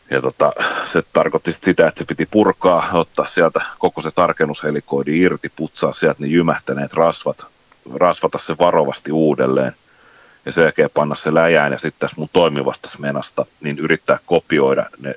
Ja 0.09 0.21
tota, 0.21 0.53
se 0.85 1.03
tarkoitti 1.13 1.53
sitä, 1.53 1.87
että 1.87 1.99
se 1.99 2.05
piti 2.05 2.25
purkaa, 2.31 2.89
ottaa 2.93 3.25
sieltä 3.25 3.61
koko 3.79 4.01
se 4.01 4.11
tarkennushelikoidi 4.11 5.19
irti, 5.19 5.51
putsaa 5.55 5.91
sieltä 5.91 6.17
ne 6.19 6.27
jymähtäneet 6.27 6.93
rasvat, 6.93 7.45
rasvata 7.95 8.37
se 8.37 8.55
varovasti 8.59 9.11
uudelleen 9.11 9.75
ja 10.45 10.51
sen 10.51 10.61
jälkeen 10.61 10.89
panna 10.93 11.15
se 11.15 11.33
läjään. 11.33 11.71
Ja 11.71 11.79
sitten 11.79 11.99
tässä 11.99 12.15
mun 12.17 12.29
toimivasta 12.33 12.89
menasta, 12.99 13.45
niin 13.61 13.79
yrittää 13.79 14.19
kopioida 14.25 14.85
ne 14.99 15.15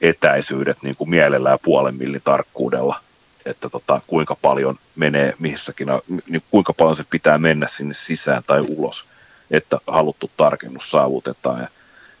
etäisyydet 0.00 0.78
niin 0.82 0.96
kuin 0.96 1.10
mielellään 1.10 1.58
puolen 1.62 1.94
millin 1.94 2.22
tarkkuudella, 2.24 3.00
että 3.46 3.68
tota, 3.68 4.00
kuinka 4.06 4.36
paljon 4.42 4.78
menee 4.96 5.34
missäkin, 5.38 5.88
niin 6.28 6.42
kuinka 6.50 6.72
paljon 6.72 6.96
se 6.96 7.04
pitää 7.10 7.38
mennä 7.38 7.68
sinne 7.68 7.94
sisään 7.94 8.42
tai 8.46 8.60
ulos, 8.60 9.04
että 9.50 9.78
haluttu 9.86 10.30
tarkennus 10.36 10.90
saavutetaan. 10.90 11.60
Ja 11.60 11.68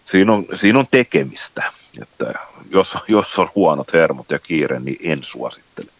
siinä 0.04 0.32
on, 0.32 0.46
siinä 0.54 0.78
on 0.78 0.86
tekemistä. 0.90 1.72
Että 2.02 2.34
jos, 2.70 2.96
jos 3.08 3.38
on 3.38 3.48
huonot 3.54 3.92
hermot 3.92 4.30
ja 4.30 4.38
kiire, 4.38 4.80
niin 4.80 4.98
en 5.00 5.22
suosittele. 5.22 5.90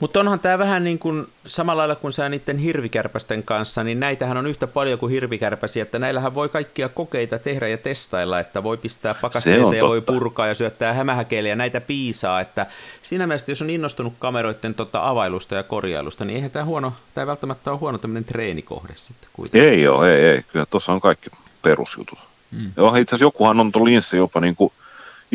Mutta 0.00 0.20
onhan 0.20 0.40
tämä 0.40 0.58
vähän 0.58 0.84
niin 0.84 0.98
kuin 0.98 1.26
samalla 1.46 1.80
lailla 1.80 1.94
kuin 1.94 2.12
sä 2.12 2.28
niiden 2.28 2.58
hirvikärpästen 2.58 3.42
kanssa, 3.42 3.84
niin 3.84 4.00
näitähän 4.00 4.36
on 4.36 4.46
yhtä 4.46 4.66
paljon 4.66 4.98
kuin 4.98 5.12
hirvikärpäsiä, 5.12 5.82
että 5.82 5.98
näillähän 5.98 6.34
voi 6.34 6.48
kaikkia 6.48 6.88
kokeita 6.88 7.38
tehdä 7.38 7.68
ja 7.68 7.78
testailla, 7.78 8.40
että 8.40 8.62
voi 8.62 8.76
pistää 8.76 9.14
pakasteeseen 9.14 9.78
ja 9.78 9.84
voi 9.84 10.00
purkaa 10.00 10.46
ja 10.46 10.54
syöttää 10.54 10.92
hämähäkeille 10.92 11.48
ja 11.48 11.56
näitä 11.56 11.80
piisaa, 11.80 12.40
että 12.40 12.66
siinä 13.02 13.26
mielessä, 13.26 13.52
jos 13.52 13.62
on 13.62 13.70
innostunut 13.70 14.12
kameroiden 14.18 14.74
tota 14.74 15.08
availusta 15.08 15.54
ja 15.54 15.62
korjailusta, 15.62 16.24
niin 16.24 16.36
eihän 16.36 16.50
tämä 16.50 16.64
huono, 16.64 16.92
tämä 17.14 17.22
ei 17.22 17.26
välttämättä 17.26 17.70
ole 17.70 17.78
huono 17.78 17.98
tämmöinen 17.98 18.24
treenikohde 18.24 18.92
sitten 18.96 19.30
kuitenkin. 19.32 19.70
Ei 19.70 19.88
ole, 19.88 20.16
ei, 20.16 20.24
ei, 20.24 20.42
kyllä 20.42 20.66
tuossa 20.66 20.92
on 20.92 21.00
kaikki 21.00 21.30
perusjutut. 21.62 22.18
Mm. 22.50 22.72
Joo, 22.76 22.88
itse 22.88 23.00
asiassa 23.00 23.24
jokuhan 23.24 23.60
on 23.60 23.72
tuon 23.72 23.84
linssi 23.84 24.16
jopa 24.16 24.40
niin 24.40 24.56
kuin 24.56 24.72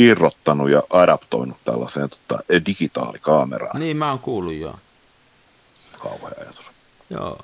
irrottanut 0.01 0.69
ja 0.69 0.83
adaptoinut 0.89 1.57
tällaiseen 1.65 2.09
tota, 2.09 2.43
digitaalikameraan. 2.65 3.79
Niin, 3.79 3.97
mä 3.97 4.09
oon 4.09 4.19
kuullut 4.19 4.53
joo. 4.53 4.75
Kauhea 5.99 6.31
ajatus. 6.41 6.65
Joo. 7.09 7.39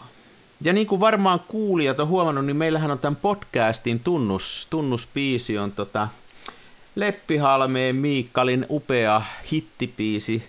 Ja 0.61 0.73
niin 0.73 0.87
kuin 0.87 1.01
varmaan 1.01 1.39
kuulijat 1.47 1.99
on 1.99 2.07
huomannut, 2.07 2.45
niin 2.45 2.57
meillähän 2.57 2.91
on 2.91 2.99
tämän 2.99 3.15
podcastin 3.15 3.99
tunnus, 3.99 4.67
tunnuspiisi 4.69 5.57
on 5.57 5.71
tota 5.71 6.07
Leppihalmeen 6.95 7.95
Miikkalin 7.95 8.65
upea 8.69 9.21
hittipiisi 9.51 10.43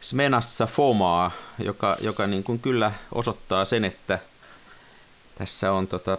Smenassa 0.00 0.66
Fomaa, 0.66 1.30
joka, 1.58 1.96
joka 2.00 2.26
niin 2.26 2.44
kuin 2.44 2.58
kyllä 2.58 2.92
osoittaa 3.12 3.64
sen, 3.64 3.84
että 3.84 4.18
tässä 5.38 5.72
on 5.72 5.86
tota 5.86 6.18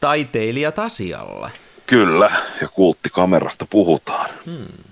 taiteilijat 0.00 0.78
asialla. 0.78 1.50
Kyllä, 1.88 2.30
ja 2.60 2.68
kulttikamerasta 2.68 3.66
puhutaan. 3.70 4.30
Hmm. 4.46 4.84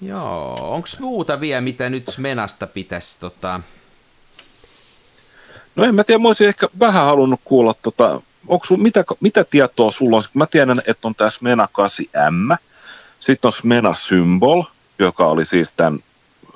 Joo, 0.00 0.74
onko 0.74 0.88
muuta 0.98 1.40
vielä, 1.40 1.60
mitä 1.60 1.90
nyt 1.90 2.12
Menasta 2.18 2.66
pitäisi 2.66 3.20
tota... 3.20 3.60
No 5.76 5.84
en 5.84 5.94
mä 5.94 6.04
tiedä, 6.04 6.18
mä 6.18 6.28
olisin 6.28 6.48
ehkä 6.48 6.68
vähän 6.80 7.04
halunnut 7.04 7.40
kuulla, 7.44 7.74
tota, 7.82 8.20
onko 8.48 8.66
mitä, 8.76 9.04
mitä 9.20 9.44
tietoa 9.44 9.90
sulla 9.90 10.16
on? 10.16 10.22
Mä 10.34 10.46
tiedän, 10.46 10.82
että 10.86 11.08
on 11.08 11.14
tämä 11.14 11.30
Smena 11.30 11.68
8M, 11.80 12.56
sitten 13.20 13.48
on 13.48 13.52
Smena 13.52 13.94
Symbol, 13.94 14.62
joka 14.98 15.26
oli 15.26 15.44
siis 15.44 15.68
tämän 15.76 16.00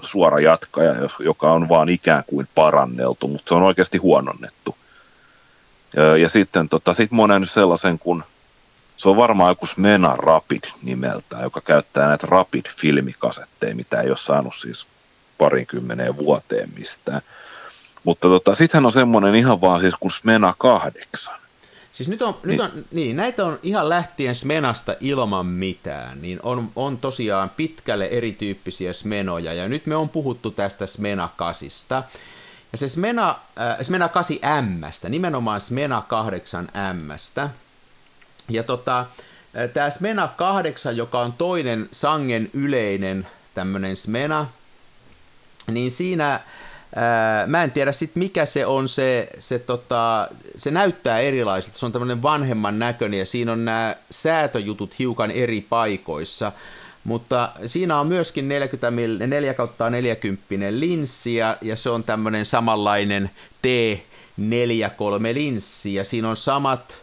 suora 0.02 0.40
jatkaja, 0.40 0.94
joka 1.18 1.52
on 1.52 1.68
vaan 1.68 1.88
ikään 1.88 2.24
kuin 2.26 2.48
paranneltu, 2.54 3.28
mutta 3.28 3.48
se 3.48 3.54
on 3.54 3.62
oikeasti 3.62 3.98
huononnettu. 3.98 4.76
Ja, 5.96 6.16
ja 6.16 6.28
sitten 6.28 6.68
tota, 6.68 6.94
sit 6.94 7.10
mä 7.10 7.22
oon 7.22 7.28
nähnyt 7.28 7.50
sellaisen 7.50 7.98
kuin 7.98 8.22
se 8.98 9.08
on 9.08 9.16
varmaan 9.16 9.50
joku 9.50 9.66
Smena 9.66 10.16
Rapid 10.16 10.62
nimeltään, 10.82 11.42
joka 11.42 11.60
käyttää 11.60 12.08
näitä 12.08 12.26
Rapid-filmikasetteja, 12.26 13.74
mitä 13.74 14.00
ei 14.00 14.08
ole 14.08 14.16
saanut 14.16 14.54
siis 14.60 14.86
parinkymmeneen 15.38 16.16
vuoteen 16.16 16.68
mistään. 16.78 17.22
Mutta 18.04 18.28
tota, 18.28 18.54
sittenhän 18.54 18.86
on 18.86 18.92
semmoinen 18.92 19.34
ihan 19.34 19.60
vaan 19.60 19.80
siis 19.80 19.94
kuin 20.00 20.12
Smena 20.12 20.54
8. 20.58 21.34
Siis 21.92 22.08
nyt 22.08 22.22
on, 22.22 22.36
niin. 22.44 22.50
nyt 22.52 22.60
on, 22.60 22.84
niin, 22.90 23.16
näitä 23.16 23.46
on 23.46 23.58
ihan 23.62 23.88
lähtien 23.88 24.34
Smenasta 24.34 24.94
ilman 25.00 25.46
mitään, 25.46 26.22
niin 26.22 26.40
on, 26.42 26.70
on 26.76 26.98
tosiaan 26.98 27.50
pitkälle 27.50 28.06
erityyppisiä 28.06 28.92
Smenoja, 28.92 29.52
ja 29.52 29.68
nyt 29.68 29.86
me 29.86 29.96
on 29.96 30.08
puhuttu 30.08 30.50
tästä 30.50 30.86
Smena 30.86 31.28
8. 31.36 31.68
Ja 32.72 32.78
se 32.78 32.88
Smena, 32.88 33.30
äh, 33.60 33.76
Smena 33.82 34.08
8M, 34.08 35.08
nimenomaan 35.08 35.60
Smena 35.60 36.02
8M, 36.08 37.18
ja 38.48 38.62
tota, 38.62 39.06
tämä 39.74 39.90
Smena 39.90 40.28
8, 40.28 40.96
joka 40.96 41.20
on 41.20 41.32
toinen 41.32 41.88
sangen 41.92 42.50
yleinen 42.52 43.26
tämmöinen 43.54 43.96
Smena, 43.96 44.46
niin 45.66 45.90
siinä 45.90 46.40
Ää, 46.96 47.46
mä 47.46 47.64
en 47.64 47.70
tiedä 47.70 47.92
sit 47.92 48.10
mikä 48.14 48.44
se 48.44 48.66
on 48.66 48.88
se, 48.88 49.28
se, 49.38 49.58
tota, 49.58 50.28
se 50.56 50.70
näyttää 50.70 51.20
erilaiselta, 51.20 51.78
se 51.78 51.86
on 51.86 51.92
tämmöinen 51.92 52.22
vanhemman 52.22 52.78
näköinen 52.78 53.18
ja 53.18 53.26
siinä 53.26 53.52
on 53.52 53.64
nämä 53.64 53.96
säätöjutut 54.10 54.98
hiukan 54.98 55.30
eri 55.30 55.60
paikoissa, 55.60 56.52
mutta 57.04 57.52
siinä 57.66 58.00
on 58.00 58.06
myöskin 58.06 58.48
40 58.48 59.26
4 59.26 59.54
kautta 59.54 59.90
40 59.90 60.66
linssi 60.70 61.34
ja, 61.34 61.56
ja 61.60 61.76
se 61.76 61.90
on 61.90 62.04
tämmöinen 62.04 62.44
samanlainen 62.44 63.30
T43 63.66 65.34
linssi. 65.34 65.94
Ja 65.94 66.04
siinä 66.04 66.30
on 66.30 66.36
samat 66.36 66.94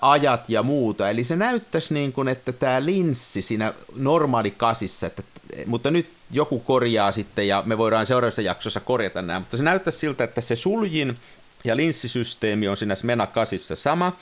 ajat 0.00 0.48
ja 0.48 0.62
muuta. 0.62 1.10
Eli 1.10 1.24
se 1.24 1.36
näyttäisi 1.36 1.94
niin 1.94 2.12
kuin, 2.12 2.28
että 2.28 2.52
tämä 2.52 2.84
linssi 2.84 3.42
siinä 3.42 3.74
normaalikasissa, 3.96 5.06
että, 5.06 5.22
mutta 5.66 5.90
nyt 5.90 6.10
joku 6.30 6.60
korjaa 6.60 7.12
sitten 7.12 7.48
ja 7.48 7.62
me 7.66 7.78
voidaan 7.78 8.06
seuraavassa 8.06 8.42
jaksossa 8.42 8.80
korjata 8.80 9.22
nämä, 9.22 9.38
mutta 9.38 9.56
se 9.56 9.62
näyttäisi 9.62 9.98
siltä, 9.98 10.24
että 10.24 10.40
se 10.40 10.56
suljin 10.56 11.18
ja 11.64 11.76
linssisysteemi 11.76 12.68
on 12.68 12.76
siinä 12.76 12.94
Smena 12.94 13.26
kasissa 13.26 13.76
sama, 13.76 14.16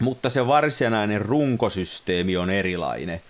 mutta 0.00 0.30
se 0.30 0.46
varsinainen 0.46 1.22
runkosysteemi 1.22 2.36
on 2.36 2.50
erilainen. 2.50 3.20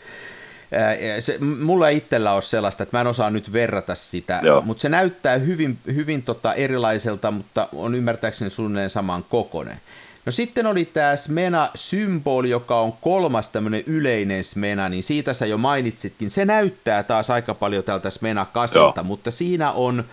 Se, 1.21 1.39
mulla 1.39 1.89
ei 1.89 1.97
itsellä 1.97 2.33
ole 2.33 2.43
sellaista, 2.43 2.83
että 2.83 2.97
mä 2.97 3.01
en 3.01 3.07
osaa 3.07 3.31
nyt 3.31 3.53
verrata 3.53 3.95
sitä, 3.95 4.41
Joo. 4.43 4.61
mutta 4.61 4.81
se 4.81 4.89
näyttää 4.89 5.39
hyvin, 5.39 5.79
hyvin 5.87 6.23
tota 6.23 6.55
erilaiselta, 6.55 7.31
mutta 7.31 7.69
on 7.73 7.95
ymmärtääkseni 7.95 8.51
suunnilleen 8.51 8.91
saman 8.91 9.25
kokoinen. 9.25 9.81
No 10.27 10.33
sitten 10.33 10.67
oli 10.67 10.85
tämä 10.85 11.17
Smena-symboli, 11.17 12.51
joka 12.51 12.81
on 12.81 12.93
kolmas 12.93 13.49
tämmöinen 13.51 13.83
yleinen 13.87 14.45
Smena, 14.45 14.89
niin 14.89 15.03
siitä 15.03 15.35
sä 15.35 15.47
jo 15.47 15.59
mainitsitkin. 15.59 16.31
Se 16.31 16.45
näyttää 16.45 17.03
taas 17.03 17.31
aika 17.31 17.55
paljon 17.55 17.85
tältä 17.85 18.11
Smena 18.11 18.45
kasilta, 18.45 19.03
mutta 19.03 19.31
siinä 19.31 19.73
on 19.73 20.05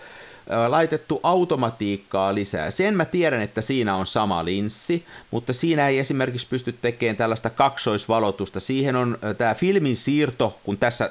laitettu 0.68 1.20
automatiikkaa 1.22 2.34
lisää. 2.34 2.70
Sen 2.70 2.96
mä 2.96 3.04
tiedän, 3.04 3.42
että 3.42 3.60
siinä 3.60 3.96
on 3.96 4.06
sama 4.06 4.44
linssi, 4.44 5.04
mutta 5.30 5.52
siinä 5.52 5.88
ei 5.88 5.98
esimerkiksi 5.98 6.46
pysty 6.46 6.72
tekemään 6.82 7.16
tällaista 7.16 7.50
kaksoisvalotusta. 7.50 8.60
Siihen 8.60 8.96
on 8.96 9.18
tämä 9.38 9.54
filmin 9.54 9.96
siirto, 9.96 10.58
kun 10.64 10.78
tässä 10.78 11.10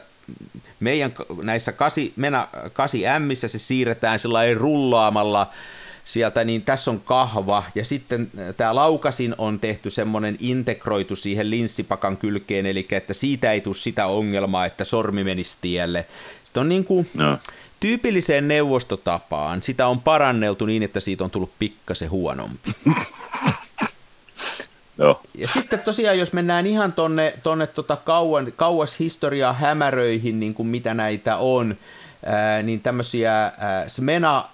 meidän 0.79 1.13
näissä 1.43 1.71
8, 1.71 2.03
Mena 2.15 2.47
8M 2.55 3.35
se 3.35 3.47
siirretään 3.47 4.19
sillä 4.19 4.39
rullaamalla 4.53 5.49
sieltä, 6.11 6.43
niin 6.43 6.61
tässä 6.61 6.91
on 6.91 7.01
kahva, 7.05 7.63
ja 7.75 7.85
sitten 7.85 8.31
äh, 8.39 8.55
tämä 8.55 8.75
laukasin 8.75 9.35
on 9.37 9.59
tehty 9.59 9.89
semmoinen 9.89 10.37
integroitu 10.39 11.15
siihen 11.15 11.49
linssipakan 11.49 12.17
kylkeen, 12.17 12.65
eli 12.65 12.87
että 12.91 13.13
siitä 13.13 13.51
ei 13.51 13.61
tule 13.61 13.75
sitä 13.75 14.05
ongelmaa, 14.05 14.65
että 14.65 14.83
sormi 14.83 15.23
menisi 15.23 15.57
tielle. 15.61 16.05
Sitten 16.43 16.61
on 16.61 16.69
niin 16.69 16.85
kuin, 16.85 17.09
no. 17.13 17.37
tyypilliseen 17.79 18.47
neuvostotapaan, 18.47 19.63
sitä 19.63 19.87
on 19.87 20.01
paranneltu 20.01 20.65
niin, 20.65 20.83
että 20.83 20.99
siitä 20.99 21.23
on 21.23 21.31
tullut 21.31 21.51
pikkasen 21.59 22.09
huonompi. 22.09 22.71
Joo. 24.97 25.21
Ja 25.35 25.47
sitten 25.47 25.79
tosiaan, 25.79 26.19
jos 26.19 26.33
mennään 26.33 26.67
ihan 26.67 26.93
tonne, 26.93 27.33
tonne 27.43 27.67
tota 27.67 27.95
kauan, 27.95 28.53
kauas 28.55 28.99
historiaa 28.99 29.53
hämäröihin, 29.53 30.39
niin 30.39 30.53
kuin 30.53 30.67
mitä 30.67 30.93
näitä 30.93 31.37
on, 31.37 31.75
ää, 32.25 32.63
niin 32.63 32.81
tämmöisiä 32.81 33.43
ää, 33.43 33.87
Smena 33.87 34.45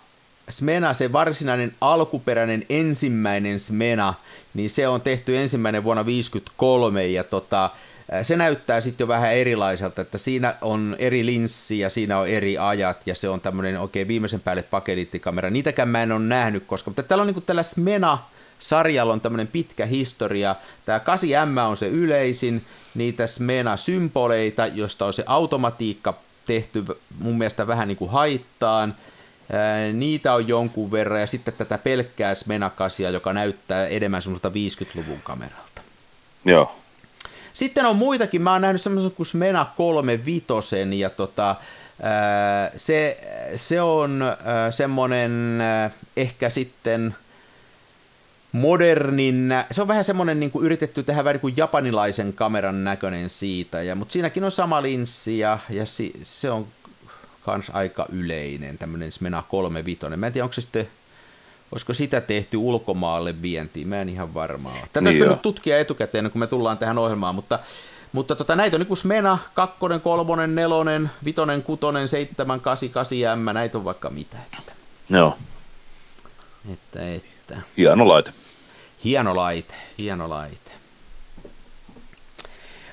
Smena, 0.49 0.93
se 0.93 1.11
varsinainen 1.11 1.75
alkuperäinen 1.81 2.65
ensimmäinen 2.69 3.59
Smena, 3.59 4.13
niin 4.53 4.69
se 4.69 4.87
on 4.87 5.01
tehty 5.01 5.37
ensimmäinen 5.37 5.83
vuonna 5.83 6.03
1953 6.03 7.07
ja 7.07 7.23
tota, 7.23 7.69
se 8.21 8.35
näyttää 8.35 8.81
sitten 8.81 9.03
jo 9.03 9.07
vähän 9.07 9.33
erilaiselta, 9.33 10.01
että 10.01 10.17
siinä 10.17 10.55
on 10.61 10.95
eri 10.99 11.25
linssi 11.25 11.79
ja 11.79 11.89
siinä 11.89 12.19
on 12.19 12.27
eri 12.27 12.57
ajat 12.57 12.97
ja 13.05 13.15
se 13.15 13.29
on 13.29 13.41
tämmöinen 13.41 13.79
oikein 13.79 14.07
viimeisen 14.07 14.39
päälle 14.39 14.63
paketittikamera. 14.63 15.49
Niitäkään 15.49 15.89
mä 15.89 16.03
en 16.03 16.11
ole 16.11 16.23
nähnyt 16.23 16.63
koska, 16.67 16.89
mutta 16.89 17.03
täällä 17.03 17.21
on 17.21 17.27
niin 17.27 17.43
tällä 17.43 17.63
Smena 17.63 18.17
sarjalla 18.59 19.13
on 19.13 19.21
tämmöinen 19.21 19.47
pitkä 19.47 19.85
historia. 19.85 20.55
Tämä 20.85 20.97
8M 20.97 21.59
on 21.59 21.77
se 21.77 21.87
yleisin, 21.87 22.61
niitä 22.95 23.27
Smena-symboleita, 23.27 24.67
josta 24.73 25.05
on 25.05 25.13
se 25.13 25.23
automatiikka 25.25 26.13
tehty 26.45 26.85
mun 27.19 27.37
mielestä 27.37 27.67
vähän 27.67 27.87
niin 27.87 27.97
kuin 27.97 28.11
haittaan– 28.11 28.95
Niitä 29.93 30.33
on 30.33 30.47
jonkun 30.47 30.91
verran 30.91 31.21
ja 31.21 31.27
sitten 31.27 31.53
tätä 31.53 31.77
pelkkää 31.77 32.35
Smenakasia, 32.35 33.09
joka 33.09 33.33
näyttää 33.33 33.87
enemmän 33.87 34.21
semmoista 34.21 34.49
50-luvun 34.49 35.21
kameralta. 35.23 35.81
Joo. 36.45 36.75
Sitten 37.53 37.85
on 37.85 37.95
muitakin, 37.95 38.41
mä 38.41 38.51
oon 38.51 38.61
nähnyt 38.61 38.81
semmoisen 38.81 39.11
kuin 39.11 39.27
Smena 39.27 39.65
35 39.77 40.53
ja 40.97 41.09
tota, 41.09 41.55
se, 42.75 43.17
se 43.55 43.81
on 43.81 44.23
semmoinen 44.71 45.59
ehkä 46.17 46.49
sitten 46.49 47.15
modernin, 48.51 49.53
se 49.71 49.81
on 49.81 49.87
vähän 49.87 50.03
semmoinen 50.03 50.39
niin 50.39 50.51
kuin 50.51 50.65
yritetty 50.65 51.03
tehdä 51.03 51.23
vähän 51.23 51.33
niin 51.33 51.41
kuin 51.41 51.57
japanilaisen 51.57 52.33
kameran 52.33 52.83
näköinen 52.83 53.29
siitä, 53.29 53.81
ja, 53.81 53.95
mutta 53.95 54.11
siinäkin 54.11 54.43
on 54.43 54.51
sama 54.51 54.81
linssi 54.81 55.39
ja, 55.39 55.59
ja 55.69 55.85
si, 55.85 56.13
se 56.23 56.51
on 56.51 56.67
kans 57.47 57.71
aika 57.73 58.05
yleinen, 58.11 58.77
tämmöinen 58.77 59.11
Smena 59.11 59.43
35. 59.49 60.17
Mä 60.17 60.27
en 60.27 60.33
tiedä, 60.33 60.45
onko 60.45 60.53
se 60.53 60.61
sitten, 60.61 60.87
olisiko 61.71 61.93
sitä 61.93 62.21
tehty 62.21 62.57
ulkomaalle 62.57 63.41
vientiin, 63.41 63.87
mä 63.87 64.01
en 64.01 64.09
ihan 64.09 64.33
varmaa. 64.33 64.77
Tätä 64.93 65.01
niin 65.01 65.27
nyt 65.27 65.41
tutkia 65.41 65.79
etukäteen, 65.79 66.31
kun 66.31 66.39
me 66.39 66.47
tullaan 66.47 66.77
tähän 66.77 66.97
ohjelmaan, 66.97 67.35
mutta 67.35 67.59
Mutta 68.11 68.35
tota, 68.35 68.55
näitä 68.55 68.75
on 68.75 68.79
niin 68.79 68.87
kuin 68.87 68.97
Smena, 68.97 69.37
kakkonen, 69.53 70.01
kolmonen, 70.01 70.55
nelonen, 70.55 71.11
vitonen, 71.25 71.63
kutonen, 71.63 72.07
seitsemän, 72.07 72.61
kasi, 72.61 72.89
kasi, 72.89 73.21
M, 73.35 73.53
näitä 73.53 73.77
on 73.77 73.85
vaikka 73.85 74.09
mitä. 74.09 74.37
Että, 74.57 74.71
Joo, 75.09 75.37
että, 76.73 77.13
että. 77.13 77.57
hieno 77.77 78.07
laite. 78.07 78.31
Hieno 79.03 79.35
laite, 79.35 79.73
hieno 79.97 80.29
laite. 80.29 80.66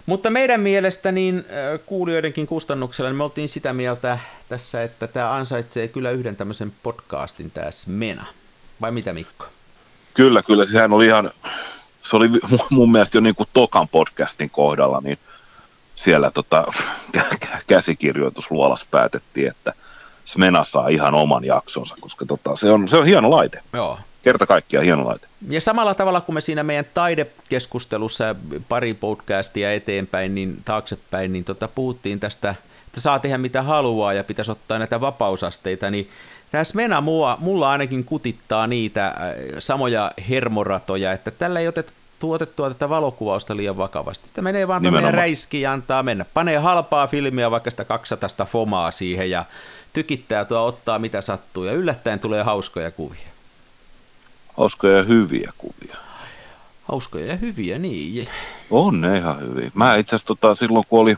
Mutta 0.07 0.31
meidän 0.31 0.61
mielestä 0.61 1.13
niin 1.13 1.45
kuulijoidenkin 1.87 2.47
kustannuksella 2.47 3.11
niin 3.11 3.17
me 3.17 3.25
oltiin 3.25 3.49
sitä 3.49 3.73
mieltä 3.73 4.19
tässä, 4.49 4.83
että 4.83 5.07
tämä 5.07 5.33
ansaitsee 5.33 5.89
kyllä 5.89 6.11
yhden 6.11 6.37
tämmöisen 6.37 6.73
podcastin, 6.83 7.51
tämä 7.51 7.71
Smena. 7.71 8.27
Vai 8.81 8.91
mitä 8.91 9.13
Mikko? 9.13 9.47
Kyllä, 10.15 10.43
kyllä. 10.43 10.65
Sehän 10.65 10.93
oli 10.93 11.07
ihan, 11.07 11.31
se 12.11 12.17
oli 12.17 12.29
mun 12.71 12.93
mielestä 12.93 13.17
jo 13.17 13.21
niin 13.21 13.35
kuin 13.35 13.49
Tokan 13.53 13.89
podcastin 13.89 14.51
kohdalla, 14.51 15.01
niin 15.01 15.19
siellä 15.95 16.31
tota, 16.31 16.65
käsikirjoitusluolassa 17.67 18.87
päätettiin, 18.91 19.49
että 19.49 19.73
Smena 20.25 20.65
saa 20.65 20.89
ihan 20.89 21.15
oman 21.15 21.45
jaksonsa, 21.45 21.97
koska 22.01 22.27
tota, 22.27 22.57
se, 22.57 22.71
on, 22.71 22.89
se 22.89 22.97
on 22.97 23.07
hieno 23.07 23.31
laite. 23.31 23.63
Joo. 23.73 23.99
Kerta 24.25 24.47
kaikkiaan 24.47 24.85
hieno 24.85 25.07
laite. 25.07 25.27
Ja 25.49 25.61
samalla 25.61 25.95
tavalla 25.95 26.21
kuin 26.21 26.35
me 26.35 26.41
siinä 26.41 26.63
meidän 26.63 26.85
taidekeskustelussa 26.95 28.37
pari 28.69 28.95
podcastia 28.95 29.73
eteenpäin, 29.73 30.35
niin 30.35 30.57
taaksepäin, 30.65 31.33
niin 31.33 31.45
tota, 31.45 31.69
puhuttiin 31.69 32.21
tästä, 32.21 32.55
että 32.87 33.01
saa 33.01 33.19
tehdä 33.19 33.39
mitä 33.39 33.63
haluaa 33.63 34.13
ja 34.13 34.25
pitäisi 34.25 34.51
ottaa 34.51 34.79
näitä 34.79 35.01
vapausasteita, 35.01 35.91
niin 35.91 36.11
tämä 36.51 36.65
Smena 36.65 37.01
mua, 37.01 37.37
mulla 37.41 37.71
ainakin 37.71 38.05
kutittaa 38.05 38.67
niitä 38.67 39.07
äh, 39.07 39.15
samoja 39.59 40.11
hermoratoja, 40.29 41.13
että 41.13 41.31
tällä 41.31 41.61
ei 41.61 41.69
oteta 41.69 41.93
tuotettua 42.19 42.69
tätä 42.69 42.89
valokuvausta 42.89 43.57
liian 43.57 43.77
vakavasti. 43.77 44.29
Sitä 44.29 44.43
menee 44.43 44.69
vaan 44.69 44.83
tämmöinen 44.83 45.15
räiski 45.15 45.61
ja 45.61 45.73
antaa 45.73 46.03
mennä. 46.03 46.25
Panee 46.35 46.59
halpaa 46.59 47.07
filmiä, 47.07 47.51
vaikka 47.51 47.71
sitä 47.71 47.85
200 47.85 48.47
fomaa 48.47 48.91
siihen 48.91 49.31
ja 49.31 49.45
tykittää 49.93 50.45
tuo 50.45 50.67
ottaa 50.67 50.99
mitä 50.99 51.21
sattuu 51.21 51.65
ja 51.65 51.73
yllättäen 51.73 52.21
tulee 52.21 52.43
hauskoja 52.43 52.91
kuvia. 52.91 53.34
Hauskoja 54.57 54.97
ja 54.97 55.03
hyviä 55.03 55.53
kuvia. 55.59 55.97
Hauskoja 56.85 57.27
ja 57.27 57.37
hyviä, 57.37 57.79
niin. 57.79 58.29
On 58.71 59.01
ne 59.01 59.19
ihan 59.19 59.41
hyviä. 59.41 59.71
Mä 59.75 59.97
itse 59.97 60.17
asiassa 60.17 60.27
tota, 60.27 60.55
silloin 60.55 60.85
kun 60.89 61.01
oli, 61.01 61.17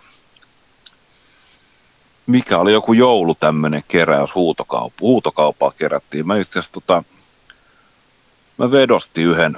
mikä 2.26 2.58
oli 2.58 2.72
joku 2.72 2.92
joulu 2.92 3.34
tämmöinen 3.34 3.84
keräys, 3.88 4.34
huutokauppa, 4.34 5.00
huutokaupaa 5.00 5.72
kerättiin. 5.78 6.26
Mä 6.26 6.36
itse 6.36 6.58
asiassa 6.58 6.72
tota, 6.72 7.02
mä 8.58 8.70
vedostin 8.70 9.26
yhden, 9.26 9.52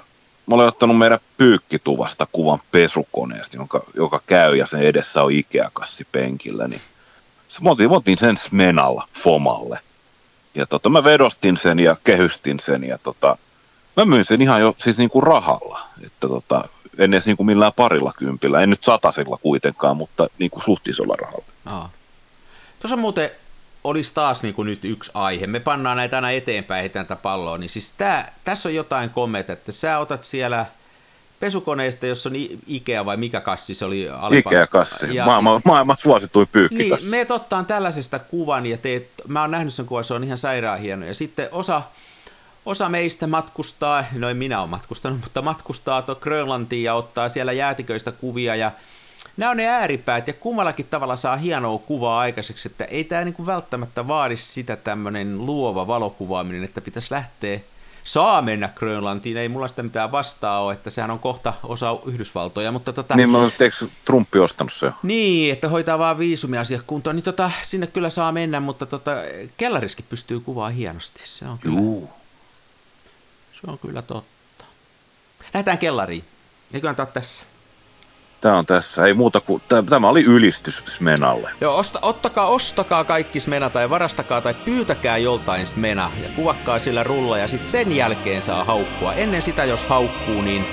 mä 0.46 0.54
olen 0.54 0.68
ottanut 0.68 0.98
meidän 0.98 1.18
pyykkituvasta 1.36 2.26
kuvan 2.32 2.60
pesukoneesta, 2.70 3.56
joka, 3.56 3.82
joka 3.94 4.20
käy 4.26 4.56
ja 4.56 4.66
sen 4.66 4.82
edessä 4.82 5.22
on 5.22 5.32
Ikea-kassi 5.32 6.06
penkillä, 6.12 6.68
niin 6.68 6.80
mä 7.60 7.70
otin, 7.70 7.90
otin 7.90 8.18
sen 8.18 8.36
Smenalla 8.36 9.08
Fomalle. 9.22 9.80
Ja 10.54 10.66
tota, 10.66 10.88
mä 10.88 11.04
vedostin 11.04 11.56
sen 11.56 11.78
ja 11.78 11.96
kehystin 12.04 12.60
sen 12.60 12.84
ja 12.84 12.98
tota, 12.98 13.38
mä 13.98 14.04
myin 14.04 14.24
sen 14.24 14.42
ihan 14.42 14.60
jo 14.60 14.74
siis 14.78 14.98
niinku 14.98 15.20
rahalla. 15.20 15.80
Että 16.06 16.28
tota, 16.28 16.68
en 16.98 17.14
edes 17.14 17.26
niinku 17.26 17.44
millään 17.44 17.72
parilla 17.76 18.12
kympillä, 18.16 18.60
en 18.60 18.70
nyt 18.70 18.84
satasilla 18.84 19.38
kuitenkaan, 19.42 19.96
mutta 19.96 20.26
niinku 20.38 20.60
suht 20.64 20.88
isolla 20.88 21.16
rahalla. 21.16 21.44
Aa. 21.66 21.90
Tuossa 22.80 22.96
muuten 22.96 23.30
olisi 23.84 24.14
taas 24.14 24.42
niin 24.42 24.54
kuin 24.54 24.66
nyt 24.66 24.84
yksi 24.84 25.10
aihe. 25.14 25.46
Me 25.46 25.60
pannaan 25.60 25.96
näitä 25.96 26.16
aina 26.16 26.30
eteenpäin 26.30 26.80
heitän 26.80 27.06
tätä 27.06 27.22
palloa. 27.22 27.58
Niin 27.58 27.70
siis 27.70 27.90
tää, 27.90 28.32
tässä 28.44 28.68
on 28.68 28.74
jotain 28.74 29.10
kometa, 29.10 29.52
että 29.52 29.72
sä 29.72 29.98
otat 29.98 30.24
siellä 30.24 30.66
pesukoneista, 31.40 32.06
jos 32.06 32.26
on 32.26 32.32
Ikea 32.66 33.04
vai 33.04 33.16
mikä 33.16 33.40
kassi 33.40 33.74
se 33.74 33.84
oli? 33.84 34.08
Alipa- 34.08 34.50
Ikea-kassi, 34.50 35.14
ja, 35.14 35.24
maailman, 35.24 35.60
maailman 35.64 35.96
suosituin 35.98 36.48
pyykkikassi. 36.52 37.04
Niin, 37.04 37.10
me 37.10 37.26
ottaan 37.30 37.66
tällaisesta 37.66 38.18
kuvan 38.18 38.66
ja 38.66 38.76
teet, 38.76 39.08
mä 39.28 39.40
oon 39.40 39.50
nähnyt 39.50 39.74
sen 39.74 39.86
kuvan, 39.86 40.04
se 40.04 40.14
on 40.14 40.24
ihan 40.24 40.38
sairaan 40.38 40.80
hieno. 40.80 41.06
Ja 41.06 41.14
sitten 41.14 41.48
osa, 41.52 41.82
osa 42.68 42.88
meistä 42.88 43.26
matkustaa, 43.26 44.04
no 44.12 44.34
minä 44.34 44.58
olen 44.58 44.70
matkustanut, 44.70 45.20
mutta 45.20 45.42
matkustaa 45.42 46.02
Grönlantiin 46.20 46.82
ja 46.82 46.94
ottaa 46.94 47.28
siellä 47.28 47.52
jäätiköistä 47.52 48.12
kuvia 48.12 48.56
ja 48.56 48.72
nämä 49.36 49.50
on 49.50 49.56
ne 49.56 49.66
ääripäät 49.66 50.26
ja 50.26 50.32
kummallakin 50.32 50.86
tavalla 50.86 51.16
saa 51.16 51.36
hienoa 51.36 51.78
kuvaa 51.78 52.20
aikaiseksi, 52.20 52.68
että 52.68 52.84
ei 52.84 53.04
tämä 53.04 53.24
niinku 53.24 53.46
välttämättä 53.46 54.08
vaadi 54.08 54.36
sitä 54.36 54.76
tämmöinen 54.76 55.46
luova 55.46 55.86
valokuvaaminen, 55.86 56.64
että 56.64 56.80
pitäisi 56.80 57.14
lähteä 57.14 57.60
saa 58.04 58.42
mennä 58.42 58.68
Grönlantiin, 58.74 59.36
ei 59.36 59.48
mulla 59.48 59.68
sitä 59.68 59.82
mitään 59.82 60.12
vastaa 60.12 60.62
ole, 60.62 60.72
että 60.74 60.90
sehän 60.90 61.10
on 61.10 61.18
kohta 61.18 61.54
osa 61.62 61.96
Yhdysvaltoja, 62.06 62.72
mutta 62.72 62.92
tota... 62.92 63.16
Niin, 63.16 63.30
mä 63.30 63.38
eikö 63.60 63.86
Trumpi 64.04 64.38
ostanut 64.38 64.72
se 64.72 64.86
jo? 64.86 64.92
Niin, 65.02 65.52
että 65.52 65.68
hoitaa 65.68 65.98
vaan 65.98 66.18
viisumiasiat 66.18 66.82
kuntoon, 66.86 67.16
niin 67.16 67.24
tota, 67.24 67.50
sinne 67.62 67.86
kyllä 67.86 68.10
saa 68.10 68.32
mennä, 68.32 68.60
mutta 68.60 68.86
tota, 68.86 69.10
kellariskin 69.56 70.06
pystyy 70.08 70.40
kuvaa 70.40 70.68
hienosti, 70.68 71.22
se 71.24 71.44
on 71.44 71.58
kyllä... 71.58 71.78
Juu. 71.78 72.17
Se 73.60 73.70
on 73.70 73.78
kyllä 73.78 74.02
totta. 74.02 74.64
Lähdetään 75.54 75.78
kellariin. 75.78 76.24
Eikö 76.74 76.88
antaa 76.88 77.06
tässä? 77.06 77.44
Tämä 78.40 78.58
on 78.58 78.66
tässä. 78.66 79.04
Ei 79.04 79.14
muuta 79.14 79.40
kuin, 79.40 79.62
tämä 79.90 80.08
oli 80.08 80.22
ylistys 80.24 80.82
Smenalle. 80.86 81.50
Joo, 81.60 81.76
osta, 81.76 81.98
ottakaa, 82.02 82.46
ostakaa 82.46 83.04
kaikki 83.04 83.40
Smena 83.40 83.70
tai 83.70 83.90
varastakaa 83.90 84.40
tai 84.40 84.54
pyytäkää 84.54 85.18
joltain 85.18 85.66
Smena 85.66 86.10
ja 86.22 86.28
kuvakkaa 86.36 86.78
sillä 86.78 87.02
rulla 87.02 87.38
ja 87.38 87.48
sitten 87.48 87.68
sen 87.68 87.96
jälkeen 87.96 88.42
saa 88.42 88.64
haukkua. 88.64 89.14
Ennen 89.14 89.42
sitä, 89.42 89.64
jos 89.64 89.84
haukkuu, 89.84 90.42
niin... 90.42 90.64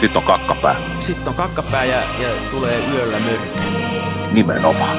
Sitten 0.00 0.16
on 0.16 0.22
kakkapää. 0.22 0.76
Sitten 1.00 1.28
on 1.28 1.34
kakkapää 1.34 1.84
ja, 1.84 1.96
ja 1.96 2.28
tulee 2.50 2.82
yöllä 2.94 3.18
myrkkä. 3.20 3.60
Nimenomaan. 4.32 4.96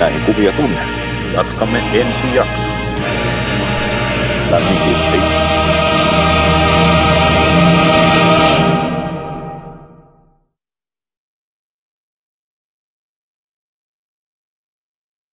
Näihin 0.00 0.20
kuvia 0.20 0.52
tunne. 0.52 0.88
Jatkamme 1.34 1.78
ensi 1.78 2.34
jaksossa. 2.34 2.74
Lämmin 4.50 4.76